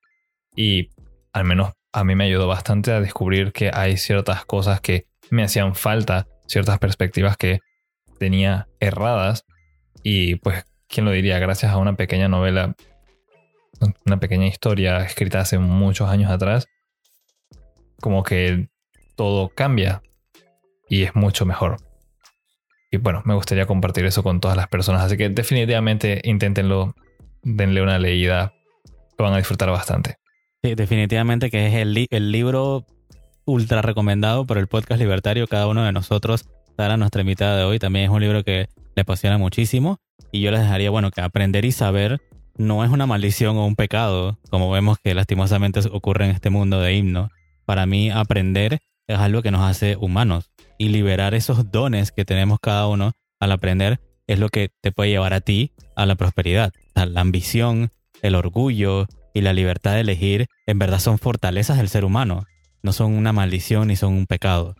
Y 0.56 0.90
al 1.32 1.44
menos 1.44 1.72
a 1.92 2.04
mí 2.04 2.14
me 2.14 2.24
ayudó 2.24 2.46
bastante 2.46 2.92
a 2.92 3.00
descubrir 3.00 3.52
que 3.52 3.70
hay 3.72 3.96
ciertas 3.96 4.44
cosas 4.44 4.80
que 4.80 5.06
me 5.30 5.42
hacían 5.42 5.74
falta, 5.74 6.26
ciertas 6.46 6.78
perspectivas 6.78 7.36
que 7.36 7.60
tenía 8.18 8.68
erradas. 8.80 9.44
Y 10.02 10.36
pues, 10.36 10.64
¿quién 10.88 11.04
lo 11.04 11.12
diría? 11.12 11.38
Gracias 11.38 11.72
a 11.72 11.78
una 11.78 11.96
pequeña 11.96 12.28
novela, 12.28 12.74
una 14.06 14.18
pequeña 14.18 14.46
historia 14.46 14.98
escrita 14.98 15.40
hace 15.40 15.58
muchos 15.58 16.08
años 16.08 16.30
atrás, 16.30 16.66
como 18.00 18.22
que 18.22 18.68
todo 19.14 19.50
cambia 19.50 20.02
y 20.88 21.02
es 21.02 21.14
mucho 21.14 21.44
mejor. 21.44 21.85
Bueno, 22.98 23.22
me 23.24 23.34
gustaría 23.34 23.66
compartir 23.66 24.04
eso 24.06 24.22
con 24.22 24.40
todas 24.40 24.56
las 24.56 24.68
personas. 24.68 25.02
Así 25.02 25.16
que 25.16 25.28
definitivamente 25.28 26.20
inténtenlo, 26.24 26.94
denle 27.42 27.82
una 27.82 27.98
leída, 27.98 28.54
lo 29.18 29.24
van 29.24 29.34
a 29.34 29.38
disfrutar 29.38 29.70
bastante. 29.70 30.16
Definitivamente 30.62 31.50
que 31.50 31.66
es 31.66 31.74
el, 31.74 32.06
el 32.10 32.32
libro 32.32 32.84
ultra 33.44 33.82
recomendado 33.82 34.46
por 34.46 34.58
el 34.58 34.66
podcast 34.66 35.00
libertario. 35.00 35.46
Cada 35.46 35.68
uno 35.68 35.84
de 35.84 35.92
nosotros, 35.92 36.44
Sara, 36.76 36.96
nuestra 36.96 37.20
invitada 37.20 37.56
de 37.56 37.64
hoy, 37.64 37.78
también 37.78 38.06
es 38.06 38.10
un 38.10 38.20
libro 38.20 38.42
que 38.42 38.68
le 38.94 39.02
apasiona 39.02 39.38
muchísimo. 39.38 39.98
Y 40.32 40.40
yo 40.40 40.50
les 40.50 40.60
dejaría, 40.60 40.90
bueno, 40.90 41.10
que 41.10 41.20
aprender 41.20 41.64
y 41.64 41.72
saber 41.72 42.20
no 42.56 42.84
es 42.84 42.90
una 42.90 43.06
maldición 43.06 43.56
o 43.56 43.66
un 43.66 43.76
pecado, 43.76 44.38
como 44.50 44.70
vemos 44.70 44.98
que 44.98 45.14
lastimosamente 45.14 45.80
ocurre 45.92 46.24
en 46.24 46.30
este 46.30 46.50
mundo 46.50 46.80
de 46.80 46.94
himno. 46.94 47.30
Para 47.64 47.86
mí, 47.86 48.10
aprender 48.10 48.78
es 49.06 49.18
algo 49.18 49.42
que 49.42 49.50
nos 49.50 49.62
hace 49.62 49.96
humanos 49.96 50.50
y 50.78 50.88
liberar 50.88 51.34
esos 51.34 51.70
dones 51.70 52.12
que 52.12 52.24
tenemos 52.24 52.58
cada 52.60 52.86
uno 52.88 53.12
al 53.40 53.52
aprender 53.52 54.00
es 54.26 54.38
lo 54.38 54.48
que 54.48 54.70
te 54.80 54.92
puede 54.92 55.10
llevar 55.10 55.32
a 55.32 55.40
ti 55.40 55.72
a 55.94 56.06
la 56.06 56.16
prosperidad. 56.16 56.72
la 56.94 57.20
ambición, 57.20 57.90
el 58.22 58.34
orgullo 58.34 59.06
y 59.34 59.42
la 59.42 59.52
libertad 59.52 59.94
de 59.94 60.00
elegir 60.00 60.46
en 60.66 60.78
verdad 60.78 60.98
son 60.98 61.18
fortalezas 61.18 61.76
del 61.76 61.88
ser 61.88 62.04
humano, 62.04 62.44
no 62.82 62.92
son 62.92 63.12
una 63.12 63.32
maldición 63.32 63.88
ni 63.88 63.96
son 63.96 64.14
un 64.14 64.26
pecado. 64.26 64.74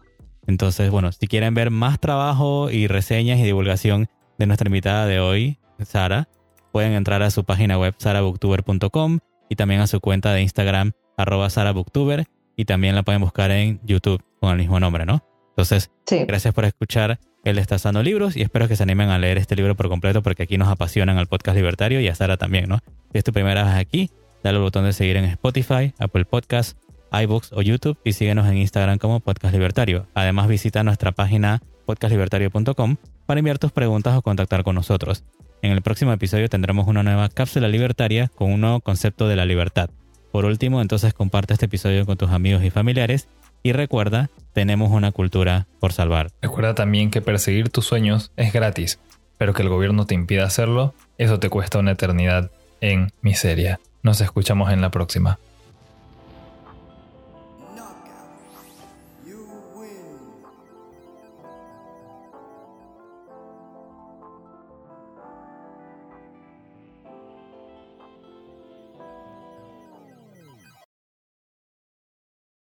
Entonces, 0.47 0.91
bueno, 0.91 1.13
si 1.13 1.27
quieren 1.27 1.55
ver 1.55 1.71
más 1.71 2.01
trabajo 2.01 2.71
y 2.71 2.87
reseñas 2.87 3.39
y 3.39 3.43
divulgación 3.43 4.09
de 4.39 4.47
nuestra 4.47 4.69
invitada 4.69 5.07
de 5.07 5.21
hoy, 5.21 5.59
Sara, 5.85 6.29
pueden 6.73 6.93
entrar 6.93 7.23
a 7.23 7.31
su 7.31 7.45
página 7.45 7.79
web 7.79 7.95
sarabooktuber.com 7.99 9.19
y 9.49 9.57
también 9.57 9.81
a 9.81 9.87
su 9.87 10.01
cuenta 10.01 10.33
de 10.33 10.43
Instagram 10.43 10.93
arroba 11.17 11.51
sarabooktuber 11.51 12.27
y 12.57 12.65
también 12.65 12.95
la 12.95 13.03
pueden 13.03 13.21
buscar 13.21 13.51
en 13.51 13.81
YouTube 13.85 14.23
con 14.41 14.51
el 14.51 14.59
mismo 14.59 14.81
nombre, 14.81 15.05
¿no? 15.05 15.23
Entonces, 15.57 15.91
gracias 16.27 16.53
por 16.53 16.67
escuchar 16.67 17.19
Él 17.43 17.59
está 17.59 17.79
dando 17.79 18.03
libros 18.03 18.37
y 18.37 18.43
espero 18.43 18.69
que 18.69 18.77
se 18.77 18.83
animen 18.83 19.09
a 19.09 19.19
leer 19.19 19.39
este 19.39 19.57
libro 19.57 19.75
por 19.75 19.89
completo 19.89 20.23
porque 20.23 20.43
aquí 20.43 20.59
nos 20.59 20.69
apasionan 20.69 21.17
al 21.17 21.29
podcast 21.29 21.57
libertario 21.57 21.99
y 22.01 22.09
a 22.09 22.15
Sara 22.15 22.37
también, 22.37 22.69
¿no? 22.69 22.81
Si 23.13 23.19
es 23.19 23.25
tu 23.25 23.33
primera 23.33 23.65
vez 23.65 23.75
aquí, 23.75 24.11
dale 24.45 24.59
al 24.59 24.63
botón 24.63 24.85
de 24.85 24.93
seguir 24.93 25.17
en 25.17 25.25
Spotify, 25.25 25.95
Apple 25.99 26.27
Podcasts, 26.27 26.77
iBooks 27.11 27.55
o 27.55 27.63
YouTube 27.63 27.97
y 28.05 28.13
síguenos 28.13 28.47
en 28.49 28.59
Instagram 28.59 28.99
como 28.99 29.21
Podcast 29.21 29.55
Libertario. 29.55 30.07
Además 30.13 30.47
visita 30.47 30.85
nuestra 30.85 31.13
página 31.13 31.63
podcastlibertario.com 31.87 32.97
para 33.25 33.39
enviar 33.39 33.59
tus 33.59 33.73
preguntas 33.73 34.15
o 34.15 34.21
contactar 34.21 34.63
con 34.63 34.75
nosotros. 34.75 35.25
En 35.63 35.73
el 35.73 35.81
próximo 35.81 36.13
episodio 36.13 36.51
tendremos 36.51 36.87
una 36.87 37.03
nueva 37.03 37.31
cápsula 37.31 37.69
libertaria 37.69 38.29
con 38.35 38.53
un 38.53 38.61
nuevo 38.61 38.81
concepto 38.81 39.27
de 39.27 39.37
la 39.37 39.47
libertad. 39.47 39.89
Por 40.33 40.45
último, 40.45 40.83
entonces 40.83 41.15
comparte 41.15 41.55
este 41.55 41.65
episodio 41.65 42.05
con 42.05 42.19
tus 42.19 42.29
amigos 42.29 42.63
y 42.63 42.69
familiares 42.69 43.27
y 43.67 43.73
recuerda, 43.73 44.31
tenemos 44.53 44.93
una 44.93 45.11
cultura 45.11 45.67
por 45.81 45.93
salvar. 45.93 46.31
Recuerda 46.41 46.77
también 46.77 47.11
que 47.11 47.21
perseguir 47.21 47.69
tus 47.69 47.85
sueños 47.85 48.31
es 48.37 48.53
gratis, 48.53 49.01
pero 49.39 49.55
que 49.55 49.63
el 49.63 49.69
gobierno 49.69 50.07
te 50.07 50.15
impida 50.15 50.45
hacerlo, 50.45 50.95
eso 51.19 51.41
te 51.41 51.51
cuesta 51.51 51.81
una 51.81 51.91
eternidad 51.91 52.53
en 52.81 53.11
miseria. 53.23 53.81
Nos 54.05 54.21
escuchamos 54.21 54.73
en 54.73 54.81
la 54.83 54.93
próxima. 54.93 55.41